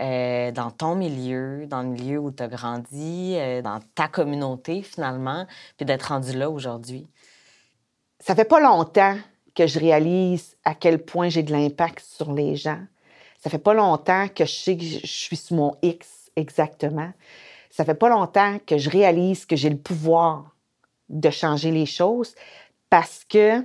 Euh, 0.00 0.50
dans 0.50 0.72
ton 0.72 0.96
milieu, 0.96 1.66
dans 1.66 1.83
le 1.83 1.88
milieu 1.88 2.18
où 2.18 2.33
tu 2.33 2.42
as 2.42 2.48
grandi, 2.48 3.37
euh, 3.37 3.62
dans 3.62 3.78
ta 3.94 4.09
communauté 4.09 4.83
finalement, 4.83 5.46
puis 5.76 5.87
d'être 5.87 6.09
rendu 6.09 6.37
là 6.37 6.50
aujourd'hui? 6.50 7.07
Ça 8.18 8.35
fait 8.35 8.44
pas 8.44 8.59
longtemps 8.59 9.16
que 9.54 9.68
je 9.68 9.78
réalise 9.78 10.57
à 10.64 10.74
quel 10.74 10.98
point 10.98 11.28
j'ai 11.28 11.44
de 11.44 11.52
l'impact 11.52 12.04
sur 12.04 12.33
les 12.33 12.57
gens. 12.57 12.80
Ça 13.38 13.50
fait 13.50 13.59
pas 13.59 13.74
longtemps 13.74 14.26
que 14.28 14.44
je 14.44 14.52
sais 14.52 14.76
que 14.76 14.83
je 14.83 15.07
suis 15.07 15.37
sous 15.37 15.54
mon 15.54 15.76
X 15.83 16.30
exactement. 16.35 17.12
Ça 17.70 17.85
fait 17.85 17.94
pas 17.94 18.09
longtemps 18.09 18.59
que 18.66 18.78
je 18.78 18.90
réalise 18.90 19.46
que 19.46 19.54
j'ai 19.54 19.70
le 19.70 19.76
pouvoir 19.76 20.57
de 21.09 21.30
changer 21.30 21.70
les 21.70 21.87
choses 21.87 22.35
parce 22.90 23.24
que 23.28 23.64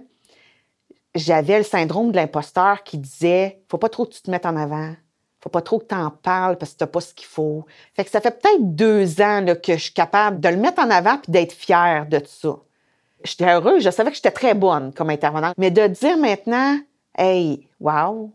j'avais 1.16 1.58
le 1.58 1.64
syndrome 1.64 2.12
de 2.12 2.18
l'imposteur 2.18 2.84
qui 2.84 3.00
disait 3.00 3.62
faut 3.68 3.78
pas 3.78 3.90
trop 3.90 4.06
que 4.06 4.14
tu 4.14 4.22
te 4.22 4.30
mettes 4.30 4.46
en 4.46 4.56
avant, 4.56 4.94
faut 5.42 5.50
pas 5.50 5.62
trop 5.62 5.80
que 5.80 5.86
tu 5.86 5.96
en 5.96 6.10
parles 6.10 6.58
parce 6.58 6.74
que 6.74 6.84
tu 6.84 6.92
pas 6.92 7.02
ce 7.02 7.14
qu'il 7.14 7.28
faut. 7.28 7.66
Fait 7.94 8.04
que 8.04 8.12
ça 8.12 8.22
fait 8.22 8.40
peut-être 8.40 8.76
deux 8.76 9.22
ans 9.22 9.46
que 9.64 9.74
je 9.74 9.84
suis 9.84 9.94
capable 9.94 10.40
de 10.40 10.50
le 10.50 10.58
mettre 10.58 10.82
en 10.82 10.90
avant 10.90 11.18
puis 11.18 11.32
d'être 11.32 11.54
fière 11.54 12.08
de 12.08 12.22
ça. 12.26 12.58
J'étais 13.24 13.50
heureuse, 13.50 13.84
je 13.84 13.90
savais 13.90 14.12
que 14.12 14.16
j'étais 14.16 14.32
très 14.32 14.54
bonne 14.54 14.94
comme 14.94 15.10
intervenante. 15.10 15.54
Mais 15.58 15.72
de 15.72 15.88
dire 15.88 16.18
maintenant, 16.18 16.78
hey, 17.18 17.68
wow, 17.80 18.32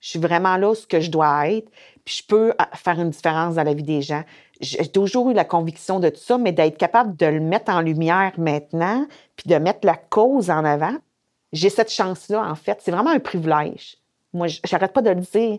je 0.00 0.10
suis 0.10 0.18
vraiment 0.18 0.56
là 0.56 0.74
ce 0.74 0.86
que 0.86 1.00
je 1.00 1.10
dois 1.10 1.48
être, 1.48 1.68
puis 2.04 2.16
je 2.22 2.26
peux 2.26 2.54
ah, 2.58 2.68
faire 2.74 3.00
une 3.00 3.10
différence 3.10 3.56
dans 3.56 3.64
la 3.64 3.74
vie 3.74 3.82
des 3.82 4.02
gens. 4.02 4.22
J'ai 4.60 4.88
toujours 4.88 5.30
eu 5.30 5.34
la 5.34 5.44
conviction 5.44 6.00
de 6.00 6.08
tout 6.08 6.20
ça, 6.20 6.38
mais 6.38 6.52
d'être 6.52 6.76
capable 6.76 7.16
de 7.16 7.26
le 7.26 7.40
mettre 7.40 7.70
en 7.70 7.80
lumière 7.80 8.32
maintenant, 8.38 9.06
puis 9.36 9.48
de 9.48 9.56
mettre 9.56 9.86
la 9.86 9.96
cause 9.96 10.50
en 10.50 10.64
avant, 10.64 10.96
j'ai 11.52 11.70
cette 11.70 11.90
chance-là, 11.90 12.44
en 12.48 12.54
fait. 12.54 12.78
C'est 12.82 12.90
vraiment 12.90 13.10
un 13.10 13.20
privilège. 13.20 13.96
Moi, 14.32 14.48
j'arrête 14.64 14.92
pas 14.92 15.02
de 15.02 15.10
le 15.10 15.20
dire. 15.20 15.58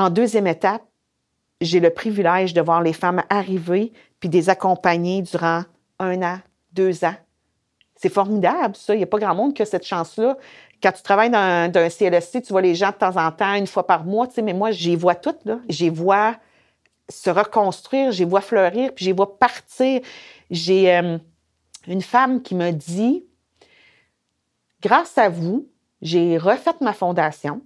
En 0.00 0.08
deuxième 0.08 0.46
étape, 0.46 0.82
j'ai 1.60 1.78
le 1.78 1.90
privilège 1.90 2.54
de 2.54 2.62
voir 2.62 2.82
les 2.82 2.94
femmes 2.94 3.22
arriver 3.28 3.92
puis 4.18 4.30
de 4.30 4.34
les 4.34 4.48
accompagner 4.48 5.20
durant 5.20 5.64
un 5.98 6.22
an, 6.22 6.38
deux 6.72 7.04
ans. 7.04 7.16
C'est 7.96 8.08
formidable, 8.08 8.74
ça. 8.76 8.94
Il 8.94 8.96
n'y 8.96 9.02
a 9.02 9.06
pas 9.06 9.18
grand 9.18 9.34
monde 9.34 9.52
qui 9.52 9.60
a 9.60 9.66
cette 9.66 9.84
chance-là. 9.84 10.38
Quand 10.82 10.92
tu 10.92 11.02
travailles 11.02 11.28
dans 11.28 11.38
un, 11.38 11.88
CLSC, 11.90 12.40
tu 12.40 12.50
vois 12.50 12.62
les 12.62 12.74
gens 12.74 12.92
de 12.92 12.94
temps 12.94 13.14
en 13.14 13.30
temps, 13.30 13.52
une 13.52 13.66
fois 13.66 13.86
par 13.86 14.04
mois, 14.04 14.26
tu 14.26 14.36
sais, 14.36 14.42
mais 14.42 14.54
moi, 14.54 14.70
j'y 14.70 14.96
vois 14.96 15.16
toutes, 15.16 15.44
là. 15.44 15.58
J'y 15.68 15.90
vois 15.90 16.34
se 17.10 17.28
reconstruire, 17.28 18.10
j'y 18.10 18.24
vois 18.24 18.40
fleurir, 18.40 18.94
puis 18.94 19.04
j'y 19.04 19.12
vois 19.12 19.38
partir. 19.38 20.00
J'ai 20.50 20.96
euh, 20.96 21.18
une 21.86 22.00
femme 22.00 22.40
qui 22.40 22.54
me 22.54 22.70
dit, 22.70 23.26
grâce 24.80 25.18
à 25.18 25.28
vous, 25.28 25.68
j'ai 26.00 26.38
refait 26.38 26.70
ma 26.80 26.94
fondation, 26.94 27.60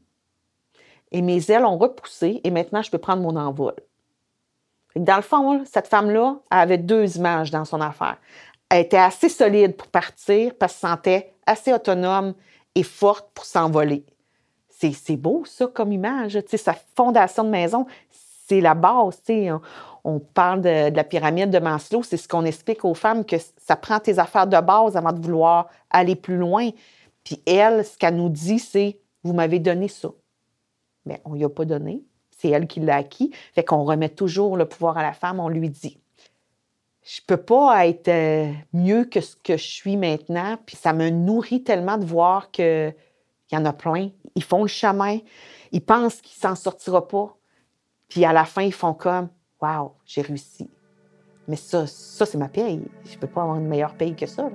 et 1.14 1.22
mes 1.22 1.48
ailes 1.48 1.64
ont 1.64 1.78
repoussé 1.78 2.40
et 2.42 2.50
maintenant 2.50 2.82
je 2.82 2.90
peux 2.90 2.98
prendre 2.98 3.22
mon 3.22 3.36
envol. 3.36 3.74
Dans 4.96 5.16
le 5.16 5.22
fond, 5.22 5.64
cette 5.64 5.86
femme-là 5.86 6.38
avait 6.50 6.76
deux 6.76 7.16
images 7.16 7.52
dans 7.52 7.64
son 7.64 7.80
affaire. 7.80 8.16
Elle 8.68 8.80
était 8.80 8.96
assez 8.96 9.28
solide 9.28 9.76
pour 9.76 9.86
partir 9.86 10.54
parce 10.58 10.72
qu'elle 10.72 10.90
se 10.90 10.94
sentait 10.96 11.34
assez 11.46 11.72
autonome 11.72 12.34
et 12.74 12.82
forte 12.82 13.28
pour 13.32 13.44
s'envoler. 13.44 14.04
C'est 14.68 15.16
beau, 15.16 15.44
ça, 15.46 15.68
comme 15.68 15.92
image. 15.92 16.36
sa 16.56 16.74
fondation 16.96 17.44
de 17.44 17.48
maison, 17.48 17.86
c'est 18.48 18.60
la 18.60 18.74
base. 18.74 19.20
On, 19.28 19.60
on, 20.02 20.18
parle 20.18 20.62
de, 20.62 20.90
de, 20.90 20.96
la 20.96 21.04
pyramide 21.04 21.50
de 21.50 21.60
Maslow, 21.60 22.02
c'est 22.02 22.16
ce 22.16 22.28
qu'on 22.28 22.44
explique 22.44 22.84
aux 22.84 22.92
femmes, 22.92 23.24
que 23.24 23.36
ça 23.64 23.76
prend 23.76 24.00
tes 24.00 24.18
affaires 24.18 24.48
de 24.48 24.60
base 24.60 24.96
avant 24.96 25.12
de 25.12 25.24
vouloir 25.24 25.68
aller 25.90 26.16
plus 26.16 26.36
loin. 26.36 26.70
Puis 27.22 27.40
elle, 27.46 27.84
ce 27.84 27.96
qu'elle 27.96 28.16
nous 28.16 28.28
dit, 28.28 28.58
c'est, 28.58 28.98
vous 29.22 29.32
m'avez 29.32 29.60
donné 29.60 29.88
ça 29.88 30.08
mais 31.06 31.20
on 31.24 31.30
ne 31.30 31.36
lui 31.36 31.44
a 31.44 31.48
pas 31.48 31.64
donné. 31.64 32.02
C'est 32.30 32.48
elle 32.50 32.66
qui 32.66 32.80
l'a 32.80 32.96
acquis. 32.96 33.32
Fait 33.54 33.64
qu'on 33.64 33.84
remet 33.84 34.08
toujours 34.08 34.56
le 34.56 34.66
pouvoir 34.66 34.98
à 34.98 35.02
la 35.02 35.12
femme, 35.12 35.40
on 35.40 35.48
lui 35.48 35.70
dit. 35.70 35.98
Je 37.02 37.20
peux 37.26 37.36
pas 37.36 37.86
être 37.86 38.08
euh, 38.08 38.52
mieux 38.72 39.04
que 39.04 39.20
ce 39.20 39.36
que 39.36 39.56
je 39.56 39.66
suis 39.66 39.96
maintenant. 39.96 40.56
Puis 40.64 40.76
ça 40.76 40.92
me 40.92 41.10
nourrit 41.10 41.62
tellement 41.62 41.98
de 41.98 42.04
voir 42.04 42.50
qu'il 42.50 42.94
y 43.52 43.56
en 43.56 43.64
a 43.64 43.72
plein. 43.72 44.10
Ils 44.34 44.42
font 44.42 44.62
le 44.62 44.68
chemin. 44.68 45.18
Ils 45.70 45.84
pensent 45.84 46.20
qu'ils 46.20 46.40
s'en 46.40 46.54
sortiront 46.54 47.02
pas. 47.02 47.36
Puis 48.08 48.24
à 48.24 48.32
la 48.32 48.44
fin, 48.44 48.62
ils 48.62 48.72
font 48.72 48.94
comme 48.94 49.28
Waouh, 49.60 49.92
j'ai 50.04 50.22
réussi. 50.22 50.70
Mais 51.46 51.56
ça, 51.56 51.86
ça 51.86 52.26
c'est 52.26 52.38
ma 52.38 52.48
paye. 52.48 52.82
Je 53.04 53.18
peux 53.18 53.26
pas 53.26 53.42
avoir 53.42 53.58
une 53.58 53.68
meilleure 53.68 53.94
paye 53.94 54.14
que 54.14 54.26
ça. 54.26 54.48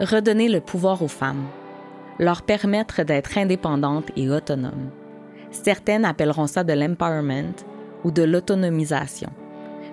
Redonner 0.00 0.48
le 0.48 0.62
pouvoir 0.62 1.02
aux 1.02 1.08
femmes, 1.08 1.44
leur 2.18 2.40
permettre 2.40 3.02
d'être 3.02 3.36
indépendantes 3.36 4.10
et 4.16 4.30
autonomes. 4.30 4.88
Certaines 5.50 6.06
appelleront 6.06 6.46
ça 6.46 6.64
de 6.64 6.72
l'empowerment 6.72 7.52
ou 8.02 8.10
de 8.10 8.22
l'autonomisation, 8.22 9.28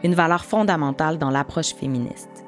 une 0.05 0.15
valeur 0.15 0.45
fondamentale 0.45 1.17
dans 1.17 1.29
l'approche 1.29 1.75
féministe. 1.75 2.45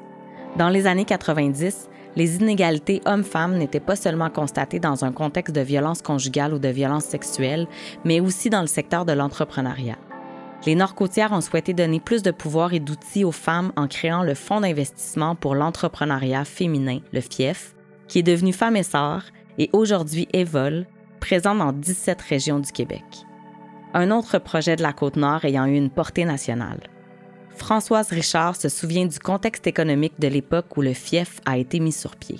Dans 0.56 0.70
les 0.70 0.86
années 0.86 1.04
90, 1.04 1.90
les 2.16 2.36
inégalités 2.36 3.02
hommes-femmes 3.04 3.58
n'étaient 3.58 3.78
pas 3.78 3.94
seulement 3.94 4.30
constatées 4.30 4.80
dans 4.80 5.04
un 5.04 5.12
contexte 5.12 5.54
de 5.54 5.60
violence 5.60 6.00
conjugale 6.00 6.54
ou 6.54 6.58
de 6.58 6.68
violence 6.68 7.04
sexuelle, 7.04 7.66
mais 8.06 8.20
aussi 8.20 8.48
dans 8.48 8.62
le 8.62 8.68
secteur 8.68 9.04
de 9.04 9.12
l'entrepreneuriat. 9.12 9.98
Les 10.66 10.74
Nord-Côtières 10.74 11.32
ont 11.32 11.40
souhaité 11.40 11.72
donner 11.72 12.00
plus 12.00 12.22
de 12.22 12.30
pouvoir 12.30 12.74
et 12.74 12.80
d'outils 12.80 13.24
aux 13.24 13.32
femmes 13.32 13.72
en 13.76 13.88
créant 13.88 14.22
le 14.22 14.34
Fonds 14.34 14.60
d'investissement 14.60 15.34
pour 15.34 15.54
l'entrepreneuriat 15.54 16.44
féminin, 16.44 16.98
le 17.12 17.22
FIEF, 17.22 17.74
qui 18.08 18.18
est 18.18 18.22
devenu 18.22 18.52
Femmes 18.52 18.76
et 18.76 18.82
Sœurs 18.82 19.24
et 19.58 19.70
aujourd'hui 19.72 20.28
Evol, 20.34 20.86
présent 21.18 21.54
dans 21.54 21.72
17 21.72 22.20
régions 22.20 22.58
du 22.58 22.72
Québec. 22.72 23.04
Un 23.94 24.10
autre 24.10 24.38
projet 24.38 24.76
de 24.76 24.82
la 24.82 24.92
Côte-Nord 24.92 25.44
ayant 25.44 25.64
eu 25.64 25.76
une 25.76 25.90
portée 25.90 26.24
nationale. 26.24 26.80
Françoise 27.56 28.10
Richard 28.10 28.56
se 28.56 28.68
souvient 28.68 29.06
du 29.06 29.18
contexte 29.18 29.66
économique 29.66 30.20
de 30.20 30.28
l'époque 30.28 30.76
où 30.76 30.82
le 30.82 30.92
FIEF 30.92 31.40
a 31.46 31.56
été 31.56 31.80
mis 31.80 31.92
sur 31.92 32.16
pied. 32.16 32.38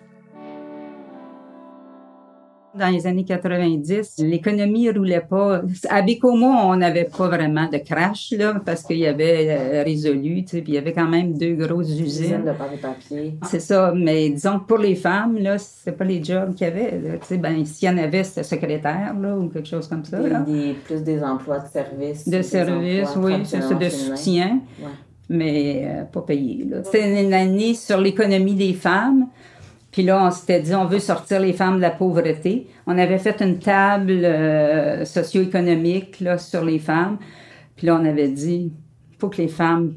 Dans 2.72 2.88
les 2.88 3.06
années 3.06 3.24
90, 3.24 4.18
l'économie 4.18 4.90
roulait 4.90 5.20
pas. 5.28 5.62
À 5.88 6.02
Bécomo, 6.02 6.46
on 6.46 6.76
n'avait 6.76 7.04
pas 7.04 7.26
vraiment 7.26 7.68
de 7.68 7.78
crash, 7.78 8.32
là, 8.32 8.54
parce 8.64 8.84
qu'il 8.84 8.98
y 8.98 9.06
avait 9.06 9.48
euh, 9.50 9.82
résolu, 9.82 10.44
tu 10.44 10.50
sais, 10.50 10.62
puis 10.62 10.72
il 10.72 10.74
y 10.76 10.78
avait 10.78 10.92
quand 10.92 11.08
même 11.08 11.36
deux 11.36 11.54
grosses 11.54 11.98
usines. 11.98 12.44
de 12.44 12.52
papier. 12.80 13.34
C'est 13.44 13.60
ça, 13.60 13.92
mais 13.94 14.30
disons 14.30 14.60
que 14.60 14.66
pour 14.66 14.78
les 14.78 14.94
femmes, 14.94 15.38
là, 15.38 15.58
c'est 15.58 15.92
pas 15.92 16.04
les 16.04 16.22
jobs 16.22 16.54
qu'il 16.54 16.68
y 16.68 16.70
avait. 16.70 17.00
Tu 17.20 17.26
sais, 17.26 17.38
ben, 17.38 17.64
s'il 17.64 17.88
y 17.88 17.92
en 17.92 17.98
avait, 17.98 18.22
c'était 18.22 18.44
secrétaire, 18.44 19.14
là, 19.20 19.36
ou 19.36 19.48
quelque 19.48 19.68
chose 19.68 19.88
comme 19.88 20.04
ça. 20.04 20.20
Là. 20.20 20.44
plus 20.84 21.02
des 21.02 21.22
emplois 21.24 21.58
de 21.58 21.68
service. 21.68 22.28
De 22.28 22.40
service, 22.42 23.08
oui, 23.16 23.34
c'est 23.44 23.62
ça, 23.62 23.74
de 23.74 23.88
soutien. 23.88 24.60
Mais 25.28 25.84
euh, 25.86 26.04
pas 26.04 26.22
payé. 26.22 26.68
C'était 26.84 27.22
une 27.24 27.32
année 27.32 27.74
sur 27.74 28.00
l'économie 28.00 28.54
des 28.54 28.74
femmes. 28.74 29.28
Puis 29.90 30.02
là, 30.02 30.24
on 30.24 30.30
s'était 30.30 30.60
dit, 30.60 30.74
on 30.74 30.84
veut 30.84 31.00
sortir 31.00 31.40
les 31.40 31.52
femmes 31.52 31.76
de 31.76 31.80
la 31.80 31.90
pauvreté. 31.90 32.68
On 32.86 32.96
avait 32.96 33.18
fait 33.18 33.40
une 33.40 33.58
table 33.58 34.24
euh, 34.24 35.04
socio-économique 35.04 36.20
là, 36.20 36.38
sur 36.38 36.64
les 36.64 36.78
femmes. 36.78 37.18
Puis 37.76 37.86
là, 37.86 37.98
on 38.00 38.04
avait 38.04 38.28
dit, 38.28 38.72
il 39.10 39.16
faut 39.18 39.28
que 39.28 39.42
les 39.42 39.48
femmes 39.48 39.94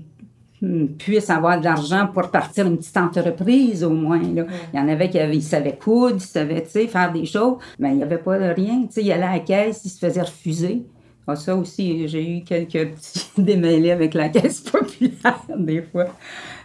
hmm, 0.61 0.87
puissent 0.97 1.29
avoir 1.29 1.59
de 1.59 1.65
l'argent 1.65 2.07
pour 2.11 2.31
partir 2.31 2.65
une 2.65 2.77
petite 2.77 2.97
entreprise 2.97 3.83
au 3.83 3.91
moins. 3.91 4.21
Là. 4.21 4.45
Il 4.73 4.79
y 4.79 4.81
en 4.81 4.87
avait 4.87 5.09
qui 5.09 5.19
avaient, 5.19 5.35
ils 5.35 5.43
savaient 5.43 5.77
coudre, 5.77 6.15
ils 6.17 6.21
savaient 6.21 6.63
faire 6.63 7.11
des 7.11 7.25
choses, 7.25 7.57
mais 7.77 7.89
il 7.91 7.97
n'y 7.97 8.03
avait 8.03 8.17
pas 8.17 8.39
de 8.39 8.45
rien. 8.45 8.87
sais, 8.89 9.03
il 9.03 9.11
allait 9.11 9.23
à 9.23 9.33
la 9.33 9.39
caisse, 9.39 9.81
il 9.85 9.89
se 9.89 9.99
faisait 9.99 10.21
refuser. 10.21 10.83
Ah, 11.25 11.37
ça 11.37 11.55
aussi, 11.55 12.05
j'ai 12.09 12.37
eu 12.37 12.43
quelques 12.43 12.95
petits 12.95 13.29
démêlés 13.37 13.91
avec 13.91 14.13
la 14.13 14.27
caisse 14.27 14.59
populaire, 14.59 15.39
des 15.57 15.81
fois. 15.81 16.07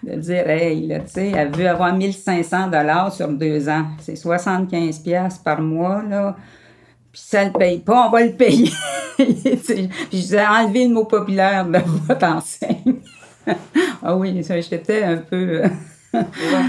De 0.03 0.15
dire, 0.17 0.49
hey, 0.49 0.87
là, 0.87 1.01
tu 1.01 1.11
sais, 1.11 1.33
elle 1.35 1.51
veut 1.51 1.69
avoir 1.69 1.95
1500 1.95 2.69
dollars 2.69 3.13
sur 3.13 3.29
deux 3.29 3.69
ans. 3.69 3.87
C'est 4.01 4.17
75 4.17 4.99
pièces 4.99 5.39
par 5.39 5.61
mois, 5.61 6.03
là. 6.09 6.37
Puis 7.13 7.23
ça 7.25 7.45
le 7.45 7.53
paye 7.53 7.79
pas, 7.79 8.09
on 8.09 8.11
va 8.11 8.25
le 8.25 8.33
payer. 8.33 8.71
puis 9.17 9.37
je 9.45 10.17
disais, 10.17 10.45
enlever 10.45 10.89
le 10.89 10.95
mot 10.95 11.05
populaire 11.05 11.65
de 11.65 11.79
votre 12.07 12.27
enseigne. 12.27 12.97
ah 14.03 14.17
oui, 14.17 14.43
ça, 14.43 14.61
j'étais 14.61 15.05
un 15.05 15.17
peu... 15.19 15.63
ouais, 16.13 16.21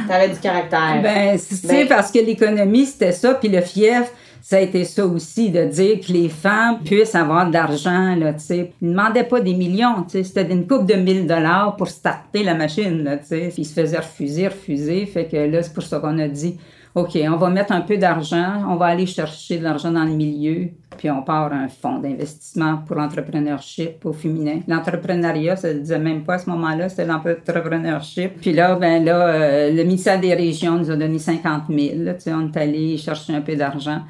t'avais 0.08 0.30
du 0.30 0.40
caractère. 0.40 1.02
Ben, 1.02 1.38
tu 1.38 1.56
sais, 1.56 1.68
ben 1.68 1.88
parce 1.88 2.12
que 2.12 2.20
l'économie, 2.20 2.86
c'était 2.86 3.12
ça, 3.12 3.34
puis 3.34 3.50
le 3.50 3.62
fief, 3.62 4.12
ça 4.50 4.58
a 4.58 4.62
été 4.62 4.84
ça 4.84 5.06
aussi, 5.06 5.52
de 5.52 5.64
dire 5.66 6.00
que 6.00 6.12
les 6.12 6.28
femmes 6.28 6.80
puissent 6.84 7.14
avoir 7.14 7.48
de 7.48 7.54
l'argent, 7.54 8.16
là, 8.16 8.34
tu 8.34 8.40
sais. 8.40 8.74
Ils 8.82 8.88
ne 8.88 8.94
demandaient 8.94 9.24
pas 9.24 9.42
des 9.42 9.54
millions, 9.54 10.02
tu 10.02 10.10
sais. 10.10 10.24
C'était 10.24 10.52
une 10.52 10.66
coupe 10.66 10.88
de 10.88 10.96
1000 10.96 11.28
dollars 11.28 11.76
pour 11.76 11.88
starter 11.88 12.42
la 12.42 12.56
machine, 12.56 13.04
là, 13.04 13.18
tu 13.18 13.28
sais. 13.28 13.50
Puis 13.54 13.62
ils 13.62 13.66
se 13.66 13.80
faisaient 13.80 14.00
refuser, 14.00 14.48
refuser. 14.48 15.06
Fait 15.06 15.28
que 15.28 15.38
là, 15.38 15.62
c'est 15.62 15.72
pour 15.72 15.84
ça 15.84 16.00
qu'on 16.00 16.18
a 16.18 16.28
dit, 16.28 16.58
OK, 16.96 17.16
on 17.30 17.36
va 17.36 17.52
mettre 17.52 17.74
un 17.74 17.82
peu 17.82 17.98
d'argent, 17.98 18.64
on 18.68 18.76
va 18.76 18.88
aller 18.88 19.06
chercher 19.06 19.60
de 19.60 19.64
l'argent 19.64 19.92
dans 19.92 20.04
le 20.04 20.14
milieu, 20.14 20.70
puis 20.98 21.12
on 21.12 21.22
part 21.22 21.54
un 21.54 21.68
fonds 21.68 22.00
d'investissement 22.00 22.78
pour 22.88 22.96
l'entrepreneurship 22.96 24.04
au 24.04 24.14
féminin. 24.14 24.62
L'entrepreneuriat, 24.68 25.58
ça 25.58 25.72
ne 25.72 25.78
disait 25.78 26.00
même 26.00 26.24
pas 26.24 26.34
à 26.34 26.40
ce 26.40 26.50
moment-là, 26.50 26.90
c'était 26.90 27.06
l'entrepreneurship. 27.06 28.42
Puis 28.42 28.54
là, 28.54 28.74
ben 28.74 29.06
là, 29.06 29.28
euh, 29.28 29.72
le 29.72 29.84
ministère 29.84 30.20
des 30.20 30.34
Régions 30.34 30.80
nous 30.80 30.90
a 30.90 30.96
donné 30.96 31.20
50 31.20 31.66
000. 31.70 31.98
Là, 31.98 32.14
on 32.30 32.52
est 32.52 32.58
allé 32.58 32.98
chercher 32.98 33.36
un 33.36 33.42
peu 33.42 33.56
d'argent. 33.56 34.02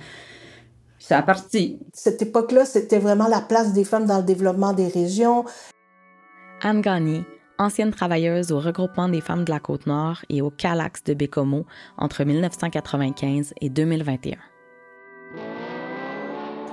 Ça 1.09 1.17
a 1.17 1.21
parti. 1.23 1.79
Cette 1.91 2.21
époque-là, 2.21 2.65
c'était 2.65 2.99
vraiment 2.99 3.27
la 3.27 3.41
place 3.41 3.73
des 3.73 3.83
femmes 3.83 4.05
dans 4.05 4.17
le 4.17 4.23
développement 4.23 4.73
des 4.73 4.87
régions. 4.87 5.43
Anne 6.61 6.81
Gagné, 6.81 7.25
ancienne 7.57 7.89
travailleuse 7.89 8.51
au 8.51 8.59
regroupement 8.59 9.09
des 9.09 9.19
femmes 9.19 9.43
de 9.43 9.49
la 9.49 9.59
Côte-Nord 9.59 10.19
et 10.29 10.43
au 10.43 10.51
Calax 10.51 11.03
de 11.05 11.15
Bécomo 11.15 11.65
entre 11.97 12.23
1995 12.23 13.55
et 13.59 13.69
2021. 13.69 14.37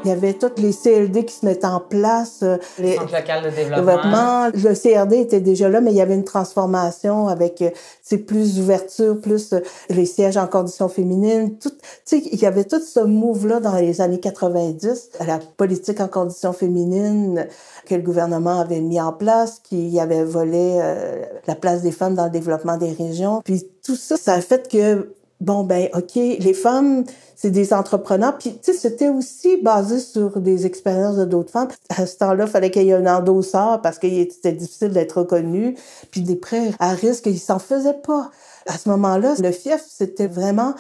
Il 0.06 0.10
y 0.10 0.12
avait 0.12 0.34
toutes 0.34 0.60
les 0.60 0.72
CLD 0.72 1.24
qui 1.24 1.34
se 1.34 1.44
mettaient 1.44 1.66
en 1.66 1.80
place. 1.80 2.38
Euh, 2.44 2.58
les 2.78 2.94
centres 2.94 3.10
de 3.12 3.50
développement. 3.50 4.46
Le 4.54 4.74
CRD 4.74 5.16
était 5.18 5.40
déjà 5.40 5.68
là, 5.68 5.80
mais 5.80 5.90
il 5.90 5.96
y 5.96 6.00
avait 6.00 6.14
une 6.14 6.24
transformation 6.24 7.26
avec 7.26 7.64
c'est 8.02 8.20
euh, 8.20 8.24
plus 8.24 8.54
d'ouverture, 8.54 9.20
plus 9.20 9.52
euh, 9.52 9.58
les 9.90 10.06
sièges 10.06 10.36
en 10.36 10.46
conditions 10.46 10.88
féminines. 10.88 11.58
Tout, 11.58 11.72
il 12.12 12.38
y 12.40 12.46
avait 12.46 12.62
tout 12.62 12.80
ce 12.80 13.00
move-là 13.00 13.58
dans 13.58 13.74
les 13.74 14.00
années 14.00 14.20
90, 14.20 15.10
la 15.26 15.40
politique 15.56 16.00
en 16.00 16.06
conditions 16.06 16.52
féminines 16.52 17.48
que 17.84 17.96
le 17.96 18.02
gouvernement 18.02 18.60
avait 18.60 18.80
mis 18.80 19.00
en 19.00 19.12
place, 19.12 19.60
qui 19.60 19.98
avait 19.98 20.22
volé 20.22 20.80
la 21.46 21.54
place 21.56 21.82
des 21.82 21.90
femmes 21.90 22.14
dans 22.14 22.26
le 22.26 22.30
développement 22.30 22.76
des 22.76 22.92
régions. 22.92 23.40
Puis 23.44 23.68
tout 23.84 23.96
ça, 23.96 24.16
ça 24.16 24.34
a 24.34 24.40
fait 24.40 24.68
que 24.68 25.16
bon 25.40 25.64
ben 25.64 25.88
ok 25.94 26.14
les 26.14 26.54
femmes 26.54 27.04
c'est 27.34 27.50
des 27.50 27.72
entrepreneurs. 27.72 28.38
Puis 28.38 28.58
tu 28.62 28.72
sais 28.72 28.78
c'était 28.78 29.08
aussi 29.08 29.58
basé 29.58 29.98
sur 30.00 30.40
des 30.40 30.66
expériences 30.66 31.16
de 31.16 31.24
d'autres 31.24 31.52
femmes. 31.52 31.68
À 31.90 32.06
ce 32.06 32.16
temps-là 32.16 32.46
fallait 32.46 32.70
qu'il 32.70 32.84
y 32.84 32.90
ait 32.90 32.94
un 32.94 33.06
endosseur 33.06 33.82
parce 33.82 33.98
que 33.98 34.08
c'était 34.08 34.52
difficile 34.52 34.90
d'être 34.90 35.18
reconnu. 35.18 35.76
Puis 36.10 36.22
des 36.22 36.36
prêts 36.36 36.70
à 36.78 36.90
risque 36.90 37.26
ils 37.26 37.38
s'en 37.38 37.58
faisaient 37.58 38.00
pas. 38.06 38.30
À 38.66 38.78
ce 38.78 38.88
moment-là 38.88 39.34
le 39.38 39.52
fief 39.52 39.84
c'était 39.88 40.26
vraiment 40.26 40.74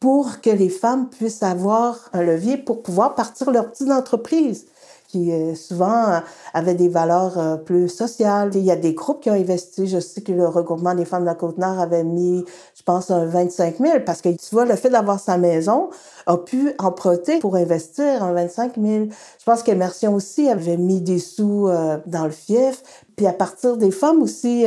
pour 0.00 0.40
que 0.40 0.50
les 0.50 0.68
femmes 0.68 1.08
puissent 1.08 1.42
avoir 1.42 2.10
un 2.12 2.22
levier 2.22 2.58
pour 2.58 2.82
pouvoir 2.82 3.14
partir 3.14 3.50
leur 3.50 3.70
petite 3.70 3.90
entreprise 3.90 4.66
qui 5.14 5.30
euh, 5.30 5.54
souvent 5.54 6.08
euh, 6.08 6.18
avaient 6.54 6.74
des 6.74 6.88
valeurs 6.88 7.38
euh, 7.38 7.56
plus 7.56 7.88
sociales. 7.88 8.50
Il 8.54 8.64
y 8.64 8.72
a 8.72 8.76
des 8.76 8.94
groupes 8.94 9.20
qui 9.22 9.30
ont 9.30 9.34
investi. 9.34 9.86
Je 9.86 10.00
sais 10.00 10.22
que 10.22 10.32
le 10.32 10.48
regroupement 10.48 10.92
des 10.92 11.04
femmes 11.04 11.22
de 11.22 11.28
la 11.28 11.36
Côte-Nord 11.36 11.78
avait 11.78 12.02
mis, 12.02 12.44
je 12.76 12.82
pense, 12.82 13.12
un 13.12 13.24
25 13.24 13.78
000 13.78 14.00
parce 14.04 14.20
que, 14.20 14.30
tu 14.30 14.48
vois, 14.50 14.64
le 14.64 14.74
fait 14.74 14.90
d'avoir 14.90 15.20
sa 15.20 15.38
maison 15.38 15.90
a 16.26 16.36
pu 16.36 16.72
emprunter 16.78 17.38
pour 17.38 17.54
investir 17.54 18.24
un 18.24 18.32
25 18.32 18.72
000. 18.76 19.04
Je 19.38 19.44
pense 19.44 19.62
qu'Immersion 19.62 20.14
aussi 20.14 20.48
avait 20.48 20.78
mis 20.78 21.00
des 21.00 21.20
sous 21.20 21.68
dans 22.06 22.24
le 22.24 22.30
fief. 22.30 22.82
Puis 23.14 23.26
à 23.26 23.32
partir 23.32 23.76
des 23.76 23.92
femmes 23.92 24.22
aussi, 24.22 24.66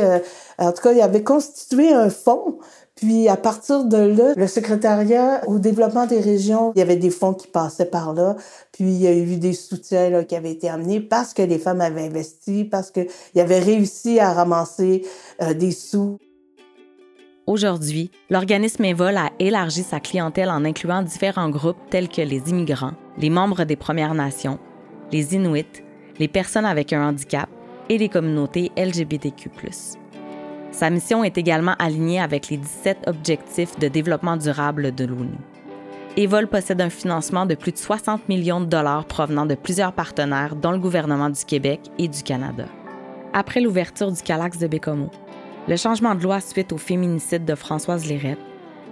en 0.58 0.72
tout 0.72 0.82
cas, 0.82 0.92
il 0.92 1.00
avait 1.02 1.24
constitué 1.24 1.92
un 1.92 2.08
fonds 2.08 2.58
puis 2.98 3.28
à 3.28 3.36
partir 3.36 3.84
de 3.84 3.96
là, 3.96 4.32
le 4.36 4.46
secrétariat 4.48 5.42
au 5.46 5.60
développement 5.60 6.06
des 6.06 6.18
régions, 6.18 6.72
il 6.74 6.80
y 6.80 6.82
avait 6.82 6.96
des 6.96 7.10
fonds 7.10 7.32
qui 7.32 7.46
passaient 7.46 7.86
par 7.86 8.12
là. 8.12 8.34
Puis 8.72 8.86
il 8.86 9.00
y 9.00 9.06
a 9.06 9.14
eu 9.14 9.36
des 9.36 9.52
soutiens 9.52 10.24
qui 10.24 10.34
avaient 10.34 10.50
été 10.50 10.68
amenés 10.68 10.98
parce 10.98 11.32
que 11.32 11.42
les 11.42 11.60
femmes 11.60 11.80
avaient 11.80 12.06
investi, 12.06 12.64
parce 12.64 12.90
qu'ils 12.90 13.06
avaient 13.36 13.60
réussi 13.60 14.18
à 14.18 14.32
ramasser 14.32 15.06
euh, 15.40 15.54
des 15.54 15.70
sous. 15.70 16.18
Aujourd'hui, 17.46 18.10
l'organisme 18.30 18.84
Evol 18.84 19.16
a 19.16 19.30
élargi 19.38 19.84
sa 19.84 20.00
clientèle 20.00 20.50
en 20.50 20.64
incluant 20.64 21.02
différents 21.02 21.50
groupes 21.50 21.78
tels 21.90 22.08
que 22.08 22.20
les 22.20 22.50
immigrants, 22.50 22.94
les 23.16 23.30
membres 23.30 23.62
des 23.62 23.76
Premières 23.76 24.14
Nations, 24.14 24.58
les 25.12 25.36
Inuits, 25.36 25.84
les 26.18 26.28
personnes 26.28 26.66
avec 26.66 26.92
un 26.92 27.08
handicap 27.08 27.48
et 27.88 27.96
les 27.96 28.08
communautés 28.08 28.72
LGBTQ. 28.76 29.50
Sa 30.70 30.90
mission 30.90 31.24
est 31.24 31.38
également 31.38 31.74
alignée 31.78 32.20
avec 32.20 32.50
les 32.50 32.58
17 32.58 33.04
objectifs 33.06 33.78
de 33.78 33.88
développement 33.88 34.36
durable 34.36 34.94
de 34.94 35.04
l'ONU. 35.04 35.38
Evol 36.16 36.46
possède 36.46 36.80
un 36.80 36.90
financement 36.90 37.46
de 37.46 37.54
plus 37.54 37.72
de 37.72 37.78
60 37.78 38.28
millions 38.28 38.60
de 38.60 38.66
dollars 38.66 39.06
provenant 39.06 39.46
de 39.46 39.54
plusieurs 39.54 39.92
partenaires, 39.92 40.56
dont 40.56 40.72
le 40.72 40.78
gouvernement 40.78 41.30
du 41.30 41.44
Québec 41.44 41.80
et 41.98 42.08
du 42.08 42.22
Canada. 42.22 42.64
Après 43.32 43.60
l'ouverture 43.60 44.10
du 44.10 44.22
Calax 44.22 44.58
de 44.58 44.66
Bécomo, 44.66 45.10
le 45.68 45.76
changement 45.76 46.14
de 46.14 46.22
loi 46.22 46.40
suite 46.40 46.72
au 46.72 46.78
féminicide 46.78 47.44
de 47.44 47.54
Françoise 47.54 48.06
Lérette 48.06 48.38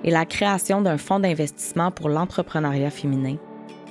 et 0.04 0.10
la 0.10 0.24
création 0.24 0.82
d'un 0.82 0.98
fonds 0.98 1.20
d'investissement 1.20 1.90
pour 1.90 2.08
l'entrepreneuriat 2.08 2.90
féminin, 2.90 3.36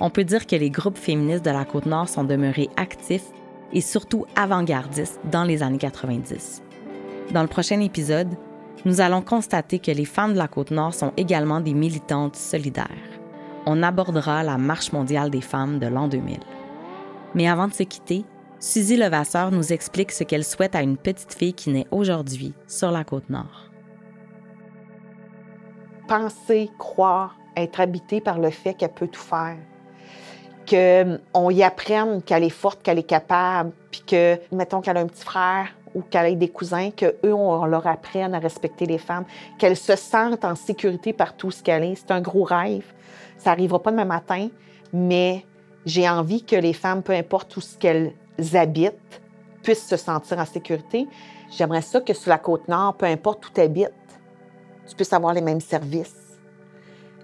on 0.00 0.10
peut 0.10 0.24
dire 0.24 0.46
que 0.46 0.56
les 0.56 0.70
groupes 0.70 0.98
féministes 0.98 1.44
de 1.44 1.50
la 1.50 1.64
Côte-Nord 1.64 2.08
sont 2.08 2.24
demeurés 2.24 2.70
actifs 2.76 3.26
et 3.72 3.80
surtout 3.80 4.24
avant-gardistes 4.36 5.20
dans 5.30 5.44
les 5.44 5.62
années 5.62 5.78
90. 5.78 6.62
Dans 7.32 7.42
le 7.42 7.48
prochain 7.48 7.80
épisode, 7.80 8.36
nous 8.84 9.00
allons 9.00 9.20
constater 9.20 9.80
que 9.80 9.90
les 9.90 10.04
femmes 10.04 10.34
de 10.34 10.38
la 10.38 10.46
Côte-Nord 10.46 10.94
sont 10.94 11.12
également 11.16 11.60
des 11.60 11.74
militantes 11.74 12.36
solidaires. 12.36 12.86
On 13.66 13.82
abordera 13.82 14.44
la 14.44 14.58
Marche 14.58 14.92
mondiale 14.92 15.30
des 15.30 15.40
femmes 15.40 15.80
de 15.80 15.88
l'an 15.88 16.06
2000. 16.06 16.38
Mais 17.34 17.48
avant 17.48 17.66
de 17.66 17.72
se 17.72 17.82
quitter, 17.82 18.24
Suzy 18.60 18.96
Levasseur 18.96 19.50
nous 19.50 19.72
explique 19.72 20.12
ce 20.12 20.22
qu'elle 20.22 20.44
souhaite 20.44 20.76
à 20.76 20.82
une 20.82 20.96
petite 20.96 21.34
fille 21.34 21.52
qui 21.52 21.70
naît 21.70 21.88
aujourd'hui 21.90 22.54
sur 22.68 22.92
la 22.92 23.02
Côte-Nord. 23.02 23.70
Penser, 26.06 26.70
croire, 26.78 27.36
être 27.56 27.80
habitée 27.80 28.20
par 28.20 28.38
le 28.38 28.50
fait 28.50 28.74
qu'elle 28.74 28.94
peut 28.94 29.08
tout 29.08 29.20
faire 29.20 29.56
qu'on 30.68 31.50
y 31.50 31.62
apprenne 31.62 32.22
qu'elle 32.22 32.44
est 32.44 32.50
forte, 32.50 32.82
qu'elle 32.82 32.98
est 32.98 33.04
capable, 33.04 33.72
puis 33.90 34.02
que, 34.06 34.38
mettons 34.52 34.80
qu'elle 34.80 34.96
a 34.96 35.00
un 35.00 35.06
petit 35.06 35.24
frère 35.24 35.68
ou 35.96 36.02
qu'elle 36.02 36.32
ait 36.32 36.36
des 36.36 36.48
cousins, 36.48 36.90
qu'eux, 36.90 37.32
on 37.32 37.64
leur 37.64 37.86
apprenne 37.86 38.34
à 38.34 38.38
respecter 38.38 38.86
les 38.86 38.98
femmes, 38.98 39.24
qu'elles 39.58 39.76
se 39.76 39.96
sentent 39.96 40.44
en 40.44 40.54
sécurité 40.54 41.12
par 41.12 41.36
tout 41.36 41.50
ce 41.50 41.62
qu'elle 41.62 41.82
est. 41.82 41.94
C'est 41.96 42.12
un 42.12 42.20
gros 42.20 42.44
rêve. 42.44 42.84
Ça 43.38 43.50
n'arrivera 43.50 43.82
pas 43.82 43.90
demain 43.90 44.04
matin, 44.04 44.48
mais 44.92 45.44
j'ai 45.84 46.08
envie 46.08 46.44
que 46.44 46.56
les 46.56 46.72
femmes, 46.72 47.02
peu 47.02 47.12
importe 47.12 47.56
où 47.56 47.60
ce 47.60 47.76
qu'elles 47.76 48.12
habitent, 48.54 49.20
puissent 49.62 49.88
se 49.88 49.96
sentir 49.96 50.38
en 50.38 50.44
sécurité. 50.44 51.08
J'aimerais 51.50 51.82
ça 51.82 52.00
que 52.00 52.12
sur 52.12 52.30
la 52.30 52.38
côte 52.38 52.68
nord, 52.68 52.94
peu 52.94 53.06
importe 53.06 53.48
où 53.48 53.50
tu 53.52 53.60
habites, 53.60 53.90
tu 54.86 54.94
puisses 54.94 55.12
avoir 55.12 55.32
les 55.32 55.40
mêmes 55.40 55.60
services 55.60 56.26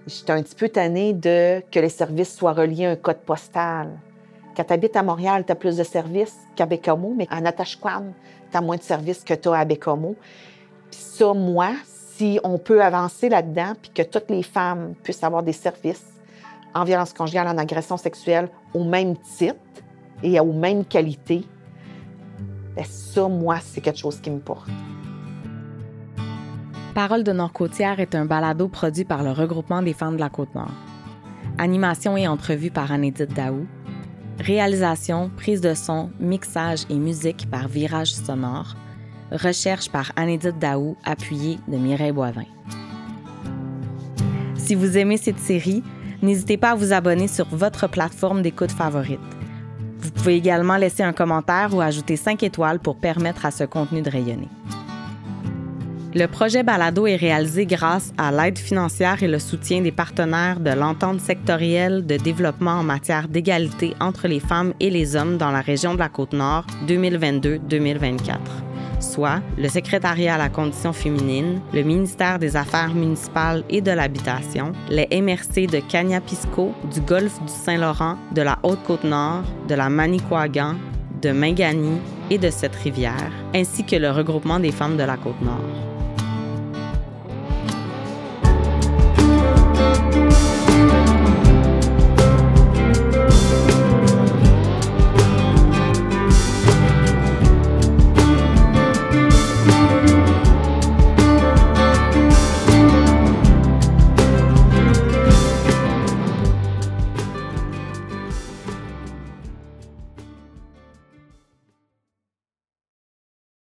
J'étais 0.05 0.33
un 0.33 0.43
petit 0.43 0.55
peu 0.55 0.67
tannée 0.67 1.13
de 1.13 1.63
que 1.71 1.79
les 1.79 1.89
services 1.89 2.35
soient 2.35 2.51
reliés 2.51 2.85
à 2.85 2.91
un 2.91 2.95
code 2.97 3.19
postal. 3.19 3.89
Quand 4.55 4.65
tu 4.65 4.73
habites 4.73 4.97
à 4.97 5.03
Montréal, 5.03 5.45
tu 5.45 5.51
as 5.53 5.55
plus 5.55 5.77
de 5.77 5.83
services 5.83 6.37
qu'à 6.57 6.65
Bécomo, 6.65 7.13
mais 7.15 7.27
en 7.31 7.45
Atashquan, 7.45 8.13
as 8.57 8.61
moins 8.61 8.77
de 8.77 8.81
services 8.81 9.23
que 9.23 9.33
tu 9.33 9.49
as 9.49 9.53
à 9.53 9.65
Bécomo. 9.65 10.15
Puis 10.91 10.99
ça, 10.99 11.33
moi, 11.33 11.71
si 12.15 12.39
on 12.43 12.57
peut 12.57 12.83
avancer 12.83 13.29
là-dedans, 13.29 13.73
puis 13.81 13.91
que 13.91 14.03
toutes 14.03 14.29
les 14.29 14.43
femmes 14.43 14.93
puissent 15.03 15.23
avoir 15.23 15.43
des 15.43 15.53
services 15.53 16.05
en 16.75 16.83
violence 16.83 17.13
conjugale, 17.13 17.47
en 17.47 17.57
agression 17.57 17.97
sexuelle, 17.97 18.49
au 18.73 18.83
même 18.83 19.15
titre 19.17 19.55
et 20.21 20.39
aux 20.39 20.53
mêmes 20.53 20.85
qualités, 20.85 21.45
bien 22.75 22.85
ça, 22.85 23.27
moi, 23.27 23.57
c'est 23.63 23.81
quelque 23.81 23.99
chose 23.99 24.19
qui 24.19 24.31
me 24.31 24.39
porte. 24.39 24.69
Parole 26.93 27.23
de 27.23 27.31
Nord-Côtière 27.31 27.99
est 27.99 28.13
un 28.13 28.25
balado 28.25 28.67
produit 28.67 29.03
par 29.03 29.23
le 29.23 29.31
regroupement 29.31 29.81
des 29.81 29.93
femmes 29.93 30.15
de 30.15 30.21
la 30.21 30.29
Côte-Nord. 30.29 30.71
Animation 31.57 32.17
et 32.17 32.27
entrevue 32.27 32.69
par 32.69 32.91
Anédite 32.91 33.33
Daou. 33.33 33.65
Réalisation, 34.39 35.29
prise 35.37 35.61
de 35.61 35.73
son, 35.73 36.09
mixage 36.19 36.85
et 36.89 36.95
musique 36.95 37.49
par 37.49 37.67
Virage 37.67 38.13
Sonore. 38.13 38.75
Recherche 39.31 39.89
par 39.89 40.11
Anédite 40.15 40.59
Daou, 40.59 40.97
appuyée 41.03 41.59
de 41.67 41.77
Mireille 41.77 42.11
Boivin. 42.11 42.45
Si 44.55 44.75
vous 44.75 44.97
aimez 44.97 45.17
cette 45.17 45.39
série, 45.39 45.83
n'hésitez 46.21 46.57
pas 46.57 46.71
à 46.71 46.75
vous 46.75 46.93
abonner 46.93 47.27
sur 47.27 47.47
votre 47.47 47.87
plateforme 47.87 48.41
d'écoute 48.41 48.71
favorite. 48.71 49.19
Vous 49.99 50.11
pouvez 50.11 50.35
également 50.35 50.77
laisser 50.77 51.03
un 51.03 51.13
commentaire 51.13 51.73
ou 51.73 51.81
ajouter 51.81 52.15
5 52.15 52.43
étoiles 52.43 52.79
pour 52.79 52.97
permettre 52.97 53.45
à 53.45 53.51
ce 53.51 53.63
contenu 53.63 54.01
de 54.01 54.09
rayonner. 54.09 54.49
Le 56.15 56.27
projet 56.27 56.61
Balado 56.61 57.07
est 57.07 57.15
réalisé 57.15 57.65
grâce 57.65 58.13
à 58.19 58.31
l'aide 58.31 58.59
financière 58.59 59.23
et 59.23 59.27
le 59.27 59.39
soutien 59.39 59.81
des 59.81 59.91
partenaires 59.91 60.59
de 60.59 60.69
l'entente 60.69 61.19
sectorielle 61.19 62.05
de 62.05 62.17
développement 62.17 62.73
en 62.73 62.83
matière 62.83 63.27
d'égalité 63.27 63.95
entre 63.99 64.27
les 64.27 64.39
femmes 64.39 64.75
et 64.79 64.91
les 64.91 65.15
hommes 65.15 65.37
dans 65.37 65.49
la 65.49 65.61
région 65.61 65.95
de 65.95 65.99
la 65.99 66.09
Côte-Nord 66.09 66.67
2022-2024 66.87 68.37
soit 68.99 69.41
le 69.57 69.67
secrétariat 69.67 70.35
à 70.35 70.37
la 70.37 70.47
condition 70.49 70.93
féminine, 70.93 71.59
le 71.73 71.81
ministère 71.81 72.39
des 72.39 72.55
Affaires 72.55 72.93
municipales 72.93 73.63
et 73.69 73.81
de 73.81 73.91
l'Habitation, 73.91 74.71
les 74.89 75.07
MRC 75.21 75.67
de 75.67 75.79
Cagnapisco, 75.79 76.73
du 76.93 77.01
Golfe 77.01 77.41
du 77.41 77.51
Saint-Laurent, 77.51 78.15
de 78.33 78.41
la 78.41 78.59
Haute-Côte-Nord, 78.63 79.43
de 79.67 79.75
la 79.75 79.89
Manicouagan, 79.89 80.75
de 81.21 81.31
Mingani 81.31 81.99
et 82.29 82.37
de 82.37 82.49
cette 82.49 82.75
rivière, 82.75 83.31
ainsi 83.53 83.83
que 83.83 83.97
le 83.97 84.09
regroupement 84.09 84.61
des 84.61 84.71
femmes 84.71 84.95
de 84.95 85.03
la 85.03 85.17
Côte-Nord. 85.17 85.92